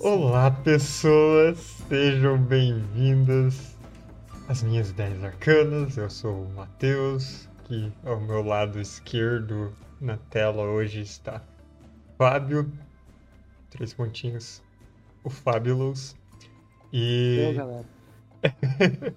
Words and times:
Olá, 0.00 0.50
pessoas, 0.50 1.56
sejam 1.88 2.36
bem-vindas 2.36 3.74
às 4.46 4.62
minhas 4.62 4.90
ideias 4.90 5.24
arcanas. 5.24 5.96
Eu 5.96 6.10
sou 6.10 6.44
o 6.44 6.52
Matheus, 6.52 7.48
que 7.64 7.90
ao 8.04 8.20
meu 8.20 8.42
lado 8.42 8.78
esquerdo 8.78 9.72
na 9.98 10.18
tela 10.18 10.62
hoje 10.64 11.00
está 11.00 11.42
Fábio, 12.18 12.70
três 13.70 13.94
pontinhos, 13.94 14.62
o 15.24 15.30
Fabulous. 15.30 16.14
E. 16.92 17.38
Eu, 17.48 17.54
galera. 17.54 17.86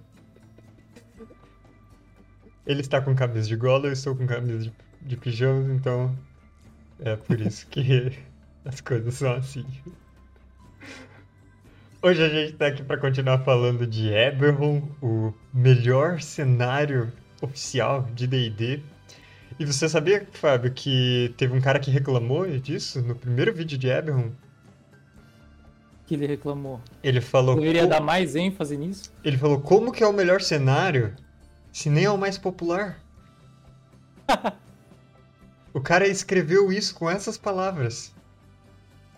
Ele 2.66 2.80
está 2.80 2.98
com 3.02 3.14
camisa 3.14 3.46
de 3.46 3.56
gola, 3.56 3.88
eu 3.88 3.92
estou 3.92 4.16
com 4.16 4.26
camisa 4.26 4.58
de, 4.58 4.72
de 5.02 5.16
pijamas, 5.18 5.68
então 5.68 6.16
é 6.98 7.14
por 7.14 7.38
isso 7.42 7.66
que 7.66 8.18
as 8.64 8.80
coisas 8.80 9.12
são 9.16 9.34
assim. 9.34 9.66
Hoje 12.04 12.20
a 12.20 12.28
gente 12.28 12.54
está 12.54 12.66
aqui 12.66 12.82
para 12.82 12.98
continuar 12.98 13.44
falando 13.44 13.86
de 13.86 14.12
Eberron, 14.12 14.82
o 15.00 15.32
melhor 15.54 16.20
cenário 16.20 17.12
oficial 17.40 18.08
de 18.12 18.26
D&D. 18.26 18.82
E 19.56 19.64
você 19.64 19.88
sabia, 19.88 20.26
Fábio, 20.32 20.72
que 20.72 21.32
teve 21.38 21.56
um 21.56 21.60
cara 21.60 21.78
que 21.78 21.92
reclamou 21.92 22.44
disso 22.58 23.00
no 23.00 23.14
primeiro 23.14 23.54
vídeo 23.54 23.78
de 23.78 23.86
Eberron? 23.86 24.32
Que 26.04 26.14
ele 26.14 26.26
reclamou. 26.26 26.80
Ele 27.04 27.20
falou... 27.20 27.54
Deveria 27.54 27.86
dar 27.86 28.00
mais 28.00 28.34
ênfase 28.34 28.76
nisso? 28.76 29.12
Ele 29.22 29.38
falou, 29.38 29.60
como 29.60 29.92
que 29.92 30.02
é 30.02 30.06
o 30.06 30.12
melhor 30.12 30.40
cenário 30.40 31.14
se 31.70 31.88
nem 31.88 32.06
é 32.06 32.10
o 32.10 32.18
mais 32.18 32.36
popular? 32.36 32.98
o 35.72 35.80
cara 35.80 36.08
escreveu 36.08 36.72
isso 36.72 36.96
com 36.96 37.08
essas 37.08 37.38
palavras. 37.38 38.12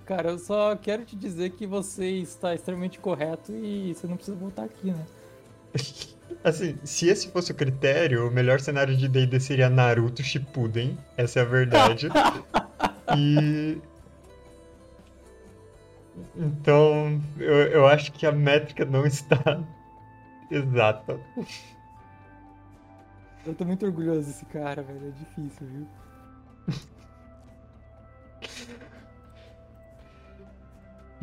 Cara, 0.05 0.31
eu 0.31 0.39
só 0.39 0.77
quero 0.77 1.05
te 1.05 1.17
dizer 1.17 1.51
que 1.51 1.67
você 1.67 2.07
está 2.07 2.55
extremamente 2.55 2.99
correto 2.99 3.53
e 3.53 3.95
você 3.95 4.07
não 4.07 4.17
precisa 4.17 4.37
voltar 4.37 4.65
aqui, 4.65 4.91
né? 4.91 5.07
Assim, 6.43 6.79
se 6.85 7.09
esse 7.09 7.31
fosse 7.31 7.53
o 7.53 7.55
critério, 7.55 8.29
o 8.29 8.31
melhor 8.31 8.61
cenário 8.61 8.95
de 8.97 9.09
D&D 9.09 9.41
seria 9.41 9.71
Naruto 9.71 10.23
Shippuden, 10.23 10.99
essa 11.17 11.39
é 11.39 11.43
a 11.43 11.47
verdade. 11.47 12.09
e... 13.17 13.79
Então, 16.37 17.21
eu, 17.39 17.55
eu 17.69 17.87
acho 17.87 18.13
que 18.13 18.27
a 18.27 18.33
métrica 18.33 18.85
não 18.85 19.07
está 19.07 19.63
exata. 20.51 21.19
Eu 23.47 23.55
tô 23.55 23.65
muito 23.65 23.85
orgulhoso 23.85 24.27
desse 24.27 24.45
cara, 24.47 24.83
velho. 24.83 25.09
É 25.09 25.11
difícil, 25.11 25.67
viu? 25.67 25.87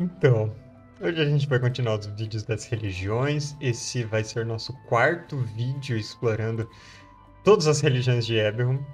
Então, 0.02 0.52
hoje 1.00 1.20
a 1.20 1.24
gente 1.24 1.46
vai 1.46 1.60
continuar 1.60 1.96
os 1.96 2.06
vídeos 2.06 2.42
das 2.42 2.64
religiões. 2.64 3.54
Esse 3.60 4.02
vai 4.02 4.24
ser 4.24 4.44
nosso 4.44 4.72
quarto 4.88 5.36
vídeo 5.38 5.96
explorando 5.96 6.68
todas 7.44 7.68
as 7.68 7.80
religiões 7.80 8.26
de 8.26 8.34
Eberron. 8.34 8.84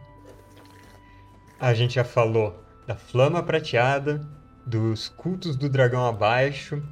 A 1.58 1.72
gente 1.72 1.94
já 1.94 2.04
falou 2.04 2.62
da 2.86 2.94
Flama 2.94 3.42
Prateada, 3.42 4.20
dos 4.66 5.08
cultos 5.08 5.56
do 5.56 5.66
dragão 5.66 6.04
abaixo, 6.04 6.82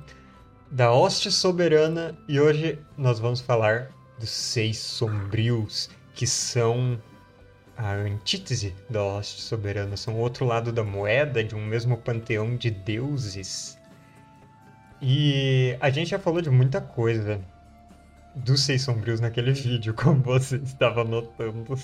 da 0.71 0.91
Hóstia 0.91 1.31
Soberana 1.31 2.17
e 2.27 2.41
hoje 2.41 2.79
nós 2.97 3.19
vamos 3.19 3.43
falar 3.43 3.91
dos 4.19 4.31
Seis 4.31 4.79
Sombrios, 4.79 5.91
que 6.15 6.27
são 6.27 6.99
a 7.77 7.93
antítese 7.93 8.75
da 8.89 9.05
Hóstia 9.05 9.43
Soberana, 9.43 9.95
são 9.95 10.15
o 10.15 10.21
outro 10.21 10.47
lado 10.47 10.73
da 10.73 10.83
moeda 10.83 11.45
de 11.45 11.55
um 11.55 11.65
mesmo 11.65 11.99
panteão 11.99 12.57
de 12.57 12.71
deuses. 12.71 13.76
E 15.01 15.77
a 15.81 15.91
gente 15.91 16.11
já 16.11 16.19
falou 16.19 16.41
de 16.41 16.51
muita 16.51 16.81
coisa 16.81 17.41
dos 18.35 18.63
Seis 18.63 18.83
Sombrios 18.83 19.21
naquele 19.21 19.53
vídeo, 19.53 19.95
como 19.95 20.23
você 20.23 20.57
estava 20.57 21.05
notando. 21.05 21.79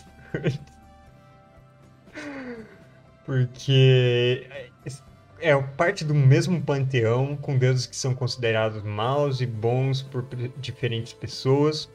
Porque 3.24 4.46
é 5.40 5.56
parte 5.76 6.04
do 6.04 6.14
mesmo 6.14 6.60
panteão, 6.62 7.36
com 7.36 7.56
deuses 7.56 7.86
que 7.86 7.96
são 7.96 8.14
considerados 8.14 8.82
maus 8.82 9.40
e 9.40 9.46
bons 9.46 10.02
por 10.02 10.26
diferentes 10.58 11.12
pessoas. 11.12 11.90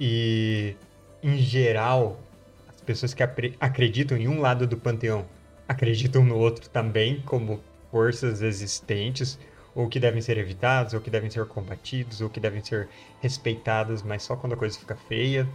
E, 0.00 0.76
em 1.22 1.38
geral, 1.38 2.20
as 2.68 2.80
pessoas 2.82 3.14
que 3.14 3.22
acreditam 3.58 4.16
em 4.16 4.28
um 4.28 4.40
lado 4.40 4.66
do 4.66 4.76
panteão 4.76 5.26
acreditam 5.66 6.24
no 6.24 6.36
outro 6.36 6.68
também, 6.70 7.20
como 7.22 7.60
forças 7.90 8.42
existentes 8.42 9.38
ou 9.78 9.88
que 9.88 10.00
devem 10.00 10.20
ser 10.20 10.36
evitados, 10.38 10.92
ou 10.92 11.00
que 11.00 11.08
devem 11.08 11.30
ser 11.30 11.46
combatidos, 11.46 12.20
ou 12.20 12.28
que 12.28 12.40
devem 12.40 12.60
ser 12.60 12.88
respeitados, 13.20 14.02
mas 14.02 14.24
só 14.24 14.34
quando 14.34 14.54
a 14.54 14.56
coisa 14.56 14.76
fica 14.76 14.96
feia. 14.96 15.48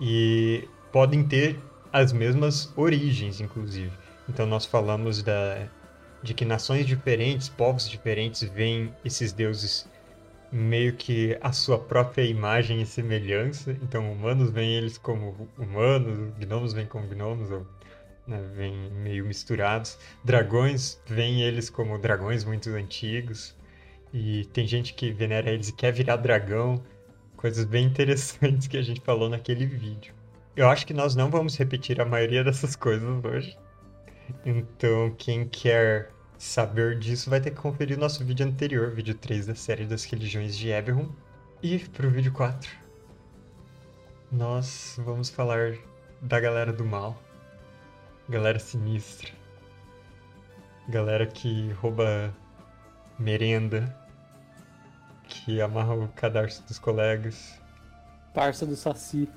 E 0.00 0.68
podem 0.90 1.22
ter 1.22 1.56
as 1.92 2.12
mesmas 2.12 2.72
origens, 2.76 3.40
inclusive. 3.40 3.92
Então 4.28 4.44
nós 4.44 4.66
falamos 4.66 5.22
da, 5.22 5.68
de 6.20 6.34
que 6.34 6.44
nações 6.44 6.84
diferentes, 6.84 7.48
povos 7.48 7.88
diferentes, 7.88 8.42
veem 8.42 8.92
esses 9.04 9.32
deuses 9.32 9.88
meio 10.50 10.94
que 10.94 11.38
a 11.40 11.52
sua 11.52 11.78
própria 11.78 12.24
imagem 12.24 12.82
e 12.82 12.86
semelhança. 12.86 13.70
Então 13.82 14.12
humanos 14.12 14.50
veem 14.50 14.74
eles 14.74 14.98
como 14.98 15.48
humanos, 15.56 16.34
gnomos 16.40 16.72
veem 16.72 16.88
como 16.88 17.06
gnomos, 17.06 17.52
ou 17.52 17.64
né, 18.26 18.42
vêm 18.54 18.90
meio 18.90 19.24
misturados. 19.24 19.98
Dragões 20.22 21.00
veem 21.06 21.42
eles 21.42 21.70
como 21.70 21.98
dragões 21.98 22.44
muito 22.44 22.70
antigos. 22.70 23.54
E 24.12 24.44
tem 24.46 24.66
gente 24.66 24.94
que 24.94 25.12
venera 25.12 25.50
eles 25.50 25.68
e 25.68 25.72
quer 25.72 25.92
virar 25.92 26.16
dragão. 26.16 26.82
Coisas 27.36 27.64
bem 27.64 27.86
interessantes 27.86 28.66
que 28.66 28.76
a 28.76 28.82
gente 28.82 29.00
falou 29.00 29.28
naquele 29.28 29.66
vídeo. 29.66 30.14
Eu 30.56 30.68
acho 30.68 30.86
que 30.86 30.94
nós 30.94 31.16
não 31.16 31.30
vamos 31.30 31.56
repetir 31.56 32.00
a 32.00 32.04
maioria 32.04 32.44
dessas 32.44 32.76
coisas 32.76 33.24
hoje. 33.24 33.58
Então, 34.46 35.14
quem 35.18 35.46
quer 35.46 36.10
saber 36.38 36.98
disso 36.98 37.28
vai 37.28 37.40
ter 37.40 37.50
que 37.50 37.60
conferir 37.60 37.96
o 37.96 38.00
nosso 38.00 38.24
vídeo 38.24 38.46
anterior, 38.46 38.90
vídeo 38.90 39.14
3 39.14 39.46
da 39.46 39.54
série 39.54 39.84
das 39.84 40.04
religiões 40.04 40.56
de 40.56 40.70
Eberron. 40.70 41.10
E 41.62 41.78
pro 41.78 42.10
vídeo 42.10 42.32
4, 42.32 42.70
nós 44.30 44.98
vamos 45.02 45.28
falar 45.28 45.76
da 46.20 46.38
galera 46.38 46.72
do 46.72 46.84
mal 46.84 47.23
galera 48.28 48.58
sinistra, 48.58 49.30
galera 50.88 51.26
que 51.26 51.70
rouba 51.72 52.34
merenda, 53.18 53.94
que 55.24 55.60
amarra 55.60 55.94
o 55.94 56.08
cadarço 56.08 56.62
dos 56.66 56.78
colegas. 56.78 57.60
Parça 58.32 58.64
do 58.64 58.76
Saci. 58.76 59.28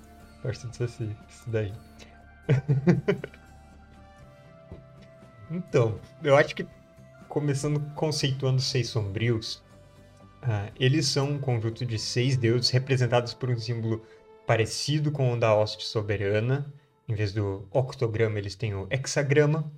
Parça 0.41 0.67
do 0.67 0.75
Saci, 0.75 1.15
isso 1.27 1.49
daí. 1.49 1.73
então, 5.51 5.99
eu 6.23 6.37
acho 6.37 6.55
que 6.55 6.65
começando 7.27 7.81
conceituando 7.93 8.61
seis 8.61 8.89
sombrios, 8.89 9.55
uh, 10.43 10.71
eles 10.79 11.07
são 11.07 11.31
um 11.31 11.39
conjunto 11.39 11.85
de 11.85 11.99
seis 11.99 12.37
deuses 12.37 12.69
representados 12.69 13.33
por 13.33 13.49
um 13.49 13.59
símbolo 13.59 14.05
parecido 14.45 15.11
com 15.11 15.33
o 15.33 15.37
da 15.37 15.53
hoste 15.53 15.85
soberana, 15.85 16.73
em 17.07 17.15
vez 17.15 17.33
do 17.33 17.67
octograma, 17.71 18.37
eles 18.37 18.55
têm 18.55 18.75
o 18.75 18.87
hexagrama, 18.89 19.71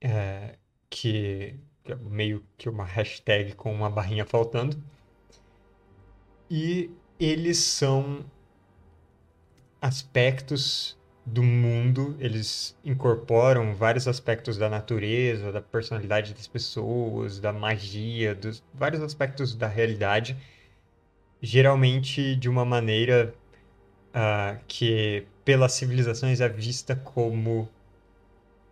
é, 0.00 0.56
que 0.90 1.58
é 1.84 1.94
meio 1.94 2.44
que 2.58 2.68
uma 2.68 2.84
hashtag 2.84 3.54
com 3.54 3.72
uma 3.72 3.88
barrinha 3.88 4.24
faltando. 4.24 4.76
E 6.50 6.90
eles 7.18 7.58
são 7.58 8.24
aspectos 9.80 10.96
do 11.24 11.42
mundo, 11.42 12.16
eles 12.20 12.76
incorporam 12.84 13.74
vários 13.74 14.06
aspectos 14.06 14.56
da 14.56 14.68
natureza, 14.68 15.50
da 15.50 15.60
personalidade 15.60 16.34
das 16.34 16.46
pessoas, 16.46 17.40
da 17.40 17.52
magia, 17.52 18.34
dos 18.34 18.62
vários 18.72 19.02
aspectos 19.02 19.54
da 19.54 19.66
realidade, 19.66 20.36
geralmente 21.42 22.36
de 22.36 22.48
uma 22.48 22.64
maneira 22.64 23.34
uh, 24.14 24.60
que 24.68 25.26
pelas 25.46 25.74
civilizações 25.74 26.40
é 26.40 26.48
vista 26.48 26.96
como 26.96 27.68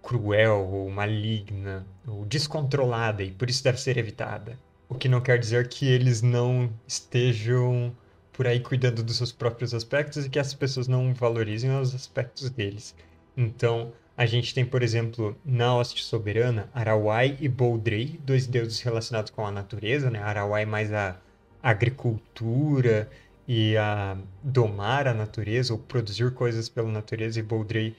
cruel 0.03 0.69
ou 0.71 0.91
maligna 0.91 1.87
ou 2.05 2.25
descontrolada 2.27 3.23
e 3.23 3.31
por 3.31 3.49
isso 3.49 3.63
deve 3.63 3.81
ser 3.81 3.97
evitada. 3.97 4.59
O 4.89 4.97
que 4.97 5.09
não 5.09 5.21
quer 5.21 5.39
dizer 5.39 5.69
que 5.69 5.87
eles 5.87 6.21
não 6.21 6.69
estejam 6.85 7.97
por 8.33 8.49
aí 8.49 8.59
cuidando 8.59 9.05
dos 9.05 9.17
seus 9.17 9.31
próprios 9.31 9.73
aspectos 9.73 10.27
e 10.27 10.29
que 10.29 10.39
as 10.39 10.53
pessoas 10.53 10.89
não 10.89 11.15
valorizem 11.15 11.71
os 11.79 11.95
aspectos 11.95 12.51
deles. 12.51 12.93
Então, 13.37 13.93
a 14.17 14.27
gente 14.27 14.53
tem, 14.53 14.67
por 14.67 14.83
exemplo, 14.83 15.37
na 15.45 15.77
hoste 15.77 16.03
soberana, 16.03 16.69
Arawai 16.75 17.39
e 17.41 17.49
Boldrei, 17.49 18.19
dois 18.25 18.49
deuses 18.49 18.81
relacionados 18.81 19.31
com 19.31 19.47
a 19.47 19.53
natureza, 19.53 20.11
né? 20.11 20.19
Arawai 20.19 20.67
mais 20.67 20.93
a 20.93 21.17
agricultura 21.63 23.09
e 23.47 23.77
a 23.77 24.17
domar 24.43 25.07
a 25.07 25.15
natureza 25.15 25.73
ou 25.73 25.79
produzir 25.79 26.33
coisas 26.35 26.69
pela 26.69 26.91
natureza 26.91 27.39
e 27.41 27.43
Boldrey. 27.43 27.97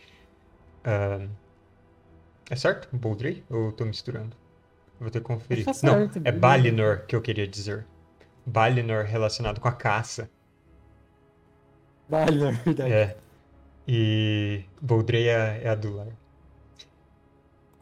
Uh, 0.86 1.30
é 2.50 2.56
certo? 2.56 2.96
Boldrey? 2.96 3.44
Ou 3.50 3.70
estou 3.70 3.88
misturando? 3.88 4.36
Vou 5.00 5.10
ter 5.10 5.20
que 5.20 5.26
conferir. 5.26 5.66
Tá 5.66 5.72
Não, 5.84 6.12
certo, 6.12 6.22
é. 6.24 6.32
Balinor 6.32 7.06
que 7.06 7.16
eu 7.16 7.22
queria 7.22 7.48
dizer. 7.48 7.86
Balinor 8.46 9.06
relacionado 9.06 9.60
com 9.60 9.68
a 9.68 9.72
caça. 9.74 10.30
Na 12.08 12.26
verdade. 12.52 12.92
É. 12.92 13.18
E 13.88 14.64
Boldreia 14.82 15.60
é 15.62 15.70
a 15.70 15.76
do 15.76 15.96
lar. 15.96 16.08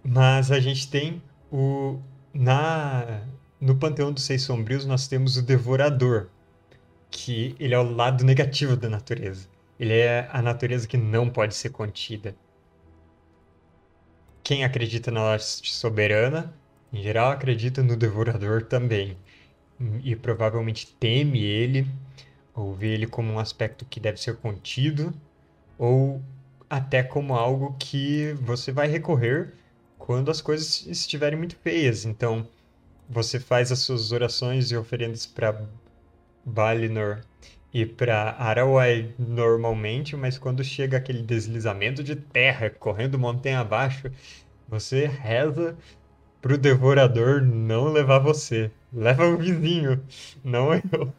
Mas 0.04 0.52
a 0.52 0.60
gente 0.60 0.90
tem 0.90 1.22
o. 1.52 2.00
Na, 2.34 3.22
no 3.62 3.76
Panteão 3.78 4.12
dos 4.12 4.24
Seis 4.24 4.42
Sombrios, 4.42 4.86
nós 4.86 5.08
temos 5.08 5.38
o 5.38 5.42
Devorador, 5.42 6.30
que 7.14 7.56
ele 7.60 7.76
é 7.76 7.80
o 7.80 7.96
lado 7.96 8.26
negativo 8.26 8.76
da 8.76 8.90
natureza. 8.90 9.48
Ele 9.80 9.94
é 9.94 10.28
a 10.32 10.42
natureza 10.42 10.88
que 10.88 10.98
não 10.98 11.30
pode 11.30 11.54
ser 11.54 11.70
contida. 11.70 12.36
Quem 14.44 14.66
acredita 14.66 15.12
na 15.12 15.32
Leste 15.32 15.74
Soberana, 15.74 16.54
em 16.92 17.02
geral, 17.04 17.32
acredita 17.32 17.84
no 17.84 17.96
Devorador 17.96 18.64
também. 18.64 19.16
E 20.04 20.16
provavelmente 20.16 20.88
teme 21.00 21.40
ele, 21.44 21.88
ou 22.56 22.74
vê 22.74 22.88
ele 22.88 23.06
como 23.06 23.32
um 23.32 23.40
aspecto 23.40 23.86
que 23.86 24.00
deve 24.00 24.20
ser 24.20 24.38
contido, 24.38 25.14
ou 25.78 26.20
até 26.68 27.04
como 27.04 27.36
algo 27.36 27.76
que 27.78 28.34
você 28.42 28.72
vai 28.72 28.88
recorrer 28.88 29.54
quando 30.00 30.32
as 30.32 30.42
coisas 30.42 30.86
estiverem 30.88 31.38
muito 31.38 31.56
feias. 31.58 32.06
Então, 32.06 32.48
você 33.08 33.40
faz 33.40 33.72
as 33.72 33.80
suas 33.80 34.12
orações 34.12 34.72
e 34.72 34.76
oferendas 34.76 35.26
para 35.28 35.64
Balinor 36.46 37.22
e 37.74 37.86
para 37.86 38.36
Arawai 38.38 39.14
normalmente, 39.18 40.16
mas 40.16 40.38
quando 40.38 40.64
chega 40.64 40.98
aquele 40.98 41.24
deslizamento 41.24 42.04
de 42.04 42.16
terra 42.16 42.70
correndo 42.70 43.18
montanha 43.18 43.62
abaixo, 43.62 44.12
você 44.68 45.06
reza 45.08 45.76
pro 46.42 46.58
devorador 46.58 47.42
não 47.42 47.86
levar 47.92 48.20
você. 48.20 48.70
Leva 48.92 49.26
o 49.26 49.38
vizinho, 49.38 50.04
não 50.44 50.74
eu. 50.74 51.14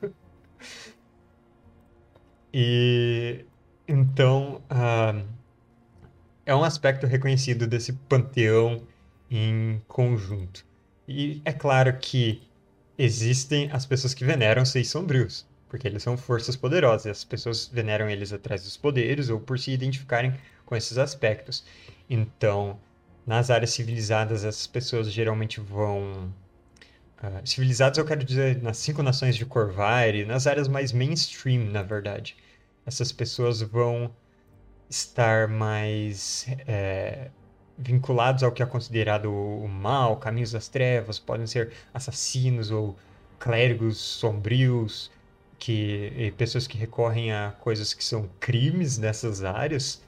E 2.53 3.45
então 3.89 4.63
ah, 4.71 5.21
é 6.47 6.55
um 6.55 6.63
aspecto 6.63 7.05
reconhecido 7.07 7.67
desse 7.67 7.93
panteão 7.93 8.87
em 9.29 9.83
conjunto. 9.89 10.65
E 11.09 11.43
é 11.45 11.53
claro 11.53 11.99
que 11.99 12.43
existem 12.99 13.71
as 13.73 13.87
pessoas 13.87 14.15
que 14.15 14.25
veneram 14.25 14.65
seis 14.65 14.89
sombrios, 14.89 15.47
porque 15.69 15.87
eles 15.89 16.03
são 16.03 16.17
forças 16.17 16.57
poderosas. 16.57 17.07
As 17.19 17.25
pessoas 17.25 17.69
veneram 17.69 18.09
eles 18.09 18.33
atrás 18.33 18.63
dos 18.63 18.77
poderes 18.77 19.29
ou 19.29 19.41
por 19.41 19.59
se 19.59 19.71
identificarem 19.73 20.35
com 20.65 20.77
esses 20.77 20.99
aspectos. 20.99 21.65
Então, 22.09 22.79
nas 23.27 23.51
áreas 23.51 23.71
civilizadas, 23.71 24.45
essas 24.45 24.67
pessoas 24.67 25.11
geralmente 25.11 25.61
vão. 25.61 26.33
ah, 27.19 27.41
civilizadas, 27.45 27.99
eu 27.99 28.05
quero 28.05 28.25
dizer, 28.25 28.63
nas 28.63 28.79
cinco 28.79 29.03
nações 29.03 29.37
de 29.37 29.47
Corvair, 29.47 30.27
nas 30.27 30.47
áreas 30.47 30.69
mais 30.69 30.93
mainstream, 30.93 31.65
na 31.71 31.83
verdade. 31.83 32.37
Essas 32.87 33.13
pessoas 33.13 33.63
vão 33.63 34.15
estar 34.89 35.49
mais 35.49 36.47
é, 36.67 37.31
vinculados 37.77 38.43
ao 38.43 38.53
que 38.53 38.63
é 38.63 38.67
considerado 38.67 39.33
o 39.33 39.69
mal, 39.69 40.17
caminhos 40.17 40.53
das 40.53 40.69
trevas, 40.69 41.19
podem 41.19 41.47
ser 41.47 41.73
assassinos 41.93 42.71
ou 42.71 42.97
clérigos 43.39 43.99
sombrios, 43.99 45.11
que 45.59 46.33
pessoas 46.37 46.67
que 46.67 46.77
recorrem 46.77 47.33
a 47.33 47.53
coisas 47.61 47.95
que 47.95 48.05
são 48.05 48.29
crimes 48.39 48.99
nessas 48.99 49.43
áreas 49.43 50.03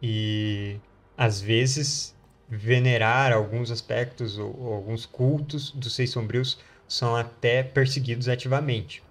e 0.00 0.78
às 1.16 1.40
vezes 1.40 2.14
venerar 2.48 3.32
alguns 3.32 3.70
aspectos 3.70 4.38
ou, 4.38 4.56
ou 4.58 4.74
alguns 4.74 5.04
cultos 5.04 5.72
dos 5.72 5.94
seis 5.94 6.10
sombrios 6.10 6.58
são 6.86 7.16
até 7.16 7.62
perseguidos 7.62 8.28
ativamente 8.28 9.02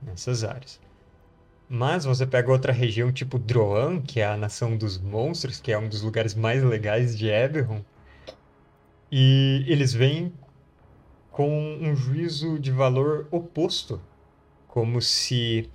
nessas 0.00 0.42
áreas. 0.42 0.80
Mas 1.74 2.04
você 2.04 2.26
pega 2.26 2.52
outra 2.52 2.70
região 2.70 3.10
tipo 3.10 3.38
Droan, 3.38 4.02
que 4.02 4.20
é 4.20 4.26
a 4.26 4.36
nação 4.36 4.76
dos 4.76 4.98
monstros, 4.98 5.58
que 5.58 5.72
é 5.72 5.78
um 5.78 5.88
dos 5.88 6.02
lugares 6.02 6.34
mais 6.34 6.62
legais 6.62 7.16
de 7.16 7.28
Eberron, 7.28 7.82
e 9.10 9.64
eles 9.66 9.94
vêm 9.94 10.34
com 11.30 11.78
um 11.80 11.96
juízo 11.96 12.58
de 12.58 12.70
valor 12.70 13.26
oposto, 13.30 13.98
como 14.68 15.00
se 15.00 15.70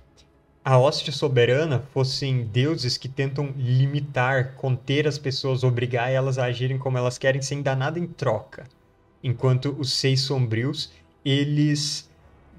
a 0.64 0.78
hoste 0.78 1.10
soberana 1.10 1.80
fossem 1.92 2.44
deuses 2.44 2.96
que 2.96 3.08
tentam 3.08 3.52
limitar, 3.56 4.54
conter 4.54 5.08
as 5.08 5.18
pessoas, 5.18 5.64
obrigar 5.64 6.12
elas 6.12 6.38
a 6.38 6.44
agirem 6.44 6.78
como 6.78 6.96
elas 6.96 7.18
querem 7.18 7.42
sem 7.42 7.60
dar 7.60 7.76
nada 7.76 7.98
em 7.98 8.06
troca. 8.06 8.68
Enquanto 9.20 9.74
os 9.76 9.92
seis 9.94 10.20
sombrios, 10.20 10.92
eles, 11.24 12.08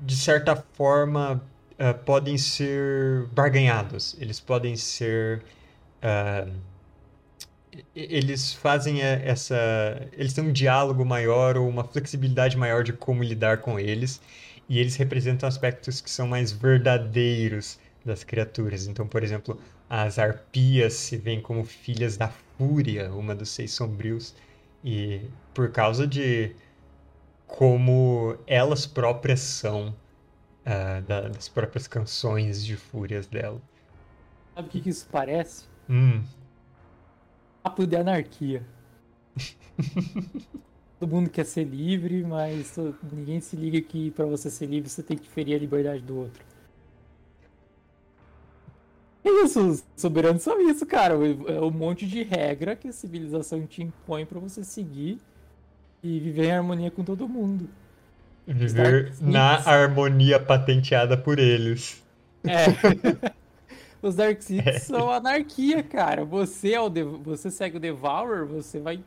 de 0.01 0.18
certa 0.18 0.57
forma, 0.74 1.41
ah, 1.79 1.93
podem 1.93 2.37
ser 2.37 3.27
barganhados. 3.33 4.15
Eles 4.19 4.39
podem 4.39 4.75
ser. 4.75 5.43
e- 7.95 8.15
eles 8.15 8.53
fazem 8.53 9.01
eh, 9.01 9.21
essa. 9.25 9.55
Eles 10.13 10.33
têm 10.33 10.43
um 10.43 10.51
diálogo 10.51 11.05
maior 11.05 11.57
ou 11.57 11.67
uma 11.67 11.83
flexibilidade 11.83 12.57
maior 12.57 12.83
de 12.83 12.93
como 12.93 13.23
lidar 13.23 13.59
com 13.59 13.79
eles. 13.79 14.21
E 14.67 14.79
eles 14.79 14.95
representam 14.95 15.47
aspectos 15.49 15.99
que 16.01 16.09
são 16.09 16.27
mais 16.27 16.51
verdadeiros 16.51 17.79
das 18.05 18.23
criaturas. 18.23 18.87
Então, 18.87 19.07
por 19.07 19.23
exemplo, 19.23 19.59
as 19.89 20.19
arpias 20.19 20.93
se 20.93 21.17
veem 21.17 21.41
como 21.41 21.63
filhas 21.65 22.17
da 22.17 22.29
Fúria, 22.57 23.11
uma 23.11 23.33
dos 23.35 23.49
seis 23.49 23.71
sombrios. 23.71 24.35
E 24.83 25.21
por 25.53 25.71
causa 25.71 26.07
de 26.07 26.55
como 27.47 28.37
elas 28.47 28.85
próprias 28.85 29.39
são 29.41 29.95
ah, 30.69 31.01
da- 31.01 31.27
das 31.30 31.50
próprias 31.50 31.88
canções 31.88 32.63
de 32.66 32.77
fúrias 32.77 33.27
dela. 33.27 33.62
Sabe 34.54 34.68
o 34.68 34.71
que, 34.71 34.81
que 34.81 34.89
isso 34.89 35.07
parece? 35.12 35.68
Hum, 35.89 36.24
Papo 37.63 37.86
de 37.88 37.95
anarquia. 37.95 38.66
Todo 41.00 41.10
mundo 41.16 41.30
quer 41.30 41.45
ser 41.45 41.63
livre, 41.66 42.24
mas 42.24 42.75
ninguém 43.12 43.39
se 43.42 43.56
liga 43.56 43.81
que 43.81 44.12
pra 44.12 44.25
você 44.25 44.50
ser 44.50 44.66
livre 44.68 44.89
você 44.89 45.01
tem 45.04 45.18
que 45.18 45.30
ferir 45.30 45.56
a 45.56 45.60
liberdade 45.60 46.01
do 46.04 46.18
outro. 46.18 46.44
É 49.24 49.30
isso, 49.44 49.60
os 49.68 49.83
soberanos 49.98 50.42
são 50.44 50.60
isso, 50.69 50.86
cara. 50.86 51.13
É 51.48 51.62
um 51.62 51.72
monte 51.72 52.07
de 52.07 52.24
regra 52.24 52.75
que 52.75 52.88
a 52.88 52.94
civilização 52.94 53.65
te 53.68 53.83
impõe 53.83 54.25
pra 54.25 54.39
você 54.39 54.63
seguir 54.63 55.19
e 56.04 56.19
viver 56.19 56.45
em 56.48 56.51
harmonia 56.54 56.92
com 56.92 57.04
todo 57.04 57.27
mundo. 57.30 57.69
Viver 58.54 59.13
na 59.22 59.57
harmonia 59.57 60.39
patenteada 60.39 61.15
por 61.18 61.39
eles. 61.39 62.03
É. 62.44 62.65
Os 64.01 64.15
Dark 64.15 64.41
Seeds 64.41 64.84
são 64.84 65.12
anarquia, 65.12 65.84
cara. 65.84 66.24
Você 66.24 66.74
é 66.74 66.79
o 66.79 66.89
Dev- 66.89 67.22
você 67.22 67.51
segue 67.51 67.77
o 67.77 67.79
Devourer, 67.79 68.46
você 68.46 68.79
vai 68.79 69.03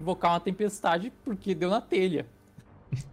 invocar 0.00 0.32
uma 0.32 0.40
tempestade 0.40 1.10
porque 1.24 1.54
deu 1.54 1.70
na 1.70 1.80
telha. 1.80 2.26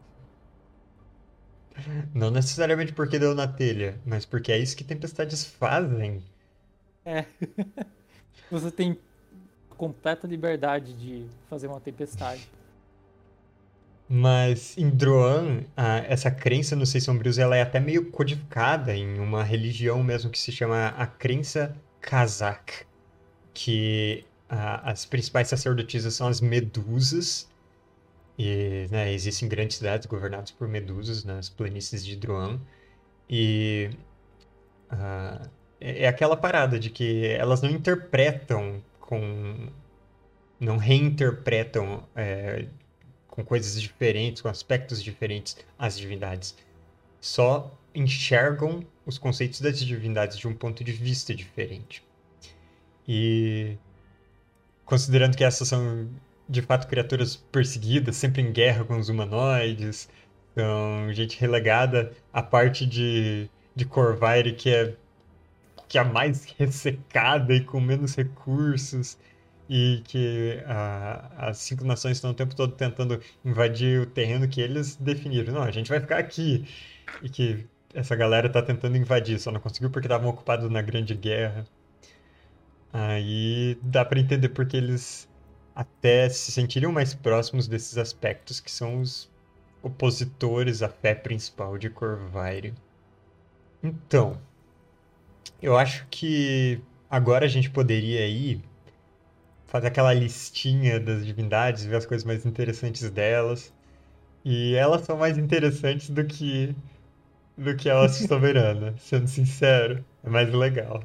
Não 2.13 2.29
necessariamente 2.29 2.91
porque 2.91 3.17
deu 3.17 3.34
na 3.34 3.48
telha, 3.48 3.98
mas 4.05 4.25
porque 4.25 4.51
é 4.51 4.58
isso 4.58 4.75
que 4.75 4.84
tempestades 4.84 5.46
fazem. 5.46 6.22
É. 7.05 7.25
Você 8.51 8.70
tem 8.70 8.98
completa 9.70 10.27
liberdade 10.27 10.93
de 10.93 11.25
fazer 11.50 11.67
uma 11.67 11.79
tempestade. 11.79 12.48
Mas 14.07 14.77
em 14.77 14.89
Droan, 14.89 15.63
essa 16.07 16.29
crença 16.29 16.75
nos 16.75 16.89
Seis 16.89 17.03
Sombrios 17.03 17.38
ela 17.38 17.55
é 17.55 17.62
até 17.62 17.79
meio 17.79 18.12
codificada 18.12 18.95
em 18.95 19.19
uma 19.19 19.43
religião 19.43 20.03
mesmo 20.03 20.29
que 20.29 20.38
se 20.39 20.51
chama 20.51 20.89
a 20.89 21.07
crença 21.07 21.75
Kazakh, 22.01 22.86
que 23.53 24.25
a- 24.50 24.91
as 24.91 25.05
principais 25.05 25.48
sacerdotisas 25.50 26.15
são 26.15 26.27
as 26.27 26.41
medusas, 26.41 27.50
e 28.38 28.88
né, 28.91 29.13
existem 29.13 29.50
grandes 29.50 29.77
cidades 29.77 30.07
governadas 30.07 30.51
por 30.51 30.67
medusas 30.67 31.24
nas 31.25 31.50
planícies 31.50 32.05
de 32.05 32.15
Droan, 32.17 32.60
e 33.29 33.91
é 35.79 36.03
é 36.05 36.07
aquela 36.07 36.38
parada 36.38 36.79
de 36.79 36.89
que 36.89 37.25
elas 37.27 37.62
não 37.62 37.69
interpretam 37.69 38.81
com... 39.00 39.69
não 40.60 40.77
reinterpretam 40.77 42.07
é, 42.15 42.67
com 43.33 43.43
coisas 43.43 43.81
diferentes, 43.81 44.43
com 44.43 44.47
aspectos 44.47 45.01
diferentes 45.01 45.57
as 45.77 45.97
divindades. 45.97 46.55
Só 47.19 47.75
enxergam 47.95 48.85
os 49.07 49.17
conceitos 49.17 49.59
das 49.59 49.79
divindades 49.79 50.37
de 50.37 50.47
um 50.47 50.53
ponto 50.53 50.83
de 50.83 50.91
vista 50.91 51.33
diferente. 51.33 52.03
E 53.07 53.75
considerando 54.85 55.35
que 55.35 55.43
essas 55.43 55.67
são 55.67 56.07
de 56.47 56.61
fato 56.61 56.87
criaturas 56.87 57.35
perseguidas, 57.35 58.17
sempre 58.17 58.43
em 58.43 58.51
guerra 58.51 58.85
com 58.85 58.99
os 58.99 59.09
humanoides, 59.09 60.07
são 60.53 61.11
gente 61.11 61.39
relegada 61.39 62.13
à 62.31 62.43
parte 62.43 62.85
de, 62.85 63.49
de 63.75 63.83
Corvair 63.83 64.55
que 64.55 64.69
é, 64.69 64.95
que 65.87 65.97
é 65.97 66.01
a 66.01 66.05
mais 66.05 66.45
ressecada 66.55 67.55
e 67.55 67.61
com 67.61 67.81
menos 67.81 68.15
recursos. 68.15 69.17
E 69.70 70.01
que 70.05 70.62
as 71.38 71.58
cinco 71.58 71.86
nações 71.86 72.17
estão 72.17 72.32
o 72.32 72.34
tempo 72.34 72.55
todo 72.55 72.74
tentando 72.74 73.20
invadir 73.43 74.01
o 74.01 74.05
terreno 74.05 74.48
que 74.48 74.62
eles 74.62 74.96
definiram. 74.96 75.53
Não, 75.53 75.63
a 75.63 75.72
gente 75.72 75.89
vai 75.89 76.00
ficar 76.00 76.17
aqui. 76.17 76.65
E 77.22 77.29
que 77.29 77.65
essa 77.93 78.15
galera 78.15 78.50
tá 78.50 78.62
tentando 78.62 78.98
invadir, 78.98 79.39
só 79.39 79.51
não 79.51 79.60
conseguiu 79.60 79.89
porque 79.89 80.08
estavam 80.08 80.29
ocupados 80.29 80.70
na 80.70 80.82
Grande 80.82 81.13
Guerra. 81.15 81.65
Aí 82.91 83.77
dá 83.82 84.05
para 84.05 84.20
entender 84.20 84.50
porque 84.50 84.77
eles 84.77 85.29
até 85.75 86.29
se 86.29 86.51
sentiriam 86.51 86.91
mais 86.91 87.13
próximos 87.13 87.67
desses 87.67 87.98
aspectos 87.98 88.60
que 88.60 88.72
são 88.72 89.00
os 89.01 89.32
opositores 89.82 90.82
à 90.84 90.89
fé 90.89 91.15
principal 91.15 91.77
de 91.77 91.89
Corvaire. 91.89 92.74
Então, 93.82 94.39
eu 95.62 95.77
acho 95.77 96.05
que 96.10 96.82
agora 97.10 97.46
a 97.46 97.50
gente 97.50 97.70
poderia 97.70 98.27
ir 98.27 98.62
fazer 99.74 99.88
aquela 99.88 100.13
listinha 100.13 101.00
das 101.00 101.25
divindades, 101.25 101.84
ver 101.84 101.96
as 101.96 102.06
coisas 102.06 102.24
mais 102.24 102.46
interessantes 102.46 103.10
delas. 103.10 103.74
E 104.46 104.75
elas 104.75 105.01
são 105.01 105.18
mais 105.18 105.36
interessantes 105.36 106.12
do 106.12 106.24
que 106.24 106.75
do 107.58 107.75
que 107.75 107.89
a 107.89 108.00
Hoste 108.00 108.27
Soberana, 108.27 108.94
sendo 109.00 109.27
sincero. 109.27 110.06
É 110.24 110.30
mais 110.30 110.53
legal. 110.53 111.03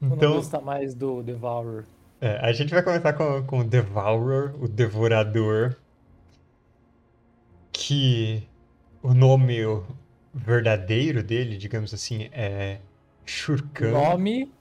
Então, 0.00 0.30
não 0.30 0.36
gosta 0.36 0.60
mais 0.60 0.94
do 0.94 1.24
Devourer. 1.24 1.84
É, 2.20 2.36
a 2.36 2.52
gente 2.52 2.72
vai 2.72 2.84
começar 2.84 3.12
com, 3.14 3.42
com 3.42 3.58
o 3.60 3.64
Devourer, 3.64 4.54
o 4.62 4.68
Devorador. 4.68 5.74
Que 7.72 8.46
o 9.02 9.12
nome 9.12 9.58
verdadeiro 10.32 11.20
dele, 11.20 11.56
digamos 11.56 11.92
assim, 11.92 12.28
é 12.32 12.78
Shurkan. 13.24 13.88
O 13.88 13.92
nome, 13.92 14.52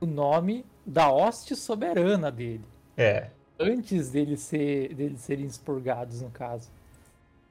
o 0.00 0.06
nome 0.06 0.64
da 0.86 1.10
hoste 1.10 1.56
soberana 1.56 2.30
dele. 2.30 2.64
É. 2.96 3.30
Antes 3.58 4.10
dele 4.10 4.36
ser, 4.36 4.94
deles 4.94 5.20
serem 5.20 5.46
expurgados, 5.46 6.20
no 6.22 6.30
caso. 6.30 6.70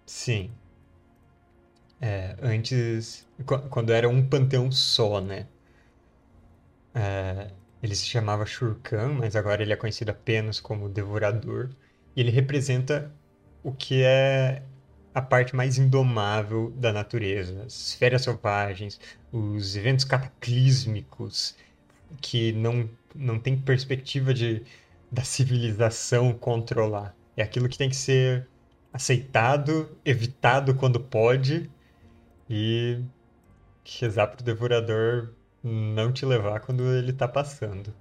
Sim. 0.06 0.51
É, 2.00 2.36
antes, 2.42 3.27
quando 3.70 3.92
era 3.92 4.08
um 4.08 4.27
panteão 4.27 4.72
só, 4.72 5.20
né? 5.20 5.48
É, 6.94 7.51
ele 7.84 7.96
se 7.96 8.06
chamava 8.06 8.46
Shurkan, 8.46 9.15
mas 9.20 9.36
agora 9.36 9.62
ele 9.62 9.74
é 9.74 9.75
conhecido 9.75 10.10
apenas 10.12 10.60
como 10.60 10.88
Devorador. 10.88 11.70
E 12.15 12.22
ele 12.22 12.32
representa 12.32 13.12
o 13.63 13.72
que 13.72 14.04
é 14.04 14.63
a 15.13 15.22
parte 15.22 15.56
mais 15.56 15.77
indomável 15.77 16.72
da 16.72 16.92
natureza, 16.92 17.63
as 17.63 17.74
esferas 17.74 18.24
selvagens, 18.24 19.00
os 19.32 19.75
eventos 19.75 20.06
cataclísmicos 20.06 21.56
que 22.22 22.51
não, 22.51 22.89
não 23.15 23.39
tem 23.39 23.57
perspectiva 23.57 24.34
de 24.34 24.63
da 25.12 25.24
civilização 25.24 26.34
controlar. 26.34 27.15
É 27.38 27.43
aquilo 27.43 27.69
que 27.69 27.77
tem 27.77 27.89
que 27.89 27.95
ser 27.95 28.48
aceitado, 28.91 29.89
evitado 30.03 30.75
quando 30.75 31.00
pode 31.00 31.69
e 32.50 33.00
rezar 34.00 34.27
pro 34.27 34.43
devorador 34.43 35.29
não 35.63 36.12
te 36.12 36.25
levar 36.25 36.60
quando 36.60 36.84
ele 36.93 37.13
tá 37.13 37.27
passando. 37.27 37.93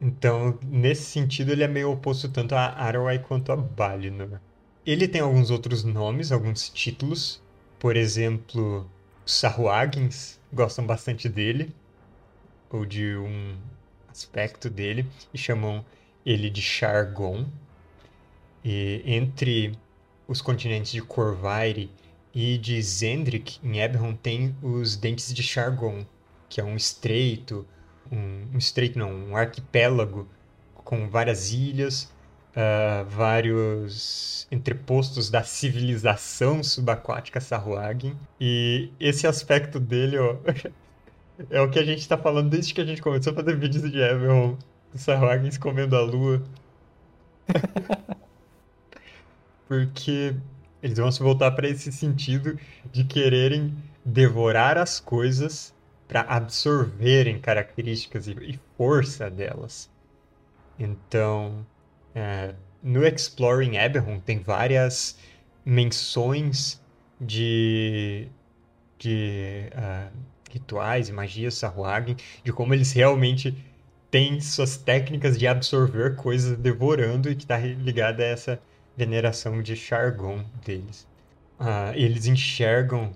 Então, 0.00 0.58
nesse 0.62 1.04
sentido, 1.04 1.52
ele 1.52 1.62
é 1.62 1.68
meio 1.68 1.90
oposto 1.90 2.28
tanto 2.28 2.54
a 2.54 2.66
Arwai 2.66 3.18
quanto 3.18 3.52
a 3.52 3.56
Balinor. 3.56 4.40
Ele 4.84 5.08
tem 5.08 5.20
alguns 5.20 5.50
outros 5.50 5.84
nomes, 5.84 6.30
alguns 6.32 6.68
títulos. 6.68 7.42
Por 7.78 7.96
exemplo, 7.96 8.88
os 9.24 10.38
gostam 10.52 10.86
bastante 10.86 11.28
dele, 11.28 11.74
ou 12.70 12.84
de 12.84 13.16
um 13.16 13.56
aspecto 14.16 14.70
dele, 14.70 15.06
e 15.32 15.38
chamam 15.38 15.84
ele 16.24 16.48
de 16.48 16.62
Chargon. 16.62 17.46
E 18.64 19.02
entre 19.04 19.78
os 20.26 20.40
continentes 20.40 20.90
de 20.90 21.02
Corvaire 21.02 21.90
e 22.34 22.58
de 22.58 22.80
Zendrik, 22.82 23.58
em 23.62 23.80
Eberron, 23.80 24.14
tem 24.14 24.56
os 24.62 24.96
Dentes 24.96 25.32
de 25.32 25.42
Chargon, 25.42 26.04
que 26.48 26.60
é 26.60 26.64
um 26.64 26.76
estreito, 26.76 27.66
um, 28.10 28.46
um 28.54 28.58
estreito 28.58 28.98
não, 28.98 29.12
um 29.12 29.36
arquipélago 29.36 30.28
com 30.74 31.08
várias 31.08 31.52
ilhas, 31.52 32.04
uh, 32.56 33.04
vários 33.08 34.46
entrepostos 34.50 35.30
da 35.30 35.42
civilização 35.42 36.62
subaquática 36.62 37.40
Sahuagin. 37.40 38.16
E 38.40 38.90
esse 38.98 39.26
aspecto 39.26 39.78
dele, 39.78 40.18
ó, 40.18 40.36
é 41.50 41.60
o 41.60 41.70
que 41.70 41.78
a 41.78 41.84
gente 41.84 42.00
está 42.00 42.16
falando 42.16 42.50
desde 42.50 42.72
que 42.72 42.80
a 42.80 42.84
gente 42.84 43.02
começou 43.02 43.32
a 43.32 43.36
fazer 43.36 43.56
vídeos 43.56 43.90
de 43.90 43.98
Eberron, 43.98 44.56
dos 44.92 45.02
Sahuagins 45.02 45.58
comendo 45.58 45.96
a 45.96 46.00
lua. 46.00 46.42
Porque 49.68 50.34
eles 50.82 50.98
vão 50.98 51.10
se 51.10 51.22
voltar 51.22 51.50
para 51.52 51.68
esse 51.68 51.92
sentido 51.92 52.58
de 52.92 53.04
quererem 53.04 53.74
devorar 54.04 54.78
as 54.78 55.00
coisas 55.00 55.74
para 56.06 56.20
absorverem 56.20 57.40
características 57.40 58.28
e, 58.28 58.60
força 58.76 59.28
delas. 59.28 59.90
Então, 60.78 61.66
é, 62.14 62.54
no 62.82 63.04
Exploring 63.04 63.76
Eberron 63.76 64.20
tem 64.20 64.38
várias 64.38 65.18
menções 65.64 66.80
de, 67.20 68.28
de 68.98 69.68
uh, 69.74 70.16
rituais 70.50 71.08
e 71.08 71.12
magias 71.12 71.54
Sahuagin, 71.54 72.16
de 72.44 72.52
como 72.52 72.74
eles 72.74 72.92
realmente 72.92 73.56
têm 74.10 74.40
suas 74.40 74.76
técnicas 74.76 75.38
de 75.38 75.46
absorver 75.46 76.16
coisas 76.16 76.56
devorando 76.56 77.30
e 77.30 77.34
que 77.34 77.44
está 77.44 77.58
ligada 77.58 78.22
a 78.22 78.26
essa 78.26 78.60
veneração 78.96 79.62
de 79.62 79.76
Chargon 79.76 80.44
deles. 80.64 81.06
Uh, 81.58 81.92
eles 81.94 82.26
enxergam 82.26 83.12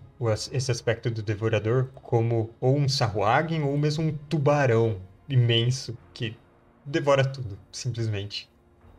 esse 0.53 0.71
aspecto 0.71 1.11
do 1.11 1.23
devorador 1.23 1.89
como 1.95 2.51
ou 2.61 2.77
um 2.77 2.89
Sahuagin 2.89 3.63
ou 3.63 3.77
mesmo 3.77 4.05
um 4.05 4.13
tubarão 4.29 5.01
imenso 5.29 5.97
que 6.13 6.37
devora 6.85 7.25
tudo, 7.25 7.59
simplesmente. 7.71 8.49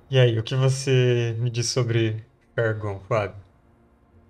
E 0.09 0.19
aí, 0.19 0.37
o 0.37 0.43
que 0.43 0.55
você 0.55 1.35
me 1.39 1.49
diz 1.49 1.67
sobre 1.67 2.23
Chargon, 2.55 2.99
Fábio? 3.07 3.50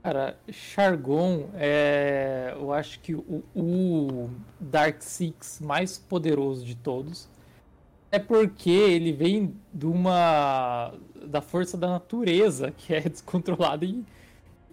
Cara, 0.04 0.36
Chargon 0.52 1.50
é, 1.54 2.56
eu 2.56 2.74
acho 2.74 3.00
que 3.02 3.14
o, 3.14 3.44
o 3.56 4.30
Dark 4.60 5.02
Six 5.02 5.60
mais 5.62 5.98
poderoso 6.00 6.66
de 6.66 6.76
todos. 6.76 7.30
É 8.12 8.20
porque 8.20 8.72
ele 8.72 9.14
vem 9.14 9.56
de 9.72 9.86
uma 9.86 10.94
da 11.26 11.40
força 11.40 11.78
da 11.78 11.88
natureza 11.88 12.72
que 12.72 12.94
é 12.94 13.00
descontrolada 13.08 13.86
e 13.86 14.04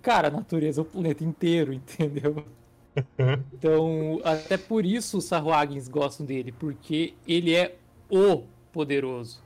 cara, 0.01 0.29
a 0.29 0.31
natureza 0.31 0.81
é 0.81 0.83
o 0.83 0.85
planeta 0.85 1.23
inteiro, 1.25 1.73
entendeu? 1.73 2.45
Então, 3.53 4.21
até 4.25 4.57
por 4.57 4.85
isso 4.85 5.19
os 5.19 5.25
Sahuagins 5.27 5.87
gostam 5.87 6.27
dele, 6.27 6.51
porque 6.51 7.15
ele 7.29 7.55
é 7.55 7.77
o 8.11 8.43
poderoso. 8.73 9.41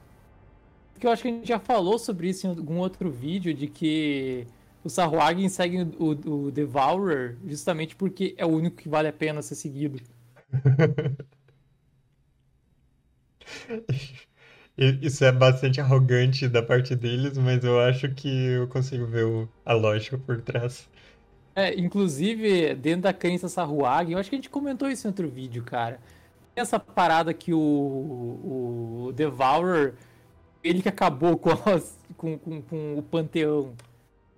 Porque 0.94 1.06
eu 1.06 1.10
acho 1.10 1.20
que 1.20 1.28
a 1.28 1.32
gente 1.32 1.48
já 1.48 1.58
falou 1.58 1.98
sobre 1.98 2.30
isso 2.30 2.46
em 2.46 2.50
algum 2.50 2.78
outro 2.78 3.10
vídeo, 3.10 3.52
de 3.52 3.66
que 3.66 4.46
os 4.84 4.92
Sahuagins 4.92 5.52
seguem 5.52 5.92
o, 5.98 6.10
o 6.10 6.50
Devourer 6.50 7.36
justamente 7.46 7.94
porque 7.96 8.34
é 8.36 8.44
o 8.44 8.50
único 8.50 8.76
que 8.76 8.88
vale 8.88 9.08
a 9.08 9.12
pena 9.12 9.42
ser 9.42 9.54
seguido. 9.54 10.00
Isso 14.76 15.24
é 15.24 15.30
bastante 15.30 15.80
arrogante 15.80 16.48
da 16.48 16.62
parte 16.62 16.96
deles, 16.96 17.36
mas 17.36 17.62
eu 17.62 17.78
acho 17.80 18.08
que 18.14 18.28
eu 18.28 18.66
consigo 18.68 19.06
ver 19.06 19.24
o, 19.24 19.48
a 19.64 19.74
lógica 19.74 20.16
por 20.16 20.40
trás. 20.40 20.88
É, 21.54 21.78
inclusive, 21.78 22.74
dentro 22.74 23.02
da 23.02 23.12
crença 23.12 23.48
Sahuagin, 23.48 24.12
eu 24.12 24.18
acho 24.18 24.30
que 24.30 24.36
a 24.36 24.38
gente 24.38 24.48
comentou 24.48 24.88
isso 24.90 25.06
em 25.06 25.10
outro 25.10 25.28
vídeo, 25.28 25.62
cara. 25.62 26.00
Tem 26.54 26.62
essa 26.62 26.80
parada 26.80 27.34
que 27.34 27.52
o, 27.52 27.58
o 29.08 29.12
Devourer, 29.12 29.94
ele 30.64 30.80
que 30.80 30.88
acabou 30.88 31.36
com, 31.36 31.50
as, 31.50 31.98
com, 32.16 32.38
com, 32.38 32.62
com, 32.62 32.98
o 32.98 33.02
Panteão. 33.02 33.74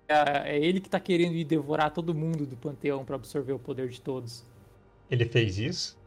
É, 0.07 0.55
é, 0.55 0.59
ele 0.59 0.79
que 0.79 0.89
tá 0.89 0.99
querendo 0.99 1.35
ir 1.35 1.43
devorar 1.43 1.91
todo 1.91 2.13
mundo 2.13 2.45
do 2.45 2.55
Panteão 2.55 3.03
para 3.03 3.15
absorver 3.15 3.53
o 3.53 3.59
poder 3.59 3.89
de 3.89 3.99
todos. 3.99 4.43
Ele 5.09 5.25
fez 5.25 5.57
isso? 5.57 5.97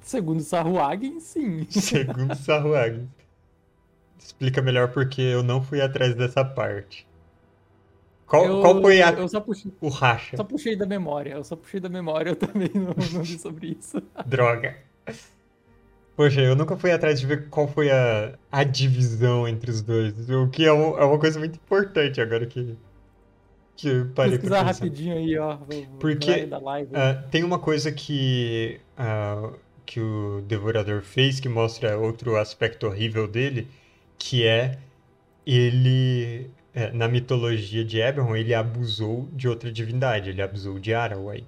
Segundo 0.00 0.40
Sahuagin, 0.40 1.18
sim. 1.20 1.66
Segundo 1.70 2.34
Sahuagin. 2.34 3.08
Explica 4.18 4.62
melhor 4.62 4.92
porque 4.92 5.20
eu 5.20 5.42
não 5.42 5.62
fui 5.62 5.80
atrás 5.80 6.14
dessa 6.14 6.44
parte. 6.44 7.06
Qual, 8.26 8.46
eu, 8.46 8.60
qual 8.60 8.80
foi 8.80 9.02
a, 9.02 9.10
eu 9.10 9.28
só 9.28 9.40
puxei, 9.40 9.72
o 9.80 9.88
racha? 9.88 10.36
Só 10.36 10.44
puxei 10.44 10.76
da 10.76 10.86
memória. 10.86 11.32
Eu 11.32 11.44
só 11.44 11.56
puxei 11.56 11.80
da 11.80 11.88
memória, 11.88 12.30
eu 12.30 12.36
também 12.36 12.70
não, 12.74 12.94
não 13.12 13.22
vi 13.22 13.38
sobre 13.38 13.76
isso. 13.78 14.02
Droga. 14.24 14.78
Poxa, 16.16 16.40
eu 16.40 16.54
nunca 16.54 16.76
fui 16.76 16.90
atrás 16.92 17.18
de 17.18 17.26
ver 17.26 17.48
qual 17.48 17.66
foi 17.66 17.90
a, 17.90 18.34
a 18.50 18.64
divisão 18.64 19.48
entre 19.48 19.70
os 19.70 19.80
dois. 19.80 20.14
O 20.30 20.48
que 20.48 20.66
é, 20.66 20.72
um, 20.72 20.98
é 20.98 21.04
uma 21.04 21.18
coisa 21.18 21.38
muito 21.38 21.56
importante 21.56 22.20
agora 22.20 22.46
que, 22.46 22.76
que 23.76 23.88
eu 23.88 24.10
parei 24.14 24.32
Pesquisar 24.32 24.62
rapidinho 24.62 25.16
aí, 25.16 25.38
ó. 25.38 25.56
Porque 25.98 26.30
uh, 26.30 27.30
tem 27.30 27.42
uma 27.42 27.58
coisa 27.58 27.90
que 27.90 28.78
uh, 28.98 29.56
que 29.86 30.00
o 30.00 30.42
Devorador 30.46 31.02
fez, 31.02 31.40
que 31.40 31.48
mostra 31.48 31.98
outro 31.98 32.36
aspecto 32.36 32.86
horrível 32.86 33.26
dele, 33.26 33.68
que 34.18 34.46
é 34.46 34.78
ele 35.46 36.50
é, 36.74 36.90
na 36.92 37.08
mitologia 37.08 37.84
de 37.84 38.00
Eberron, 38.00 38.34
ele 38.34 38.54
abusou 38.54 39.28
de 39.32 39.48
outra 39.48 39.70
divindade, 39.70 40.30
ele 40.30 40.40
abusou 40.40 40.78
de 40.78 40.94
Arawai. 40.94 41.44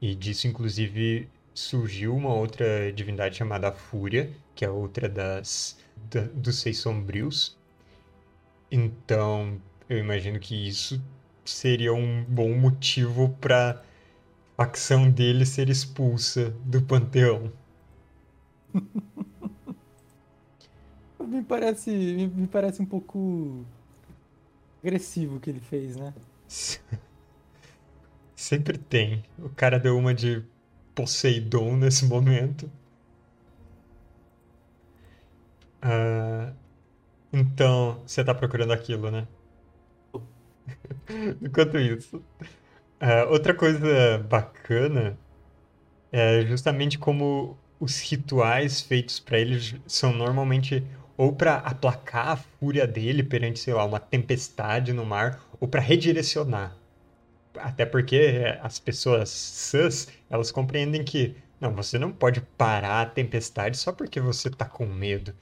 E 0.00 0.14
disso, 0.14 0.46
inclusive, 0.46 1.28
surgiu 1.54 2.14
uma 2.14 2.34
outra 2.34 2.92
divindade 2.92 3.36
chamada 3.36 3.72
Fúria, 3.72 4.30
que 4.54 4.64
é 4.64 4.70
outra 4.70 5.08
das 5.08 5.78
da, 6.10 6.22
dos 6.22 6.60
Seis 6.60 6.78
Sombrios. 6.78 7.56
Então, 8.70 9.60
eu 9.88 9.98
imagino 9.98 10.40
que 10.40 10.68
isso 10.68 11.00
seria 11.44 11.94
um 11.94 12.24
bom 12.24 12.52
motivo 12.54 13.28
para 13.40 13.82
a 14.58 14.64
facção 14.64 15.10
dele 15.10 15.46
ser 15.46 15.68
expulsa 15.68 16.50
do 16.64 16.82
panteão. 16.82 17.52
me 21.20 21.42
parece, 21.42 21.90
me 21.90 22.46
parece 22.46 22.82
um 22.82 22.86
pouco 22.86 23.64
agressivo 24.82 25.36
o 25.36 25.40
que 25.40 25.50
ele 25.50 25.60
fez, 25.60 25.96
né? 25.96 26.12
Sempre 28.36 28.76
tem. 28.76 29.24
O 29.38 29.48
cara 29.48 29.78
deu 29.78 29.96
uma 29.96 30.12
de 30.12 30.44
Poseidon 30.94 31.76
nesse 31.76 32.04
momento. 32.06 32.70
Uh, 35.82 36.54
então, 37.32 38.00
você 38.06 38.24
tá 38.24 38.34
procurando 38.34 38.72
aquilo, 38.72 39.10
né? 39.10 39.26
Enquanto 41.42 41.78
isso. 41.78 42.16
Uh, 42.16 43.30
outra 43.30 43.52
coisa 43.52 44.18
bacana 44.18 45.18
é 46.12 46.42
justamente 46.46 46.98
como 46.98 47.58
os 47.80 48.00
rituais 48.00 48.80
feitos 48.80 49.18
para 49.20 49.38
eles 49.38 49.74
são 49.86 50.12
normalmente 50.12 50.82
ou 51.16 51.32
para 51.32 51.56
aplacar 51.56 52.28
a 52.28 52.36
fúria 52.36 52.86
dele 52.86 53.22
perante, 53.22 53.58
sei 53.60 53.74
lá, 53.74 53.84
uma 53.84 54.00
tempestade 54.00 54.92
no 54.92 55.04
mar, 55.04 55.40
ou 55.60 55.68
para 55.68 55.80
redirecionar. 55.80 56.76
Até 57.56 57.86
porque 57.86 58.56
as 58.62 58.78
pessoas 58.78 59.30
sãs, 59.30 60.08
elas 60.28 60.50
compreendem 60.50 61.04
que 61.04 61.36
não, 61.60 61.74
você 61.74 61.98
não 61.98 62.12
pode 62.12 62.40
parar 62.40 63.02
a 63.02 63.06
tempestade 63.06 63.76
só 63.76 63.92
porque 63.92 64.20
você 64.20 64.50
tá 64.50 64.66
com 64.66 64.86
medo. 64.86 65.34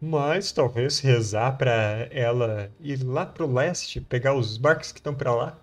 Mas 0.00 0.52
talvez 0.52 0.98
rezar 1.00 1.56
para 1.56 2.08
ela 2.10 2.70
ir 2.80 3.02
lá 3.02 3.24
pro 3.24 3.50
leste, 3.50 4.00
pegar 4.00 4.34
os 4.34 4.58
barcos 4.58 4.92
que 4.92 4.98
estão 4.98 5.14
para 5.14 5.34
lá, 5.34 5.58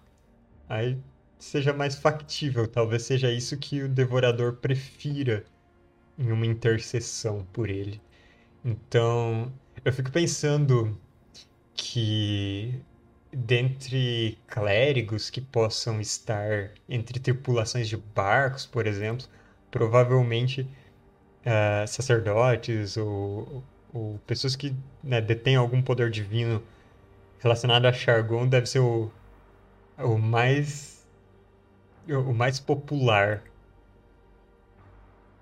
aí 0.67 0.97
seja 1.37 1.73
mais 1.73 1.95
factível. 1.95 2.67
Talvez 2.67 3.03
seja 3.03 3.31
isso 3.31 3.57
que 3.57 3.83
o 3.83 3.89
devorador 3.89 4.53
prefira 4.55 5.45
em 6.17 6.31
uma 6.31 6.45
intercessão 6.45 7.45
por 7.53 7.69
ele. 7.69 8.01
Então, 8.63 9.51
eu 9.83 9.93
fico 9.93 10.11
pensando 10.11 10.97
que 11.73 12.81
dentre 13.33 14.37
clérigos 14.47 15.29
que 15.29 15.41
possam 15.41 16.01
estar 16.01 16.71
entre 16.89 17.19
tripulações 17.19 17.87
de 17.87 17.97
barcos, 17.97 18.65
por 18.65 18.87
exemplo, 18.87 19.27
provavelmente 19.69 20.61
uh, 20.61 21.87
sacerdotes 21.87 22.97
ou, 22.97 23.63
ou, 23.93 24.19
pessoas 24.27 24.55
que 24.55 24.75
né, 25.03 25.21
detêm 25.21 25.55
algum 25.55 25.81
poder 25.81 26.09
divino 26.11 26.61
relacionado 27.39 27.85
a 27.85 27.93
Chargon 27.93 28.47
deve 28.47 28.67
ser 28.67 28.79
o, 28.79 29.11
o 29.97 30.17
mais 30.17 31.07
o 32.07 32.33
mais 32.33 32.59
popular 32.59 33.43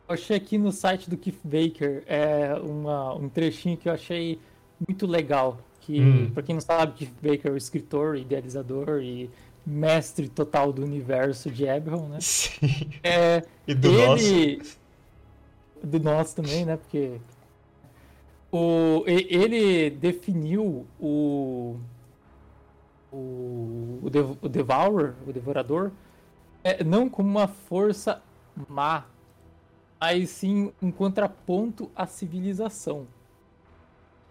eu 0.10 0.14
achei 0.14 0.36
aqui 0.36 0.58
no 0.58 0.72
site 0.72 1.08
do 1.08 1.16
Keith 1.16 1.40
Baker 1.44 2.04
é, 2.08 2.56
uma, 2.56 3.14
um 3.14 3.30
trechinho 3.30 3.78
que 3.78 3.88
eu 3.88 3.94
achei 3.94 4.40
muito 4.88 5.06
legal. 5.06 5.60
Que, 5.90 6.00
hum. 6.00 6.30
pra 6.32 6.44
quem 6.44 6.54
não 6.54 6.62
sabe, 6.62 6.94
Keith 6.94 7.16
Baker 7.20 7.50
é 7.50 7.54
o 7.56 7.58
escritor, 7.58 8.16
idealizador 8.16 9.02
e 9.02 9.28
mestre 9.66 10.30
total 10.30 10.72
do 10.72 10.84
universo 10.84 11.50
de 11.50 11.66
Eberron, 11.66 12.10
né? 12.10 12.20
Sim. 12.22 12.92
É, 13.02 13.44
e 13.68 13.74
do 13.74 13.88
ele... 13.88 14.58
nosso. 14.58 14.80
Do 15.84 16.00
nosso 16.00 16.36
também, 16.36 16.64
né? 16.64 16.78
Porque 16.78 17.20
o, 18.52 19.04
ele 19.08 19.90
definiu 19.90 20.86
o, 21.00 21.80
o, 23.12 24.00
o, 24.04 24.10
Dev, 24.12 24.38
o 24.44 24.48
Devourer, 24.48 25.16
o 25.26 25.34
Devorador, 25.34 25.92
é, 26.64 26.84
não 26.84 27.10
como 27.10 27.28
uma 27.28 27.48
força 27.48 28.22
má, 28.68 29.06
mas 30.00 30.30
sim 30.30 30.72
um 30.80 30.92
contraponto 30.92 31.90
à 31.96 32.06
civilização. 32.06 33.08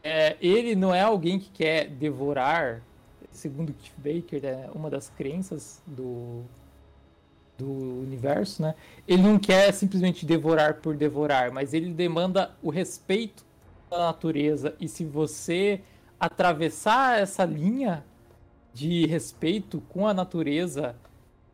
É, 0.03 0.37
ele 0.41 0.75
não 0.75 0.95
é 0.95 1.03
alguém 1.03 1.39
que 1.39 1.51
quer 1.51 1.89
devorar, 1.89 2.83
segundo 3.33 3.73
Keith 3.73 3.93
Baker, 3.97 4.43
né, 4.43 4.71
uma 4.75 4.89
das 4.89 5.11
crenças 5.11 5.83
do, 5.87 6.43
do 7.59 7.69
universo, 8.03 8.63
né? 8.63 8.75
Ele 9.07 9.23
não 9.23 9.39
quer 9.39 9.73
simplesmente 9.73 10.25
devorar 10.25 10.75
por 10.75 10.97
devorar, 10.97 11.51
mas 11.51 11.75
ele 11.75 11.93
demanda 11.93 12.55
o 12.63 12.71
respeito 12.71 13.45
da 13.91 13.99
natureza. 13.99 14.75
E 14.81 14.89
se 14.89 15.05
você 15.05 15.81
atravessar 16.19 17.21
essa 17.21 17.45
linha 17.45 18.05
de 18.73 19.07
respeito 19.07 19.81
com 19.89 20.07
a 20.07 20.15
natureza, 20.15 20.95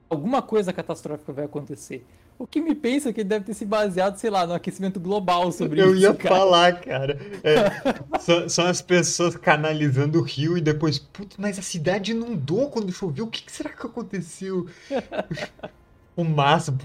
alguma 0.08 0.42
coisa 0.42 0.72
catastrófica 0.72 1.32
vai 1.32 1.46
acontecer. 1.46 2.06
O 2.36 2.46
que 2.46 2.60
me 2.60 2.74
pensa 2.74 3.12
que 3.12 3.20
ele 3.20 3.28
deve 3.28 3.44
ter 3.44 3.54
se 3.54 3.64
baseado, 3.64 4.16
sei 4.16 4.28
lá, 4.28 4.46
no 4.46 4.54
aquecimento 4.54 4.98
global 4.98 5.52
sobre 5.52 5.80
Eu 5.80 5.94
isso. 5.94 6.04
Eu 6.04 6.10
ia 6.10 6.14
cara. 6.14 6.34
falar, 6.34 6.80
cara. 6.80 7.18
É, 7.44 8.18
são, 8.18 8.48
são, 8.48 8.66
as 8.66 8.82
pessoas 8.82 9.36
canalizando 9.36 10.18
o 10.18 10.22
rio 10.22 10.58
e 10.58 10.60
depois, 10.60 10.98
putz, 10.98 11.36
mas 11.36 11.58
a 11.58 11.62
cidade 11.62 12.10
inundou 12.10 12.70
quando 12.70 12.92
choveu. 12.92 13.26
O 13.26 13.30
que, 13.30 13.42
que 13.42 13.52
será 13.52 13.70
que 13.70 13.86
aconteceu? 13.86 14.66
o 16.16 16.24
máximo 16.24 16.78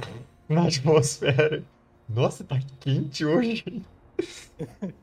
na 0.47 0.67
atmosfera. 0.67 1.63
Nossa, 2.07 2.43
tá 2.43 2.59
quente 2.79 3.25
hoje. 3.25 3.83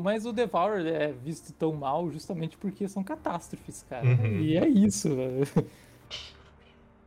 mas 0.00 0.24
o 0.24 0.32
Devourer 0.32 0.86
é 0.86 1.12
visto 1.12 1.52
tão 1.52 1.74
mal 1.74 2.10
justamente 2.10 2.56
porque 2.56 2.88
são 2.88 3.04
catástrofes, 3.04 3.84
cara. 3.90 4.06
Uhum. 4.06 4.40
E 4.40 4.56
é 4.56 4.66
isso, 4.66 5.14
velho 5.14 5.46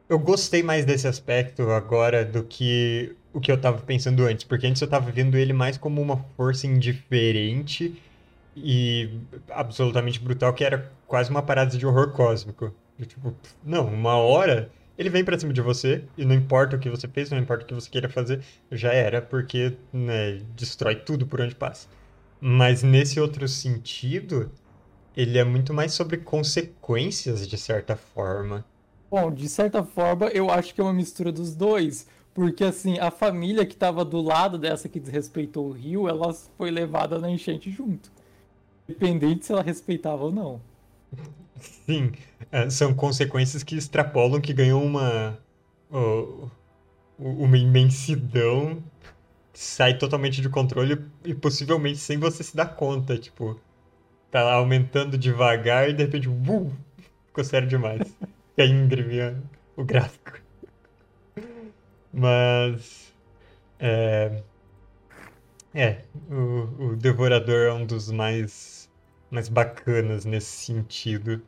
eu 0.07 0.19
gostei 0.19 0.61
mais 0.61 0.85
desse 0.85 1.07
aspecto 1.07 1.69
agora 1.71 2.23
do 2.23 2.43
que 2.43 3.15
o 3.33 3.39
que 3.39 3.51
eu 3.51 3.59
tava 3.59 3.81
pensando 3.81 4.23
antes, 4.25 4.45
porque 4.45 4.67
antes 4.67 4.81
eu 4.81 4.87
tava 4.87 5.11
vendo 5.11 5.37
ele 5.37 5.51
mais 5.51 5.77
como 5.77 6.01
uma 6.01 6.17
força 6.37 6.67
indiferente 6.67 8.01
e 8.55 9.09
absolutamente 9.49 10.19
brutal, 10.19 10.53
que 10.53 10.63
era 10.63 10.91
quase 11.07 11.29
uma 11.29 11.41
parada 11.41 11.77
de 11.77 11.85
horror 11.85 12.11
cósmico. 12.11 12.73
tipo, 13.07 13.35
não, 13.63 13.87
uma 13.87 14.15
hora 14.15 14.69
ele 14.97 15.09
vem 15.09 15.23
pra 15.25 15.37
cima 15.37 15.51
de 15.51 15.61
você 15.61 16.03
e 16.17 16.23
não 16.23 16.33
importa 16.33 16.77
o 16.77 16.79
que 16.79 16.89
você 16.89 17.07
fez, 17.07 17.29
não 17.29 17.37
importa 17.37 17.65
o 17.65 17.67
que 17.67 17.73
você 17.73 17.89
queira 17.89 18.07
fazer, 18.07 18.41
já 18.71 18.93
era, 18.93 19.21
porque 19.21 19.73
né, 19.91 20.41
destrói 20.55 20.95
tudo 20.95 21.27
por 21.27 21.41
onde 21.41 21.55
passa. 21.55 21.87
Mas 22.39 22.83
nesse 22.83 23.19
outro 23.19 23.47
sentido, 23.47 24.49
ele 25.15 25.37
é 25.37 25.43
muito 25.43 25.73
mais 25.73 25.93
sobre 25.93 26.17
consequências, 26.17 27.47
de 27.47 27.57
certa 27.57 27.95
forma. 27.97 28.63
Bom, 29.15 29.31
de 29.31 29.47
certa 29.47 29.81
forma, 29.81 30.25
eu 30.25 30.51
acho 30.51 30.75
que 30.75 30.81
é 30.81 30.83
uma 30.83 30.91
mistura 30.91 31.31
dos 31.31 31.55
dois. 31.55 32.05
Porque, 32.33 32.65
assim, 32.65 32.99
a 32.99 33.09
família 33.09 33.65
que 33.65 33.71
estava 33.71 34.03
do 34.03 34.19
lado 34.19 34.57
dessa 34.57 34.89
que 34.89 34.99
desrespeitou 34.99 35.69
o 35.69 35.71
rio, 35.71 36.09
ela 36.09 36.33
foi 36.33 36.69
levada 36.69 37.17
na 37.17 37.31
enchente 37.31 37.71
junto. 37.71 38.11
Independente 38.89 39.45
se 39.45 39.53
ela 39.53 39.61
respeitava 39.61 40.25
ou 40.25 40.33
não. 40.33 40.59
Sim, 41.57 42.11
é, 42.51 42.69
são 42.69 42.93
consequências 42.93 43.63
que 43.63 43.77
extrapolam, 43.77 44.41
que 44.41 44.51
ganham 44.51 44.83
uma. 44.83 45.39
uma 47.17 47.57
imensidão, 47.57 48.83
sai 49.53 49.97
totalmente 49.97 50.41
de 50.41 50.49
controle 50.49 51.01
e 51.23 51.33
possivelmente 51.33 51.99
sem 51.99 52.17
você 52.17 52.43
se 52.43 52.53
dar 52.53 52.75
conta. 52.75 53.17
Tipo, 53.17 53.57
tá 54.29 54.43
lá 54.43 54.55
aumentando 54.55 55.17
devagar 55.17 55.89
e 55.89 55.93
de 55.93 56.03
repente, 56.03 56.27
uh, 56.27 56.73
ficou 57.27 57.45
sério 57.45 57.69
demais. 57.69 58.13
é 58.57 58.65
íngreme 58.65 59.41
o 59.75 59.83
gráfico. 59.83 60.39
Mas. 62.13 63.13
É. 63.79 64.43
É, 65.73 66.03
o, 66.31 66.91
o 66.91 66.95
Devorador 66.95 67.67
é 67.67 67.73
um 67.73 67.85
dos 67.85 68.09
mais, 68.09 68.89
mais 69.29 69.49
bacanas 69.49 70.23
nesse 70.23 70.47
sentido. 70.65 71.41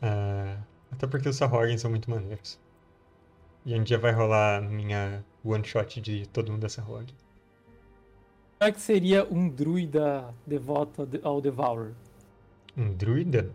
Uh, 0.00 0.62
até 0.92 1.08
porque 1.08 1.28
os 1.28 1.34
Sahorgens 1.34 1.80
são 1.80 1.90
muito 1.90 2.08
maneiros. 2.08 2.60
E 3.66 3.74
um 3.74 3.82
dia 3.82 3.98
vai 3.98 4.12
rolar 4.12 4.62
minha 4.62 5.24
one 5.44 5.64
shot 5.64 6.00
de 6.00 6.28
todo 6.28 6.52
mundo 6.52 6.62
dessa. 6.62 6.82
Como 6.82 7.04
é 8.60 8.70
que 8.70 8.80
seria 8.80 9.24
um 9.24 9.48
druida 9.48 10.32
devoto 10.46 11.08
ao 11.24 11.40
Devourer? 11.40 11.94
Um 12.76 12.92
druida? 12.92 13.50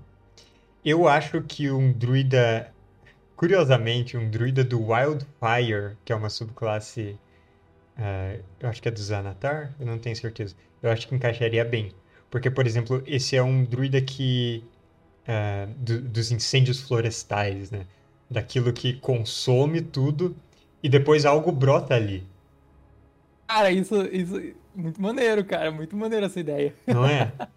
Eu 0.84 1.08
acho 1.08 1.42
que 1.42 1.70
um 1.70 1.92
druida. 1.92 2.74
Curiosamente, 3.36 4.18
um 4.18 4.30
druida 4.30 4.63
do 4.63 4.80
Wildfire, 4.80 5.96
que 6.04 6.12
é 6.12 6.16
uma 6.16 6.30
subclasse. 6.30 7.18
Uh, 7.98 8.44
eu 8.60 8.70
acho 8.70 8.82
que 8.82 8.88
é 8.88 8.92
do 8.92 9.00
Zanatar, 9.00 9.74
eu 9.80 9.86
não 9.86 9.98
tenho 9.98 10.16
certeza. 10.16 10.56
Eu 10.82 10.92
acho 10.92 11.08
que 11.08 11.16
encaixaria 11.16 11.66
bem. 11.66 11.92
Porque, 12.30 12.50
por 12.50 12.66
exemplo, 12.66 13.04
esse 13.06 13.36
é 13.36 13.44
um 13.44 13.63
druida 13.63 14.02
que. 14.02 14.63
Uh, 15.28 15.74
do, 15.78 16.02
dos 16.02 16.32
incêndios 16.32 16.80
florestais, 16.82 17.70
né? 17.70 17.86
Daquilo 18.30 18.72
que 18.72 18.94
consome 18.94 19.82
tudo 19.82 20.36
e 20.82 20.90
depois 20.90 21.26
algo 21.26 21.52
brota 21.52 21.96
ali. 21.96 22.24
Cara, 23.48 23.72
isso, 23.72 23.96
isso. 24.12 24.54
Muito 24.76 25.02
maneiro, 25.02 25.44
cara. 25.44 25.72
Muito 25.72 25.96
maneiro 25.96 26.26
essa 26.26 26.40
ideia. 26.40 26.74
Não 26.86 27.06
é? 27.06 27.32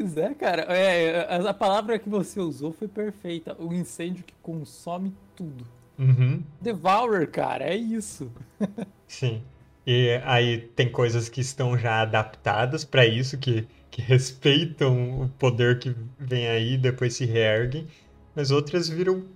Pois 0.00 0.16
é, 0.16 0.32
cara. 0.32 0.62
É, 0.62 1.46
a, 1.46 1.52
palavra 1.52 1.98
que 1.98 2.08
você 2.08 2.40
usou 2.40 2.72
foi 2.72 2.88
perfeita. 2.88 3.54
O 3.58 3.70
incêndio 3.74 4.24
que 4.24 4.32
consome 4.42 5.14
tudo. 5.36 5.66
Uhum. 5.98 6.42
Devourer, 6.58 7.30
cara, 7.30 7.64
é 7.64 7.76
isso. 7.76 8.32
Sim. 9.06 9.42
E 9.86 10.18
aí 10.24 10.58
tem 10.74 10.90
coisas 10.90 11.28
que 11.28 11.42
estão 11.42 11.76
já 11.76 12.00
adaptadas 12.00 12.82
para 12.82 13.04
isso, 13.04 13.36
que, 13.36 13.68
que 13.90 14.00
respeitam 14.00 15.20
o 15.24 15.28
poder 15.28 15.78
que 15.78 15.94
vem 16.18 16.48
aí, 16.48 16.78
depois 16.78 17.14
se 17.14 17.26
reerguem, 17.26 17.86
mas 18.34 18.50
outras 18.50 18.88
viram. 18.88 19.26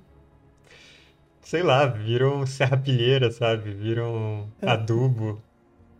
Sei 1.43 1.63
lá, 1.63 1.85
viram 1.85 2.47
serrapilheira, 2.49 3.31
sabe? 3.31 3.71
Viram 3.71 4.49
adubo. 4.63 5.43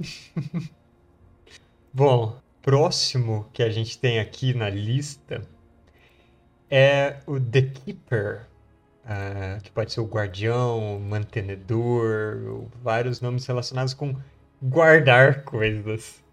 Bom, 1.93 2.41
próximo 2.65 3.47
que 3.53 3.63
a 3.63 3.69
gente 3.69 3.99
tem 3.99 4.19
aqui 4.19 4.55
na 4.55 4.71
lista 4.71 5.47
é 6.71 7.19
o 7.27 7.39
The 7.39 7.61
Keeper, 7.61 8.47
uh, 9.05 9.63
que 9.63 9.71
pode 9.71 9.93
ser 9.93 10.01
o 10.01 10.07
guardião, 10.07 10.97
o 10.97 11.01
mantenedor, 11.01 12.65
vários 12.83 13.21
nomes 13.21 13.45
relacionados 13.45 13.93
com 13.93 14.17
guardar 14.63 15.45
coisas. 15.45 16.25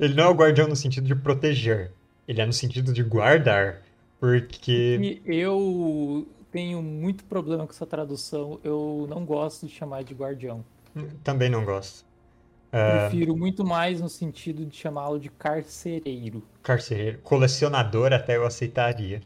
Ele 0.00 0.14
não 0.14 0.24
é 0.24 0.28
o 0.28 0.34
guardião 0.34 0.66
no 0.66 0.74
sentido 0.74 1.06
de 1.06 1.14
proteger, 1.14 1.92
ele 2.26 2.40
é 2.40 2.46
no 2.46 2.52
sentido 2.52 2.92
de 2.92 3.04
guardar, 3.04 3.82
porque... 4.18 5.22
Eu 5.24 6.26
tenho 6.50 6.82
muito 6.82 7.22
problema 7.24 7.64
com 7.64 7.72
essa 7.72 7.86
tradução, 7.86 8.58
eu 8.64 9.06
não 9.08 9.24
gosto 9.24 9.64
de 9.64 9.72
chamar 9.72 10.02
de 10.02 10.12
guardião. 10.12 10.64
Também 11.22 11.48
não 11.48 11.64
gosto. 11.64 12.04
Prefiro 12.72 13.36
muito 13.36 13.62
mais 13.62 14.00
no 14.00 14.08
sentido 14.08 14.64
de 14.64 14.74
chamá-lo 14.74 15.20
de 15.20 15.28
carcereiro. 15.28 16.42
Carcereiro. 16.62 17.18
Colecionador 17.18 18.14
até 18.14 18.38
eu 18.38 18.46
aceitaria. 18.46 19.20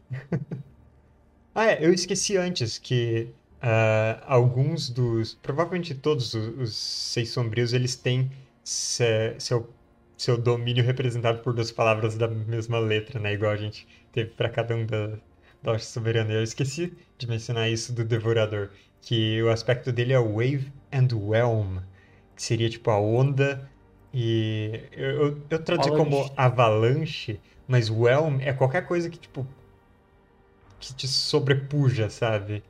ah, 1.54 1.66
é, 1.66 1.78
eu 1.80 1.92
esqueci 1.92 2.36
antes 2.36 2.76
que 2.76 3.28
uh, 3.62 4.20
alguns 4.26 4.90
dos. 4.90 5.34
Provavelmente 5.34 5.94
todos 5.94 6.34
os, 6.34 6.58
os, 6.58 6.76
seis 6.76 7.30
sombrios 7.30 7.72
eles 7.72 7.94
têm 7.94 8.32
se, 8.64 9.36
seu, 9.38 9.70
seu 10.18 10.36
domínio 10.36 10.82
representado 10.82 11.38
por 11.38 11.54
duas 11.54 11.70
palavras 11.70 12.16
da 12.16 12.26
mesma 12.26 12.80
letra, 12.80 13.20
né? 13.20 13.32
Igual 13.32 13.52
a 13.52 13.56
gente 13.56 13.86
teve 14.10 14.30
para 14.30 14.48
cada 14.48 14.74
um 14.74 14.84
da, 14.84 15.18
da 15.62 15.78
Soberana. 15.78 16.32
Eu 16.32 16.42
esqueci 16.42 16.92
de 17.16 17.28
mencionar 17.28 17.70
isso 17.70 17.92
do 17.92 18.04
Devorador, 18.04 18.70
que 19.00 19.40
o 19.40 19.50
aspecto 19.50 19.92
dele 19.92 20.14
é 20.14 20.18
Wave 20.18 20.72
and 20.92 21.14
Whelm 21.14 21.78
que 22.36 22.42
seria 22.42 22.68
tipo 22.68 22.90
a 22.90 23.00
onda. 23.00 23.68
E 24.12 24.84
eu, 24.92 25.10
eu, 25.10 25.42
eu 25.50 25.58
traduzi 25.58 25.90
como 25.90 26.30
avalanche, 26.36 27.40
mas 27.66 27.90
whelm 27.90 28.40
é 28.40 28.52
qualquer 28.52 28.86
coisa 28.86 29.10
que, 29.10 29.18
tipo, 29.18 29.46
que 30.78 30.94
te 30.94 31.08
sobrepuja, 31.08 32.08
sabe? 32.08 32.62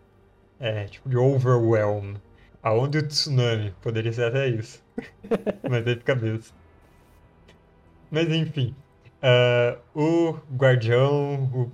É, 0.59 0.85
tipo, 0.85 1.09
de 1.09 1.16
overwhelm. 1.16 2.14
A 2.62 2.72
onda 2.72 2.96
e 2.96 3.00
o 3.00 3.07
tsunami, 3.07 3.74
poderia 3.83 4.12
ser 4.12 4.24
até 4.24 4.48
isso. 4.48 4.83
mas 5.68 5.87
aí 5.87 5.96
fica 5.96 6.14
mesmo. 6.14 6.57
Mas 8.11 8.29
enfim, 8.29 8.74
uh, 9.22 9.79
o 9.94 10.38
guardião, 10.57 11.44
o 11.52 11.70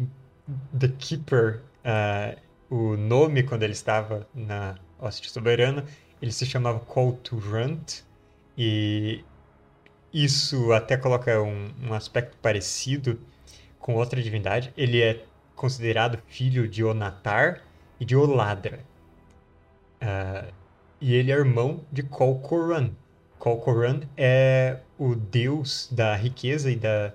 The 0.76 0.88
Keeper, 0.98 1.62
uh, 1.84 2.40
o 2.74 2.96
nome 2.96 3.42
quando 3.42 3.62
ele 3.62 3.72
estava 3.72 4.26
na 4.34 4.76
Hoste 4.98 5.30
Soberana 5.30 5.84
ele 6.22 6.30
se 6.30 6.46
chamava 6.46 6.78
Call 6.78 7.14
to 7.14 7.36
Runt, 7.36 8.02
e 8.56 9.24
isso 10.12 10.72
até 10.72 10.96
coloca 10.96 11.42
um, 11.42 11.68
um 11.82 11.92
aspecto 11.92 12.36
parecido 12.40 13.18
com 13.80 13.96
outra 13.96 14.22
divindade. 14.22 14.72
Ele 14.76 15.02
é 15.02 15.24
considerado 15.56 16.18
filho 16.28 16.68
de 16.68 16.84
Onatar 16.84 17.62
e 17.98 18.04
de 18.04 18.14
Oladra. 18.14 18.78
Uh, 20.00 20.52
e 21.00 21.14
ele 21.14 21.32
é 21.32 21.34
irmão 21.34 21.84
de 21.90 22.04
Kolkoran. 22.04 22.90
Kolkoran 23.38 24.02
é 24.16 24.78
o 24.96 25.16
deus 25.16 25.88
da 25.90 26.14
riqueza 26.14 26.70
e 26.70 26.76
da 26.76 27.12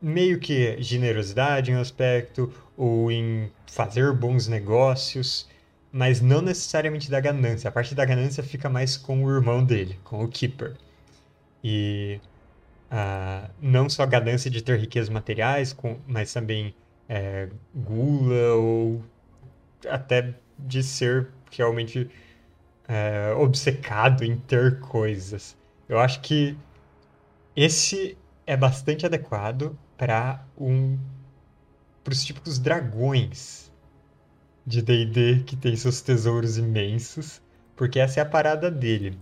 meio 0.00 0.38
que 0.38 0.80
generosidade 0.82 1.70
em 1.70 1.76
um 1.76 1.80
aspecto, 1.80 2.52
ou 2.76 3.10
em 3.10 3.50
fazer 3.66 4.12
bons 4.12 4.46
negócios 4.46 5.48
mas 5.92 6.20
não 6.20 6.42
necessariamente 6.42 7.10
da 7.10 7.20
ganância. 7.20 7.68
A 7.68 7.72
parte 7.72 7.94
da 7.94 8.04
ganância 8.04 8.42
fica 8.42 8.68
mais 8.68 8.96
com 8.96 9.24
o 9.24 9.30
irmão 9.30 9.64
dele, 9.64 9.98
com 10.04 10.22
o 10.22 10.28
Keeper. 10.28 10.76
E 11.62 12.20
uh, 12.90 13.50
não 13.60 13.88
só 13.88 14.06
ganância 14.06 14.50
de 14.50 14.62
ter 14.62 14.78
riquezas 14.78 15.08
materiais, 15.08 15.72
com, 15.72 15.98
mas 16.06 16.32
também 16.32 16.74
é, 17.08 17.48
gula 17.74 18.54
ou 18.54 19.02
até 19.88 20.34
de 20.58 20.82
ser 20.82 21.28
realmente 21.50 22.10
é, 22.86 23.32
obcecado 23.34 24.24
em 24.24 24.36
ter 24.36 24.80
coisas. 24.80 25.56
Eu 25.88 25.98
acho 25.98 26.20
que 26.20 26.56
esse 27.56 28.16
é 28.46 28.56
bastante 28.56 29.06
adequado 29.06 29.78
para 29.96 30.44
um 30.56 30.98
para 32.04 32.12
os 32.12 32.24
típicos 32.24 32.58
dragões 32.58 33.67
de 34.68 34.82
D&D 34.82 35.44
que 35.46 35.56
tem 35.56 35.74
seus 35.74 36.02
tesouros 36.02 36.58
imensos, 36.58 37.40
porque 37.74 37.98
essa 37.98 38.20
é 38.20 38.22
a 38.22 38.26
parada 38.26 38.70
dele. 38.70 39.18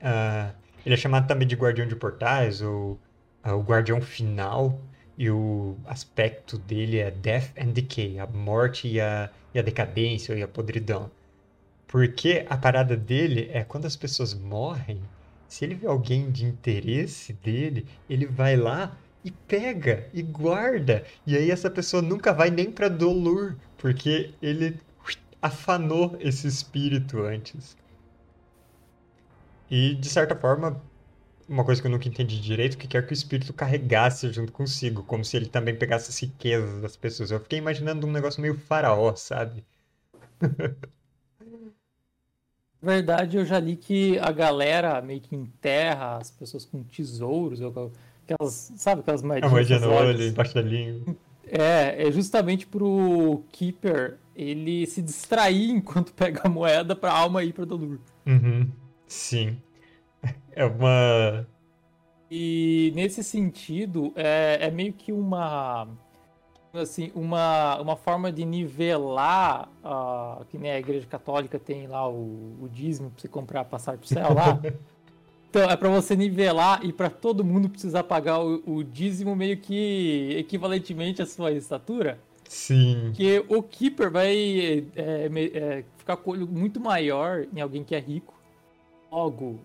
Uh, 0.00 0.50
ele 0.84 0.94
é 0.94 0.98
chamado 0.98 1.28
também 1.28 1.46
de 1.46 1.54
Guardião 1.54 1.86
de 1.86 1.94
Portais, 1.94 2.62
ou 2.62 2.98
uh, 3.44 3.52
o 3.52 3.60
Guardião 3.60 4.00
Final, 4.00 4.80
e 5.18 5.30
o 5.30 5.76
aspecto 5.84 6.56
dele 6.56 6.98
é 6.98 7.10
Death 7.10 7.50
and 7.60 7.72
Decay, 7.72 8.18
a 8.18 8.26
morte 8.26 8.88
e 8.88 8.98
a, 8.98 9.28
e 9.54 9.58
a 9.58 9.62
decadência 9.62 10.32
e 10.32 10.42
a 10.42 10.48
podridão. 10.48 11.10
Porque 11.86 12.46
a 12.48 12.56
parada 12.56 12.96
dele 12.96 13.50
é 13.52 13.62
quando 13.62 13.84
as 13.84 13.94
pessoas 13.94 14.32
morrem, 14.32 14.98
se 15.46 15.66
ele 15.66 15.74
vê 15.74 15.86
alguém 15.86 16.30
de 16.30 16.46
interesse 16.46 17.34
dele, 17.34 17.86
ele 18.08 18.24
vai 18.24 18.56
lá 18.56 18.96
e 19.22 19.30
pega 19.30 20.08
e 20.14 20.22
guarda. 20.22 21.04
E 21.26 21.36
aí 21.36 21.50
essa 21.50 21.70
pessoa 21.70 22.00
nunca 22.00 22.32
vai 22.32 22.50
nem 22.50 22.70
para 22.70 22.88
Dolur, 22.88 23.54
porque 23.82 24.32
ele 24.40 24.78
afanou 25.42 26.16
esse 26.20 26.46
espírito 26.46 27.20
antes. 27.20 27.76
E 29.68 29.96
de 29.96 30.08
certa 30.08 30.36
forma, 30.36 30.80
uma 31.48 31.64
coisa 31.64 31.80
que 31.80 31.88
eu 31.88 31.90
nunca 31.90 32.06
entendi 32.06 32.40
direito, 32.40 32.78
que 32.78 32.86
quer 32.86 33.04
que 33.04 33.12
o 33.12 33.14
espírito 33.14 33.52
carregasse 33.52 34.32
junto 34.32 34.52
consigo, 34.52 35.02
como 35.02 35.24
se 35.24 35.36
ele 35.36 35.46
também 35.46 35.74
pegasse 35.74 36.10
as 36.10 36.18
riquezas 36.20 36.80
das 36.80 36.96
pessoas. 36.96 37.32
Eu 37.32 37.40
fiquei 37.40 37.58
imaginando 37.58 38.06
um 38.06 38.12
negócio 38.12 38.40
meio 38.40 38.56
faraó, 38.56 39.16
sabe? 39.16 39.64
verdade, 42.80 43.36
eu 43.36 43.44
já 43.44 43.58
li 43.58 43.74
que 43.74 44.16
a 44.20 44.30
galera 44.30 45.02
meio 45.02 45.20
que 45.20 45.34
enterra 45.34 46.18
as 46.18 46.30
pessoas 46.30 46.64
com 46.64 46.84
tesouros, 46.84 47.60
aquelas, 47.60 48.72
sabe, 48.76 49.00
aquelas 49.00 49.22
moedinhas. 49.22 49.50
A 49.50 49.54
moedinha 49.54 49.80
no 49.80 49.92
olho, 49.92 50.22
embaixo 50.22 50.54
da 50.54 50.62
língua. 50.62 51.16
É, 51.54 52.08
é 52.08 52.10
justamente 52.10 52.66
pro 52.66 53.44
Keeper 53.52 54.18
ele 54.34 54.86
se 54.86 55.02
distrair 55.02 55.68
enquanto 55.76 56.14
pega 56.14 56.40
a 56.44 56.48
moeda 56.48 56.96
pra 56.96 57.12
alma 57.12 57.44
ir 57.44 57.52
pra 57.52 57.66
Dolur. 57.66 57.98
Uhum, 58.26 58.68
sim. 59.06 59.56
É 60.54 60.64
uma. 60.64 61.48
E 62.30 62.92
nesse 62.94 63.24
sentido, 63.24 64.12
é, 64.14 64.58
é 64.60 64.70
meio 64.70 64.92
que 64.92 65.10
uma 65.12 65.88
assim, 66.74 67.10
uma, 67.14 67.80
uma 67.80 67.96
forma 67.96 68.30
de 68.30 68.44
nivelar, 68.44 69.68
uh, 69.84 70.44
que 70.46 70.58
nem 70.58 70.70
a 70.70 70.78
igreja 70.78 71.06
católica 71.06 71.58
tem 71.58 71.86
lá 71.86 72.08
o, 72.08 72.56
o 72.62 72.68
dízimo 72.70 73.10
pra 73.10 73.20
você 73.20 73.28
comprar 73.28 73.64
passar 73.64 73.98
pro 73.98 74.06
céu 74.06 74.32
lá. 74.32 74.60
então, 75.52 75.68
é 75.68 75.76
para 75.76 75.90
você 75.90 76.16
nivelar 76.16 76.82
e 76.82 76.94
para 76.94 77.10
todo 77.10 77.44
mundo 77.44 77.68
precisar 77.68 78.04
pagar 78.04 78.40
o, 78.40 78.62
o, 78.64 78.82
dízimo 78.82 79.36
meio 79.36 79.58
que 79.58 80.34
equivalentemente 80.38 81.20
à 81.20 81.26
sua 81.26 81.52
estatura. 81.52 82.18
Sim. 82.48 83.12
Que 83.14 83.44
o 83.50 83.62
Keeper 83.62 84.10
vai 84.10 84.34
é, 84.96 85.30
é, 85.52 85.84
ficar 85.98 86.16
com 86.16 86.30
o 86.30 86.32
olho 86.32 86.48
muito 86.48 86.80
maior 86.80 87.46
em 87.54 87.60
alguém 87.60 87.84
que 87.84 87.94
é 87.94 87.98
rico. 87.98 88.32
Logo, 89.10 89.60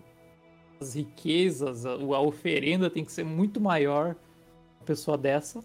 as 0.78 0.94
riquezas, 0.94 1.86
a, 1.86 1.92
a 1.92 2.20
oferenda 2.20 2.90
tem 2.90 3.02
que 3.02 3.10
ser 3.10 3.24
muito 3.24 3.58
maior 3.58 4.14
uma 4.78 4.84
pessoa 4.84 5.16
dessa 5.16 5.64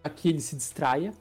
para 0.00 0.12
que 0.12 0.28
ele 0.28 0.40
se 0.40 0.54
distraia. 0.54 1.12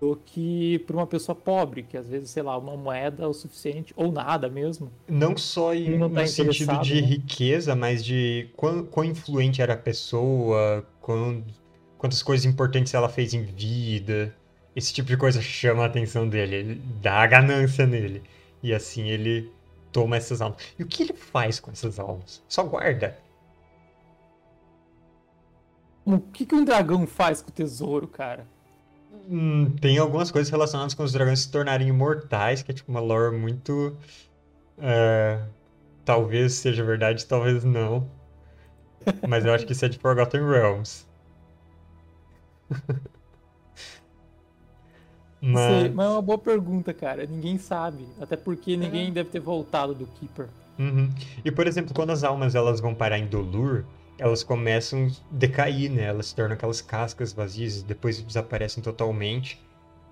Do 0.00 0.16
que 0.24 0.78
para 0.80 0.96
uma 0.96 1.06
pessoa 1.06 1.34
pobre, 1.34 1.82
que 1.82 1.96
às 1.96 2.08
vezes, 2.08 2.30
sei 2.30 2.42
lá, 2.42 2.56
uma 2.56 2.76
moeda 2.76 3.24
é 3.24 3.26
o 3.26 3.32
suficiente, 3.32 3.94
ou 3.96 4.12
nada 4.12 4.48
mesmo. 4.48 4.90
Não 5.08 5.36
só 5.36 5.74
em, 5.74 5.98
não 5.98 6.10
tá 6.10 6.22
no 6.22 6.28
sentido 6.28 6.80
de 6.80 7.00
né? 7.00 7.06
riqueza, 7.06 7.74
mas 7.74 8.04
de 8.04 8.48
quão, 8.56 8.84
quão 8.84 9.04
influente 9.04 9.62
era 9.62 9.74
a 9.74 9.76
pessoa, 9.76 10.86
quão, 11.00 11.42
quantas 11.96 12.22
coisas 12.22 12.44
importantes 12.44 12.92
ela 12.92 13.08
fez 13.08 13.32
em 13.32 13.42
vida. 13.42 14.34
Esse 14.74 14.92
tipo 14.92 15.08
de 15.08 15.16
coisa 15.16 15.40
chama 15.40 15.84
a 15.84 15.86
atenção 15.86 16.28
dele, 16.28 16.56
ele 16.56 16.82
dá 17.00 17.22
a 17.22 17.26
ganância 17.26 17.86
nele. 17.86 18.22
E 18.62 18.74
assim 18.74 19.08
ele 19.08 19.50
toma 19.90 20.16
essas 20.16 20.42
almas. 20.42 20.60
E 20.78 20.82
o 20.82 20.86
que 20.86 21.02
ele 21.02 21.14
faz 21.14 21.58
com 21.58 21.70
essas 21.70 21.98
almas? 21.98 22.42
Só 22.46 22.62
guarda. 22.62 23.18
O 26.04 26.20
que, 26.20 26.44
que 26.44 26.54
um 26.54 26.64
dragão 26.64 27.06
faz 27.06 27.40
com 27.40 27.48
o 27.48 27.52
tesouro, 27.52 28.06
cara? 28.06 28.46
Hum, 29.28 29.70
tem 29.80 29.98
algumas 29.98 30.30
coisas 30.30 30.50
relacionadas 30.50 30.94
com 30.94 31.02
os 31.02 31.12
dragões 31.12 31.40
se 31.40 31.50
tornarem 31.50 31.88
imortais, 31.88 32.62
que 32.62 32.70
é 32.70 32.74
tipo 32.74 32.90
uma 32.90 33.00
lore 33.00 33.36
muito. 33.36 33.96
é, 34.78 35.42
talvez 36.04 36.54
seja 36.54 36.84
verdade, 36.84 37.26
talvez 37.26 37.64
não. 37.64 38.08
Mas 39.26 39.44
eu 39.44 39.52
acho 39.54 39.66
que 39.66 39.72
isso 39.72 39.84
é 39.84 39.88
de 39.88 39.98
Forgotten 39.98 40.42
Realms. 40.42 41.06
Não 45.40 45.60
sei, 45.60 45.84
Mas. 45.84 45.94
mas 45.94 46.06
é 46.06 46.08
uma 46.10 46.22
boa 46.22 46.38
pergunta, 46.38 46.92
cara. 46.94 47.26
Ninguém 47.26 47.58
sabe. 47.58 48.08
Até 48.20 48.36
porque 48.36 48.76
ninguém 48.76 49.12
deve 49.12 49.30
ter 49.30 49.38
voltado 49.40 49.94
do 49.94 50.06
Keeper. 50.06 50.48
Uhum. 50.78 51.10
E 51.44 51.50
por 51.50 51.66
exemplo, 51.66 51.94
quando 51.94 52.10
as 52.10 52.24
almas 52.24 52.54
elas 52.54 52.80
vão 52.80 52.94
parar 52.94 53.18
em 53.18 53.26
Dolur, 53.26 53.84
elas 54.18 54.42
começam 54.42 55.06
a 55.06 55.34
decair, 55.34 55.90
né? 55.90 56.04
Elas 56.04 56.26
se 56.26 56.34
tornam 56.34 56.54
aquelas 56.54 56.80
cascas 56.80 57.32
vazias 57.32 57.82
depois 57.82 58.20
desaparecem 58.20 58.82
totalmente, 58.82 59.60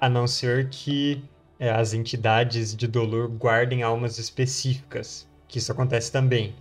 a 0.01 0.09
não 0.09 0.27
ser 0.27 0.69
que 0.69 1.23
é, 1.59 1.71
as 1.71 1.95
entidades 1.95 2.75
de 2.77 2.87
Dolur 2.87 3.29
guardem 3.29 3.83
almas 3.83 4.19
específicas, 4.19 5.29
que 5.49 5.59
isso 5.59 5.73
acontece 5.73 6.11
também. 6.13 6.55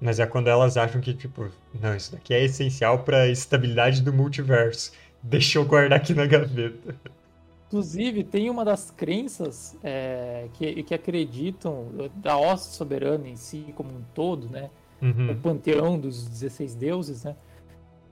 Mas 0.00 0.18
é 0.18 0.26
quando 0.26 0.48
elas 0.48 0.76
acham 0.76 1.00
que, 1.00 1.12
tipo, 1.12 1.50
não, 1.78 1.94
isso 1.94 2.12
daqui 2.12 2.32
é 2.32 2.44
essencial 2.44 3.00
para 3.00 3.22
a 3.22 3.28
estabilidade 3.28 4.02
do 4.02 4.12
multiverso. 4.12 4.92
Deixa 5.22 5.58
eu 5.58 5.66
guardar 5.66 5.98
aqui 5.98 6.14
na 6.14 6.24
gaveta. 6.24 6.96
Inclusive, 7.66 8.24
tem 8.24 8.48
uma 8.48 8.64
das 8.64 8.90
crenças 8.90 9.76
é, 9.84 10.48
que, 10.54 10.82
que 10.82 10.94
acreditam 10.94 11.88
da 12.16 12.36
Hoste 12.36 12.74
Soberana 12.74 13.28
em 13.28 13.36
si 13.36 13.72
como 13.76 13.90
um 13.90 14.02
todo, 14.14 14.48
né? 14.48 14.70
O 15.00 15.04
Uhum. 15.06 15.40
panteão 15.42 15.98
dos 15.98 16.26
16 16.26 16.74
deuses, 16.74 17.24
né? 17.24 17.34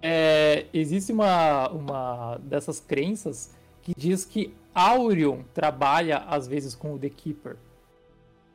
É, 0.01 0.67
existe 0.73 1.13
uma, 1.13 1.69
uma 1.71 2.37
dessas 2.43 2.81
crenças 2.81 3.53
que 3.83 3.93
diz 3.97 4.25
que 4.25 4.55
Aurion 4.75 5.41
trabalha 5.53 6.19
às 6.19 6.47
vezes 6.47 6.75
com 6.75 6.95
o 6.95 6.99
The 6.99 7.11
Keeper. 7.11 7.57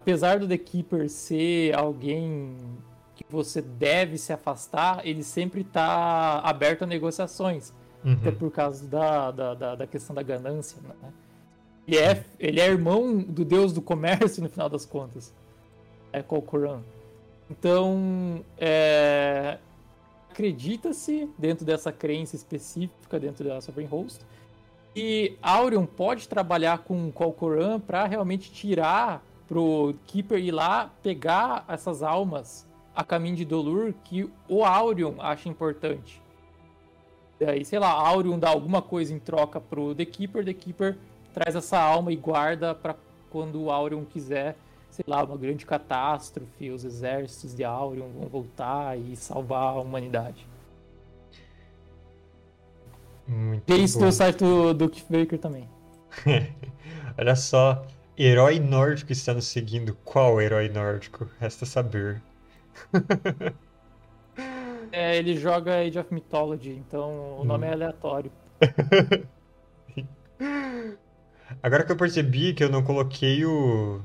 Apesar 0.01 0.39
do 0.39 0.47
The 0.47 0.57
Keeper 0.57 1.09
ser 1.09 1.75
alguém 1.75 2.55
que 3.15 3.23
você 3.29 3.61
deve 3.61 4.17
se 4.17 4.33
afastar, 4.33 5.05
ele 5.05 5.23
sempre 5.23 5.61
está 5.61 6.39
aberto 6.39 6.83
a 6.83 6.87
negociações. 6.87 7.71
Até 8.05 8.29
Uhum. 8.31 8.35
por 8.35 8.51
causa 8.51 8.85
da, 8.85 9.31
da, 9.31 9.53
da, 9.53 9.75
da 9.75 9.87
questão 9.87 10.13
da 10.13 10.21
ganância, 10.21 10.77
né? 10.81 11.09
Ele 11.87 11.97
é, 11.97 12.23
ele 12.39 12.59
é 12.59 12.67
irmão 12.67 13.17
do 13.17 13.45
deus 13.45 13.71
do 13.73 13.81
comércio, 13.81 14.41
no 14.43 14.49
final 14.49 14.67
das 14.69 14.85
contas. 14.85 15.33
É 16.11 16.21
Kolkoran. 16.21 16.81
Então, 17.49 18.43
é, 18.57 19.57
acredita-se, 20.31 21.29
dentro 21.37 21.65
dessa 21.65 21.91
crença 21.91 22.35
específica, 22.35 23.19
dentro 23.19 23.43
da 23.43 23.61
Sovereign 23.61 23.89
Host, 23.89 24.21
que 24.93 25.37
Aurion 25.41 25.85
pode 25.85 26.27
trabalhar 26.27 26.79
com 26.79 27.11
Kolkoran 27.11 27.79
para 27.79 28.05
realmente 28.05 28.51
tirar 28.51 29.23
pro 29.47 29.95
Keeper 30.07 30.39
ir 30.39 30.51
lá 30.51 30.91
pegar 31.01 31.65
essas 31.67 32.01
almas 32.01 32.67
a 32.95 33.03
caminho 33.03 33.35
de 33.35 33.45
Dolur 33.45 33.93
que 34.03 34.29
o 34.47 34.63
Aurion 34.63 35.15
acha 35.19 35.49
importante. 35.49 36.21
Daí, 37.39 37.65
sei 37.65 37.79
lá, 37.79 37.89
Aurion 37.91 38.37
dá 38.37 38.49
alguma 38.49 38.81
coisa 38.81 39.13
em 39.13 39.19
troca 39.19 39.59
pro 39.59 39.95
The 39.95 40.05
Keeper, 40.05 40.45
The 40.45 40.53
Keeper 40.53 40.97
traz 41.33 41.55
essa 41.55 41.79
alma 41.79 42.11
e 42.13 42.15
guarda 42.15 42.75
para 42.75 42.95
quando 43.31 43.63
o 43.63 43.71
Aurion 43.71 44.05
quiser, 44.05 44.55
sei 44.93 45.05
lá, 45.07 45.23
uma 45.23 45.37
grande 45.37 45.65
catástrofe, 45.65 46.71
os 46.71 46.83
exércitos 46.85 47.55
de 47.55 47.63
Aurion 47.63 48.09
vão 48.11 48.29
voltar 48.29 48.97
e 48.99 49.15
salvar 49.15 49.75
a 49.75 49.81
humanidade. 49.81 50.47
Muito 53.27 53.63
E 53.67 53.83
isso 53.83 53.99
no 53.99 54.11
site 54.11 54.39
do, 54.39 54.73
do 54.73 54.89
Keith 54.89 55.07
Baker 55.09 55.39
também. 55.39 55.69
Olha 57.17 57.35
só, 57.35 57.85
herói 58.17 58.59
nórdico 58.59 59.11
está 59.11 59.33
nos 59.33 59.47
seguindo. 59.47 59.95
Qual 60.03 60.41
herói 60.41 60.69
nórdico? 60.69 61.29
Resta 61.39 61.65
saber. 61.65 62.23
É, 64.91 65.17
ele 65.17 65.35
joga 65.35 65.79
Age 65.79 65.99
of 65.99 66.13
Mythology, 66.13 66.71
então 66.71 67.39
o 67.39 67.43
nome 67.45 67.65
Hum. 67.65 67.69
é 67.69 67.73
aleatório. 67.73 68.31
Agora 71.61 71.85
que 71.85 71.91
eu 71.91 71.97
percebi 71.97 72.53
que 72.53 72.63
eu 72.63 72.69
não 72.69 72.83
coloquei 72.83 73.45
o. 73.45 74.01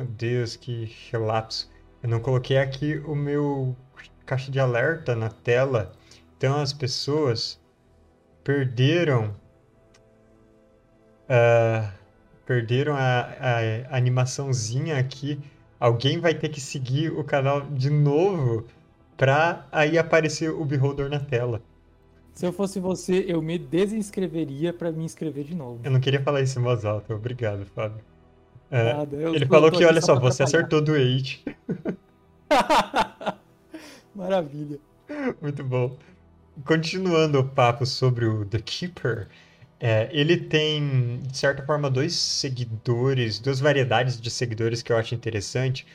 Meu 0.00 0.08
Deus, 0.08 0.56
que 0.56 0.90
relapso. 1.12 1.70
Eu 2.02 2.08
não 2.08 2.20
coloquei 2.20 2.56
aqui 2.56 2.96
o 3.00 3.14
meu 3.14 3.76
caixa 4.24 4.50
de 4.50 4.58
alerta 4.58 5.14
na 5.14 5.28
tela. 5.28 5.92
Então 6.38 6.58
as 6.58 6.72
pessoas 6.72 7.60
perderam. 8.42 9.36
ah, 11.28 11.92
perderam 12.46 12.94
a, 12.96 13.90
a 13.90 13.96
animaçãozinha 13.98 14.98
aqui. 14.98 15.38
Alguém 15.78 16.18
vai 16.18 16.32
ter 16.32 16.48
que 16.48 16.62
seguir 16.62 17.12
o 17.12 17.22
canal 17.22 17.60
de 17.60 17.90
novo 17.90 18.66
pra 19.18 19.66
aí 19.70 19.98
aparecer 19.98 20.48
o 20.48 20.64
Beholder 20.64 21.10
na 21.10 21.20
tela. 21.20 21.60
Se 22.32 22.46
eu 22.46 22.54
fosse 22.54 22.80
você, 22.80 23.26
eu 23.28 23.42
me 23.42 23.58
desinscreveria 23.58 24.72
pra 24.72 24.90
me 24.90 25.04
inscrever 25.04 25.44
de 25.44 25.54
novo. 25.54 25.82
Eu 25.84 25.90
não 25.90 26.00
queria 26.00 26.22
falar 26.22 26.40
isso 26.40 26.58
em 26.58 26.62
voz 26.62 26.86
alta. 26.86 27.14
Obrigado, 27.14 27.66
Fábio. 27.66 28.02
É, 28.70 28.92
eu- 29.12 29.34
Ele 29.34 29.46
falou 29.46 29.70
que, 29.70 29.84
olha 29.84 30.00
só, 30.00 30.14
pra 30.16 30.30
você 30.30 30.42
acertou 30.42 30.80
do 30.80 30.92
8. 30.92 31.40
Maravilha. 34.14 34.78
Muito 35.40 35.64
bom. 35.64 35.96
Continuando 36.64 37.40
o 37.40 37.48
papo 37.48 37.86
sobre 37.86 38.26
o 38.26 38.44
The 38.44 38.60
Keeper, 38.60 39.28
é, 39.80 40.08
ele 40.12 40.36
tem, 40.36 41.20
de 41.22 41.36
certa 41.38 41.64
forma, 41.64 41.90
dois 41.90 42.14
seguidores, 42.14 43.38
duas 43.38 43.60
variedades 43.60 44.20
de 44.20 44.30
seguidores 44.30 44.82
que 44.82 44.92
eu 44.92 44.96
acho 44.96 45.14
interessante. 45.14 45.86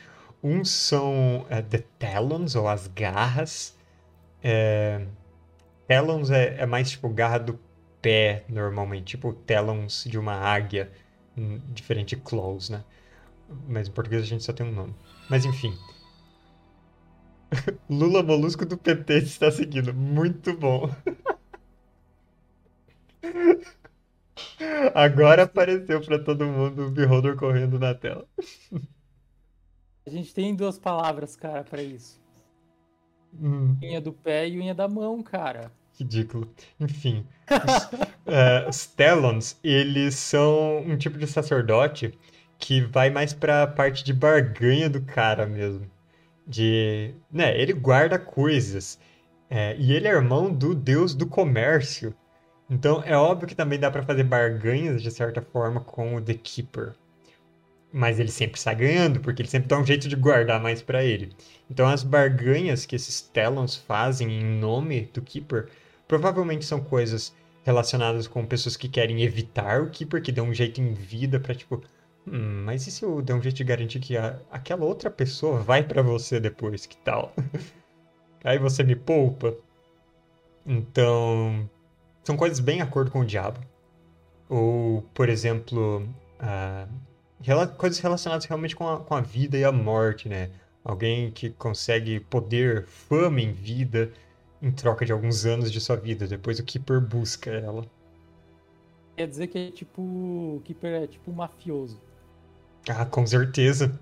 Uns 0.42 0.70
são 0.70 1.46
é, 1.50 1.62
The 1.62 1.84
Talons, 1.98 2.54
ou 2.56 2.68
as 2.68 2.88
garras. 2.88 3.76
É, 4.42 5.02
Talons 5.88 6.30
é, 6.30 6.56
é 6.60 6.66
mais 6.66 6.90
tipo 6.90 7.08
garra 7.08 7.38
do 7.38 7.58
pé, 8.02 8.44
normalmente, 8.48 9.06
tipo 9.08 9.32
Talons 9.32 10.04
de 10.06 10.18
uma 10.18 10.34
águia, 10.34 10.90
diferente 11.72 12.16
de 12.16 12.22
Claws, 12.22 12.70
né? 12.70 12.84
Mas 13.68 13.88
em 13.88 13.92
português 13.92 14.22
a 14.22 14.26
gente 14.26 14.44
só 14.44 14.52
tem 14.52 14.66
um 14.66 14.72
nome. 14.72 14.94
Mas 15.30 15.44
enfim. 15.44 15.74
Lula 17.88 18.22
Molusco 18.22 18.64
do 18.66 18.76
PT 18.76 19.18
está 19.18 19.50
seguindo. 19.50 19.92
Muito 19.94 20.52
bom. 20.56 20.90
Agora 24.94 25.42
apareceu 25.44 26.00
para 26.04 26.18
todo 26.22 26.46
mundo 26.46 26.86
o 26.86 26.90
Beholder 26.90 27.36
correndo 27.36 27.78
na 27.78 27.94
tela. 27.94 28.26
A 30.06 30.10
gente 30.10 30.32
tem 30.32 30.54
duas 30.56 30.78
palavras, 30.78 31.36
cara, 31.36 31.62
pra 31.62 31.82
isso. 31.82 32.18
Hum, 33.32 33.76
Unha 33.82 34.00
do 34.02 34.12
pé 34.12 34.46
e 34.48 34.58
unha 34.58 34.74
da 34.74 34.86
mão, 34.86 35.22
cara. 35.22 35.72
Ridículo. 35.98 36.50
Enfim. 36.78 37.26
Os, 37.50 38.68
os 38.68 38.86
Talons, 38.86 39.56
eles 39.62 40.14
são 40.14 40.78
um 40.78 40.96
tipo 40.96 41.18
de 41.18 41.26
sacerdote 41.26 42.12
que 42.58 42.80
vai 42.80 43.10
mais 43.10 43.32
para 43.32 43.62
a 43.64 43.66
parte 43.66 44.04
de 44.04 44.12
barganha 44.12 44.88
do 44.88 45.02
cara 45.02 45.46
mesmo. 45.46 45.90
De, 46.46 47.14
né, 47.30 47.58
ele 47.60 47.72
guarda 47.72 48.18
coisas. 48.18 48.98
É, 49.48 49.76
e 49.78 49.92
ele 49.92 50.08
é 50.08 50.10
irmão 50.10 50.52
do 50.52 50.74
deus 50.74 51.14
do 51.14 51.26
comércio. 51.26 52.14
Então 52.68 53.02
é 53.04 53.16
óbvio 53.16 53.48
que 53.48 53.54
também 53.54 53.78
dá 53.78 53.90
para 53.90 54.02
fazer 54.02 54.24
barganhas 54.24 55.02
de 55.02 55.10
certa 55.10 55.40
forma 55.40 55.80
com 55.80 56.16
o 56.16 56.20
The 56.20 56.34
Keeper. 56.34 56.94
Mas 57.92 58.18
ele 58.18 58.30
sempre 58.30 58.60
sai 58.60 58.74
ganhando, 58.74 59.20
porque 59.20 59.40
ele 59.40 59.48
sempre 59.48 59.68
dá 59.68 59.78
um 59.78 59.86
jeito 59.86 60.08
de 60.08 60.16
guardar 60.16 60.60
mais 60.60 60.82
para 60.82 61.04
ele. 61.04 61.32
Então 61.70 61.86
as 61.86 62.02
barganhas 62.02 62.84
que 62.84 62.96
esses 62.96 63.20
Talons 63.20 63.76
fazem 63.76 64.40
em 64.40 64.44
nome 64.44 65.08
do 65.14 65.22
Keeper 65.22 65.68
provavelmente 66.08 66.64
são 66.64 66.80
coisas 66.82 67.34
relacionadas 67.64 68.26
com 68.28 68.46
pessoas 68.46 68.76
que 68.76 68.88
querem 68.88 69.22
evitar 69.22 69.82
o 69.82 69.90
que 69.90 70.04
dão 70.32 70.48
um 70.48 70.54
jeito 70.54 70.80
em 70.80 70.92
vida 70.94 71.40
para 71.40 71.54
tipo, 71.54 71.82
hum, 72.26 72.64
mas 72.64 72.86
e 72.86 72.90
se 72.90 73.04
eu 73.04 73.20
der 73.22 73.34
um 73.34 73.42
jeito 73.42 73.56
de 73.56 73.64
garantir 73.64 74.00
que 74.00 74.16
a- 74.16 74.40
aquela 74.50 74.84
outra 74.84 75.10
pessoa 75.10 75.60
vai 75.60 75.82
para 75.82 76.02
você 76.02 76.40
depois, 76.40 76.86
que 76.86 76.96
tal? 76.98 77.32
Aí 78.44 78.58
você 78.58 78.82
me 78.82 78.96
poupa. 78.96 79.54
Então, 80.64 81.68
são 82.24 82.36
coisas 82.36 82.60
bem 82.60 82.78
em 82.78 82.82
acordo 82.82 83.10
com 83.10 83.20
o 83.20 83.26
diabo. 83.26 83.60
ou, 84.48 85.02
por 85.14 85.28
exemplo, 85.30 86.00
uh, 86.40 86.88
rela 87.42 87.66
coisas 87.68 87.98
relacionadas 88.00 88.46
realmente 88.46 88.76
com 88.76 88.88
a, 88.88 89.00
com 89.00 89.14
a 89.14 89.20
vida 89.22 89.58
e 89.58 89.64
a 89.64 89.72
morte, 89.72 90.28
né? 90.28 90.50
Alguém 90.84 91.30
que 91.32 91.50
consegue 91.50 92.20
poder, 92.20 92.86
fama 92.86 93.40
em 93.40 93.52
vida, 93.52 94.12
em 94.60 94.70
troca 94.70 95.04
de 95.04 95.12
alguns 95.12 95.44
anos 95.44 95.70
de 95.70 95.80
sua 95.80 95.96
vida. 95.96 96.26
Depois 96.26 96.58
o 96.58 96.64
Keeper 96.64 97.00
busca 97.00 97.50
ela. 97.50 97.84
Quer 99.16 99.28
dizer 99.28 99.46
que 99.46 99.58
é 99.58 99.70
tipo. 99.70 100.02
O 100.02 100.62
Keeper 100.64 101.02
é 101.02 101.06
tipo 101.06 101.30
um 101.30 101.34
mafioso. 101.34 102.00
Ah, 102.88 103.04
com 103.04 103.26
certeza. 103.26 103.98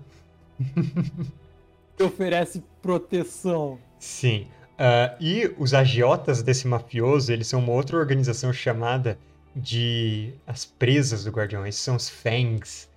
que 1.97 2.03
oferece 2.03 2.63
proteção. 2.81 3.79
Sim. 3.99 4.47
Uh, 4.73 5.15
e 5.21 5.55
os 5.57 5.73
agiotas 5.73 6.43
desse 6.43 6.67
mafioso, 6.67 7.31
eles 7.31 7.47
são 7.47 7.61
uma 7.61 7.71
outra 7.71 7.97
organização 7.97 8.51
chamada 8.51 9.17
de 9.55 10.33
as 10.45 10.65
presas 10.65 11.23
do 11.23 11.31
guardião. 11.31 11.65
Esses 11.65 11.81
são 11.81 11.95
os 11.95 12.09
fangs. 12.09 12.89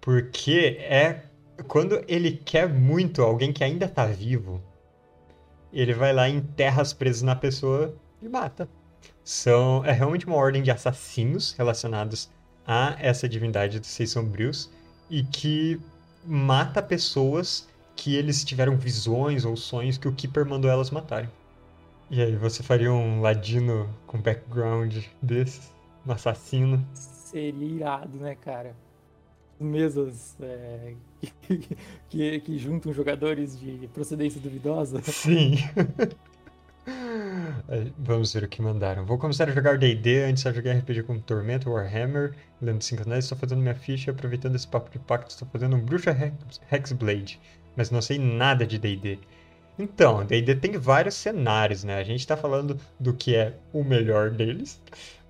Porque 0.00 0.76
é 0.78 1.22
quando 1.66 2.04
ele 2.06 2.32
quer 2.32 2.68
muito 2.68 3.22
alguém 3.22 3.52
que 3.52 3.64
ainda 3.64 3.88
tá 3.88 4.06
vivo, 4.06 4.62
ele 5.72 5.94
vai 5.94 6.12
lá 6.12 6.28
enterra 6.28 6.82
as 6.82 6.92
presas 6.92 7.22
na 7.22 7.36
pessoa 7.36 7.94
e 8.22 8.28
mata. 8.28 8.68
São, 9.22 9.84
é 9.84 9.92
realmente 9.92 10.26
uma 10.26 10.36
ordem 10.36 10.62
de 10.62 10.70
assassinos 10.70 11.52
relacionados 11.52 12.30
a 12.66 12.96
essa 12.98 13.28
divindade 13.28 13.78
dos 13.80 13.88
Seis 13.88 14.10
Sombrios 14.10 14.70
e 15.10 15.22
que 15.24 15.80
mata 16.24 16.82
pessoas 16.82 17.68
que 17.94 18.14
eles 18.14 18.44
tiveram 18.44 18.76
visões 18.76 19.44
ou 19.44 19.56
sonhos 19.56 19.98
que 19.98 20.08
o 20.08 20.12
Keeper 20.12 20.44
mandou 20.44 20.70
elas 20.70 20.90
matarem. 20.90 21.30
E 22.10 22.22
aí, 22.22 22.36
você 22.36 22.62
faria 22.62 22.92
um 22.92 23.20
ladino 23.20 23.92
com 24.06 24.20
background 24.20 24.96
desses? 25.20 25.74
Um 26.06 26.12
assassino? 26.12 26.86
Seria 26.94 27.66
irado, 27.66 28.18
né, 28.18 28.36
cara? 28.36 28.76
Mesas 29.58 30.36
é, 30.40 30.94
que, 31.20 31.76
que, 32.08 32.40
que, 32.40 32.58
juntam 32.58 32.92
jogadores 32.92 33.58
de 33.58 33.88
procedência 33.92 34.40
duvidosa. 34.40 35.00
Sim. 35.02 35.56
Vamos 37.98 38.32
ver 38.32 38.44
o 38.44 38.48
que 38.48 38.62
mandaram. 38.62 39.04
Vou 39.04 39.18
começar 39.18 39.48
a 39.48 39.52
jogar 39.52 39.76
D&D, 39.76 40.22
antes 40.22 40.46
a 40.46 40.52
jogar 40.52 40.74
RPG 40.74 41.02
como 41.02 41.20
Tormento, 41.20 41.70
Warhammer, 41.70 42.32
lendo 42.62 42.80
5 42.82 43.02
anéis, 43.02 43.24
estou 43.24 43.36
fazendo 43.36 43.60
minha 43.60 43.74
ficha, 43.74 44.12
aproveitando 44.12 44.54
esse 44.54 44.68
papo 44.68 44.88
de 44.90 45.00
pacto, 45.00 45.30
estou 45.30 45.48
fazendo 45.48 45.74
um 45.74 45.80
Bruxa 45.80 46.16
Hexblade 46.70 47.40
mas 47.76 47.90
não 47.90 48.00
sei 48.00 48.18
nada 48.18 48.66
de 48.66 48.78
D&D. 48.78 49.18
Então, 49.78 50.24
D&D 50.24 50.54
tem 50.56 50.78
vários 50.78 51.14
cenários, 51.14 51.84
né? 51.84 51.98
A 51.98 52.02
gente 52.02 52.20
está 52.20 52.36
falando 52.36 52.80
do 52.98 53.12
que 53.12 53.36
é 53.36 53.54
o 53.72 53.84
melhor 53.84 54.30
deles. 54.30 54.80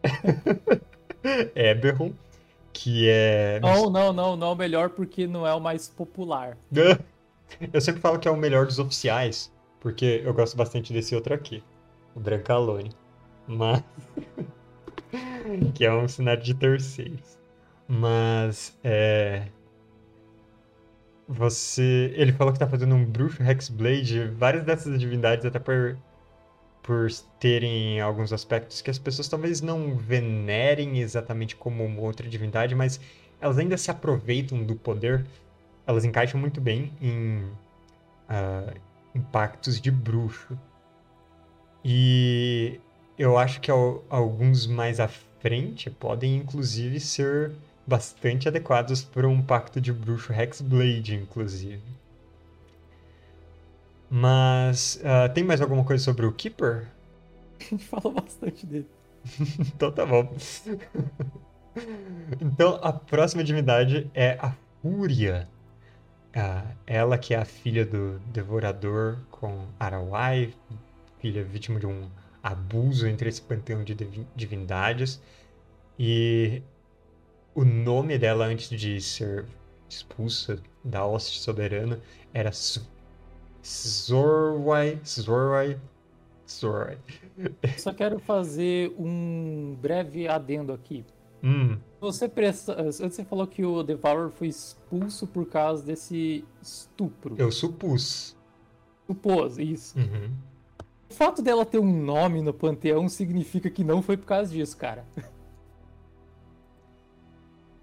Eberron, 1.57 2.12
que 2.77 3.09
é... 3.09 3.59
Não, 3.61 3.89
não, 3.89 4.12
não, 4.12 4.37
não 4.37 4.49
é 4.49 4.51
o 4.51 4.55
melhor 4.55 4.91
porque 4.91 5.27
não 5.27 5.47
é 5.47 5.55
o 5.55 5.61
mais 5.61 5.89
popular. 5.89 6.59
Eu 7.73 7.81
sempre 7.81 8.01
falo 8.03 8.19
que 8.19 8.29
é 8.29 8.31
o 8.31 8.37
melhor 8.37 8.67
dos 8.67 8.79
oficiais, 8.79 9.53
porque 9.81 10.21
eu 10.25 10.35
gosto 10.35 10.57
bastante 10.57 10.93
desse 10.93 11.15
outro 11.15 11.33
aqui, 11.33 11.62
o 12.15 12.19
Brancalone. 12.19 12.91
Mas... 13.47 13.85
que 15.73 15.85
é 15.85 15.93
um 15.95 16.09
cenário 16.09 16.43
de 16.43 16.53
terceiros. 16.55 17.39
Mas, 17.87 18.77
é... 18.83 19.47
Você. 21.29 22.12
Ele 22.17 22.33
falou 22.33 22.53
que 22.53 22.59
tá 22.59 22.67
fazendo 22.69 22.97
um 22.97 23.05
bruxo 23.05 23.41
Hexblade. 23.43 24.29
Várias 24.37 24.65
dessas 24.65 24.99
divindades, 24.99 25.47
até 25.47 25.61
por, 25.61 25.97
por 26.87 27.11
terem 27.40 28.01
alguns 28.01 28.33
aspectos 28.33 28.81
que 28.81 28.88
as 28.88 28.99
pessoas 28.99 29.27
talvez 29.27 29.61
não 29.61 29.96
venerem 29.96 31.01
exatamente 31.01 31.57
como 31.57 31.85
uma 31.85 32.01
outra 32.01 32.29
divindade, 32.29 32.77
mas 32.77 33.01
elas 33.40 33.59
ainda 33.59 33.77
se 33.77 33.90
aproveitam 33.90 34.62
do 34.62 34.77
poder. 34.77 35.27
Elas 35.85 36.05
encaixam 36.05 36.40
muito 36.40 36.61
bem 36.61 36.92
em 37.01 37.38
uh, 38.31 38.72
impactos 39.12 39.81
de 39.81 39.90
bruxo. 39.90 40.57
E 41.85 42.81
eu 43.18 43.37
acho 43.37 43.61
que 43.61 43.70
alguns 44.09 44.66
mais 44.68 45.01
à 45.01 45.09
frente 45.09 45.90
podem 45.90 46.37
inclusive 46.37 47.01
ser 47.01 47.53
bastante 47.85 48.46
adequados 48.46 49.03
para 49.03 49.29
um 49.29 49.42
pacto 49.42 49.81
de 49.81 49.92
bruxo 49.92 50.33
Hexblade, 50.33 51.16
inclusive. 51.16 51.83
Mas 54.11 55.01
uh, 55.03 55.33
tem 55.33 55.42
mais 55.42 55.61
alguma 55.61 55.85
coisa 55.85 56.03
sobre 56.03 56.27
o 56.27 56.33
Keeper? 56.33 56.88
A 57.61 57.64
gente 57.64 57.85
falou 57.85 58.12
bastante 58.12 58.66
dele. 58.66 58.87
então 59.59 59.90
tá 59.90 60.07
bom. 60.07 60.33
então 62.40 62.79
a 62.83 62.92
próxima 62.92 63.42
divindade 63.42 64.11
é 64.14 64.38
a 64.40 64.53
Fúria. 64.81 65.49
Uh, 66.37 66.77
ela 66.87 67.19
que 67.19 67.35
é 67.35 67.38
a 67.38 67.45
filha 67.45 67.85
do 67.85 68.19
Devorador 68.33 69.19
com 69.31 69.66
Arawai, 69.81 70.55
filha 71.19 71.42
vítima 71.42 71.81
de 71.81 71.87
um 71.87 72.09
abuso 72.42 73.07
entre 73.07 73.29
esse 73.29 73.42
panteão 73.42 73.83
de 73.83 73.97
divindades. 74.37 75.21
E 75.99 76.62
o 77.55 77.64
nome 77.64 78.19
dela 78.19 78.45
antes 78.45 78.69
de 78.69 79.01
ser 79.01 79.47
expulsa 79.88 80.61
da 80.85 81.05
hoste 81.05 81.40
soberana 81.40 82.01
era 82.33 82.53
Zorwai. 83.66 85.00
Zorwai. 85.05 85.81
Zorwai. 86.48 86.98
Só 87.76 87.92
quero 87.92 88.20
fazer 88.20 88.94
um 88.96 89.76
breve 89.81 90.29
adendo 90.29 90.72
aqui. 90.72 91.05
Hum. 91.42 91.76
Você 92.00 92.29
presta... 92.29 92.83
Você 92.85 93.24
falou 93.24 93.46
que 93.46 93.64
o 93.64 93.83
Devourer 93.83 94.31
foi 94.31 94.48
expulso 94.48 95.26
por 95.26 95.46
causa 95.46 95.85
desse 95.85 96.44
estupro. 96.62 97.35
Eu 97.38 97.50
supus. 97.50 98.37
Supôs, 99.07 99.59
isso. 99.59 99.98
Uhum. 99.98 100.31
O 101.11 101.14
fato 101.14 101.42
dela 101.42 101.64
ter 101.64 101.79
um 101.79 102.05
nome 102.05 102.42
no 102.42 102.52
panteão 102.52 103.09
significa 103.09 103.70
que 103.70 103.85
não 103.85 104.02
foi 104.02 104.16
por 104.16 104.26
causa 104.26 104.52
disso, 104.52 104.76
cara. 104.76 105.05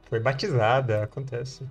Foi 0.04 0.20
batizada, 0.20 1.04
acontece. 1.04 1.66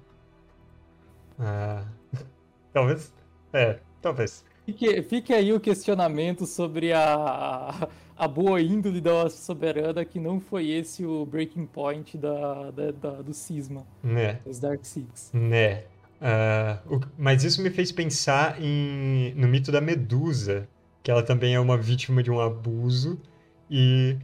Ah, 1.39 1.85
talvez. 2.73 3.13
É, 3.53 3.79
talvez. 4.03 4.45
Fique, 4.67 5.03
fique, 5.03 5.33
aí 5.33 5.53
o 5.53 5.61
questionamento 5.61 6.47
sobre 6.47 6.93
a, 6.93 7.89
a 8.17 8.29
boa 8.29 8.61
índole 8.61 9.01
da 9.01 9.29
soberana, 9.31 10.05
que 10.05 10.21
não 10.21 10.41
foi 10.41 10.69
esse 10.71 11.05
o 11.05 11.25
breaking 11.25 11.67
point 11.67 12.17
da, 12.19 12.71
da, 12.71 12.91
da 12.93 13.11
do 13.23 13.33
cisma 13.33 13.87
né. 14.03 14.41
dos 14.45 14.61
Dark 14.61 14.85
Six. 14.85 15.31
Né. 15.33 15.85
Uh, 16.21 16.97
o, 16.97 17.01
mas 17.19 17.43
isso 17.43 17.61
me 17.61 17.71
fez 17.71 17.91
pensar 17.91 18.63
em, 18.63 19.35
no 19.35 19.49
mito 19.49 19.73
da 19.73 19.81
Medusa, 19.81 20.69
que 21.03 21.11
ela 21.11 21.23
também 21.23 21.55
é 21.55 21.61
uma 21.61 21.77
vítima 21.77 22.23
de 22.23 22.31
um 22.31 22.41
abuso 22.41 23.21
e 23.69 24.17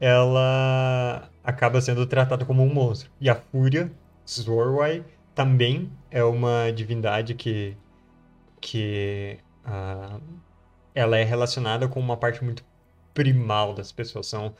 ela 0.00 1.30
acaba 1.44 1.80
sendo 1.80 2.04
tratada 2.06 2.44
como 2.44 2.64
um 2.64 2.72
monstro. 2.72 3.08
E 3.20 3.30
a 3.30 3.36
Fúria, 3.36 3.92
Zorwai, 4.28 5.04
também 5.34 5.90
é 6.10 6.24
uma 6.24 6.72
divindade 6.72 7.34
que, 7.34 7.76
que 8.64 9.38
uh, 9.66 10.18
ela 10.94 11.18
é 11.18 11.22
relacionada 11.22 11.86
com 11.86 12.00
uma 12.00 12.16
parte 12.16 12.42
muito 12.42 12.64
primal 13.12 13.74
das 13.74 13.92
pessoas. 13.92 14.26
São 14.26 14.54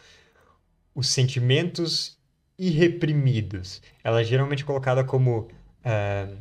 os 0.95 1.09
sentimentos 1.09 2.19
irreprimidos. 2.59 3.81
Ela 4.05 4.21
é 4.21 4.25
geralmente 4.25 4.63
colocada 4.63 5.03
como 5.03 5.49
uh, 5.49 6.35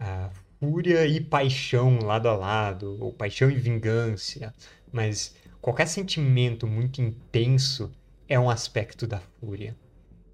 uh, 0.00 0.30
fúria 0.58 1.06
e 1.06 1.20
paixão 1.20 2.00
lado 2.00 2.28
a 2.28 2.34
lado, 2.34 2.98
ou 3.00 3.12
paixão 3.12 3.48
e 3.48 3.54
vingança. 3.54 4.52
Mas 4.92 5.36
qualquer 5.60 5.86
sentimento 5.86 6.66
muito 6.66 7.00
intenso 7.00 7.92
é 8.28 8.38
um 8.40 8.50
aspecto 8.50 9.06
da 9.06 9.20
fúria. 9.38 9.76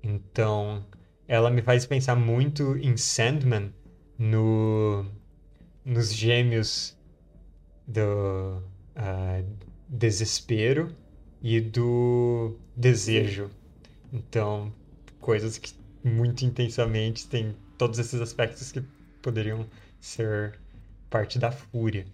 Então, 0.03 0.83
ela 1.29 1.51
me 1.51 1.61
faz 1.61 1.85
pensar 1.85 2.17
muito 2.17 2.75
em 2.79 2.97
Sandman, 2.97 3.71
no, 4.19 5.05
nos 5.85 6.13
gêmeos 6.13 6.97
do 7.87 8.63
uh, 8.97 9.45
desespero 9.89 10.95
e 11.43 11.61
do 11.61 12.57
desejo. 12.77 13.51
Então, 14.13 14.73
coisas 15.21 15.59
que 15.59 15.73
muito 16.03 16.45
intensamente 16.45 17.29
têm 17.29 17.57
todos 17.77 17.99
esses 17.99 18.21
aspectos 18.21 18.73
que 18.73 18.83
poderiam 19.21 19.67
ser 20.01 20.59
parte 21.11 21.39
da 21.39 21.51
fúria. 21.51 22.07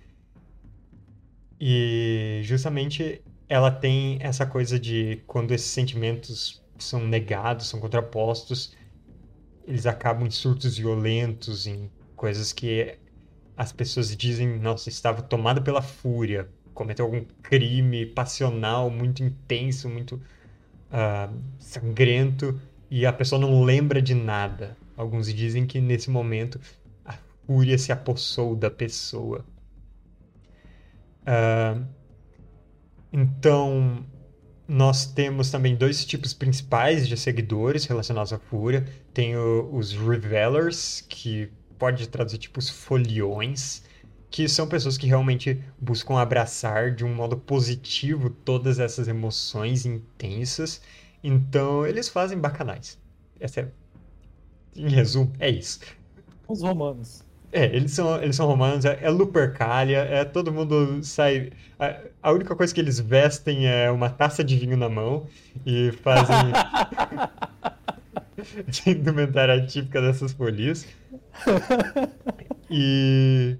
E 1.61 2.41
justamente 2.45 3.23
ela 3.49 3.71
tem 3.71 4.19
essa 4.21 4.47
coisa 4.47 4.79
de 4.79 5.23
quando 5.27 5.53
esses 5.53 5.71
sentimentos 5.71 6.63
são 6.79 7.07
negados, 7.07 7.69
são 7.69 7.81
contrapostos, 7.81 8.75
eles 9.67 9.87
acabam 9.87 10.27
em 10.27 10.31
surtos 10.31 10.79
violentos, 10.79 11.67
em 11.67 11.91
coisas 12.17 12.53
que 12.53 12.99
as 13.61 13.73
pessoas 13.73 14.17
dizem, 14.17 14.59
nossa, 14.59 14.89
estava 14.89 15.21
tomada 15.21 15.61
pela 15.61 15.83
fúria, 15.83 16.49
cometeu 16.73 17.05
algum 17.05 17.23
crime 17.43 18.07
passional 18.07 18.89
muito 18.89 19.23
intenso, 19.23 19.87
muito 19.87 20.15
uh, 20.15 21.39
sangrento, 21.59 22.59
e 22.91 23.05
a 23.05 23.13
pessoa 23.13 23.39
não 23.39 23.63
lembra 23.63 24.01
de 24.01 24.15
nada. 24.15 24.79
Alguns 24.97 25.31
dizem 25.31 25.67
que 25.67 25.79
nesse 25.79 26.09
momento 26.09 26.59
a 27.05 27.13
fúria 27.47 27.77
se 27.77 27.93
apossou 27.93 28.57
da 28.57 28.71
pessoa. 28.71 29.45
Uh, 31.21 31.85
então, 33.13 34.07
nós 34.67 35.05
temos 35.05 35.51
também 35.51 35.77
dois 35.77 36.03
tipos 36.07 36.33
principais 36.33 37.07
de 37.07 37.15
seguidores 37.15 37.85
relacionados 37.85 38.33
à 38.33 38.39
fúria. 38.39 38.87
Tem 39.13 39.37
o, 39.37 39.69
os 39.71 39.93
revelers, 39.93 41.03
que 41.07 41.53
pode 41.81 42.09
traduzir 42.09 42.39
tipo 42.39 42.61
os 42.61 42.69
foliões, 42.69 43.83
que 44.31 44.49
são 44.49 44.69
pessoas 44.69 44.97
que 44.97 45.07
realmente 45.07 45.61
buscam 45.81 46.19
abraçar 46.19 46.95
de 46.95 47.05
um 47.05 47.13
modo 47.13 47.37
positivo 47.37 48.31
todas 48.31 48.79
essas 48.79 49.09
emoções 49.09 49.87
intensas. 49.87 50.81
Então, 51.25 51.85
eles 51.87 52.09
fazem 52.09 52.39
bacanais. 52.39 52.99
Essa 53.41 53.63
é... 53.63 53.69
Em 54.77 54.89
resumo, 54.89 55.33
é 55.41 55.51
isso. 55.51 55.81
Os 56.47 56.63
romanos. 56.63 57.25
É, 57.53 57.65
eles 57.65 57.91
são, 57.91 58.23
eles 58.23 58.37
são 58.37 58.47
romanos, 58.47 58.85
é, 58.85 58.97
é 59.03 59.11
Lupercalia, 59.11 59.99
é 59.99 60.25
todo 60.25 60.53
mundo 60.53 61.03
sai. 61.03 61.51
A, 61.81 61.99
a, 62.23 62.33
única 62.33 62.55
coisa 62.55 62.73
que 62.73 62.81
eles 62.81 63.01
vestem 63.01 63.67
é 63.67 63.91
uma 63.91 64.09
taça 64.09 64.45
de 64.45 64.57
vinho 64.57 64.77
na 64.77 64.89
mão 64.89 65.27
e 65.67 65.91
fazem. 65.91 66.37
de 68.67 68.91
indumentária 68.91 69.65
típica 69.67 70.01
dessas 70.01 70.33
folias. 70.33 70.87
E 72.73 73.59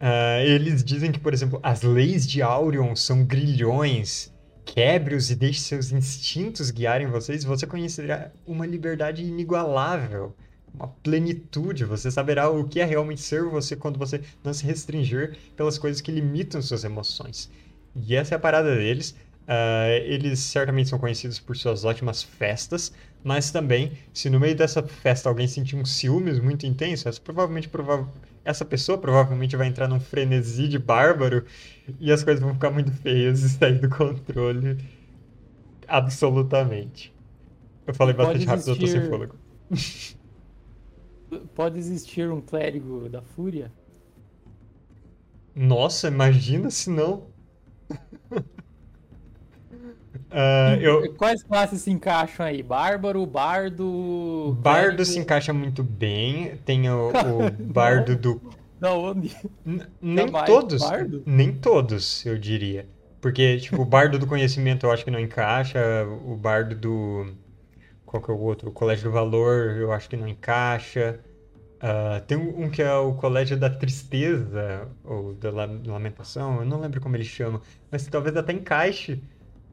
uh, 0.00 0.40
eles 0.46 0.82
dizem 0.82 1.12
que, 1.12 1.20
por 1.20 1.34
exemplo, 1.34 1.60
as 1.62 1.82
leis 1.82 2.26
de 2.26 2.40
Aurion 2.40 2.96
são 2.96 3.22
grilhões. 3.22 4.32
Quebre-os 4.64 5.30
e 5.30 5.36
deixe 5.36 5.60
seus 5.60 5.92
instintos 5.92 6.70
guiarem 6.70 7.06
vocês, 7.06 7.44
você 7.44 7.66
conhecerá 7.66 8.32
uma 8.46 8.64
liberdade 8.64 9.22
inigualável 9.22 10.34
uma 10.76 10.88
plenitude. 10.88 11.84
Você 11.84 12.10
saberá 12.10 12.48
o 12.50 12.68
que 12.68 12.80
é 12.80 12.84
realmente 12.84 13.20
ser 13.20 13.42
você 13.44 13.74
quando 13.74 13.98
você 13.98 14.20
não 14.44 14.52
se 14.52 14.64
restringir 14.64 15.36
pelas 15.56 15.78
coisas 15.78 16.00
que 16.00 16.12
limitam 16.12 16.60
suas 16.62 16.84
emoções. 16.84 17.50
E 17.94 18.14
essa 18.14 18.34
é 18.34 18.36
a 18.36 18.38
parada 18.38 18.76
deles. 18.76 19.16
Uh, 19.48 20.02
eles 20.04 20.40
certamente 20.40 20.88
são 20.88 20.98
conhecidos 20.98 21.38
por 21.38 21.56
suas 21.56 21.84
ótimas 21.84 22.22
festas, 22.22 22.92
mas 23.26 23.50
também, 23.50 23.92
se 24.14 24.30
no 24.30 24.38
meio 24.38 24.54
dessa 24.56 24.80
festa 24.86 25.28
alguém 25.28 25.48
sentir 25.48 25.74
um 25.74 25.84
ciúmes 25.84 26.38
muito 26.38 26.64
intenso, 26.64 27.08
essa, 27.08 27.20
provavelmente, 27.20 27.68
prova 27.68 28.08
essa 28.44 28.64
pessoa 28.64 28.96
provavelmente 28.96 29.56
vai 29.56 29.66
entrar 29.66 29.88
num 29.88 29.98
frenesi 29.98 30.68
de 30.68 30.78
bárbaro 30.78 31.44
e 31.98 32.12
as 32.12 32.22
coisas 32.22 32.40
vão 32.40 32.54
ficar 32.54 32.70
muito 32.70 32.92
feias 32.92 33.42
e 33.42 33.48
sair 33.48 33.80
do 33.80 33.88
controle 33.88 34.78
absolutamente. 35.88 37.12
Eu 37.86 37.94
falei 37.94 38.14
bastante 38.14 38.46
rápido, 38.46 38.70
eu 38.70 38.78
tô 38.78 38.86
sem 38.86 39.02
fôlego. 39.02 39.34
pode 41.54 41.78
existir 41.78 42.30
um 42.30 42.40
clérigo 42.40 43.08
da 43.08 43.20
fúria? 43.22 43.72
Nossa, 45.56 46.06
imagina 46.08 46.70
se 46.70 46.88
não. 46.88 47.28
uh, 50.30 50.80
eu... 50.80 51.14
Quais 51.14 51.42
classes 51.42 51.82
se 51.82 51.90
encaixam 51.90 52.46
aí? 52.46 52.62
Bárbaro, 52.62 53.24
bardo. 53.26 54.56
Bardo 54.60 55.04
se 55.04 55.18
encaixa 55.18 55.52
muito 55.52 55.82
bem. 55.82 56.56
Tem 56.64 56.88
o, 56.90 57.08
o 57.10 57.50
bardo 57.72 58.16
do. 58.16 58.40
Da 58.80 58.92
onde? 58.92 59.34
N 59.64 59.82
nem 60.00 60.26
todos. 60.44 60.82
Bardo? 60.82 61.22
Nem 61.24 61.52
todos, 61.52 62.24
eu 62.26 62.38
diria. 62.38 62.86
Porque, 63.20 63.58
tipo, 63.58 63.80
o 63.82 63.84
bardo 63.84 64.18
do 64.18 64.26
conhecimento 64.26 64.86
eu 64.86 64.92
acho 64.92 65.04
que 65.04 65.10
não 65.10 65.20
encaixa. 65.20 65.80
O 66.24 66.36
bardo 66.36 66.74
do. 66.74 67.34
Qual 68.04 68.22
que 68.22 68.30
é 68.30 68.34
o 68.34 68.38
outro? 68.38 68.68
O 68.68 68.72
Colégio 68.72 69.04
do 69.04 69.12
Valor 69.12 69.76
eu 69.76 69.92
acho 69.92 70.08
que 70.08 70.16
não 70.16 70.28
encaixa. 70.28 71.18
Uh, 71.76 72.20
tem 72.26 72.38
um 72.38 72.70
que 72.70 72.80
é 72.80 72.94
o 72.94 73.12
Colégio 73.14 73.56
da 73.56 73.68
Tristeza, 73.68 74.88
ou 75.04 75.34
da 75.34 75.50
Lamentação, 75.50 76.60
eu 76.60 76.64
não 76.64 76.80
lembro 76.80 77.02
como 77.02 77.14
ele 77.14 77.24
chama, 77.24 77.60
mas 77.90 78.06
talvez 78.06 78.34
até 78.34 78.54
encaixe, 78.54 79.22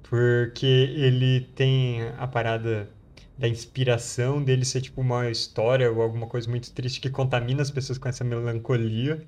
porque 0.10 0.66
ele 0.66 1.42
tem 1.56 2.04
a 2.18 2.28
parada 2.28 2.90
da 3.38 3.48
inspiração 3.48 4.44
dele 4.44 4.64
ser 4.64 4.82
tipo 4.82 5.02
uma 5.02 5.30
história 5.30 5.92
ou 5.92 6.02
alguma 6.02 6.28
coisa 6.28 6.50
muito 6.50 6.72
triste 6.72 7.02
que 7.02 7.10
contamina 7.10 7.62
as 7.62 7.72
pessoas 7.72 7.98
com 7.98 8.08
essa 8.08 8.24
melancolia. 8.24 9.28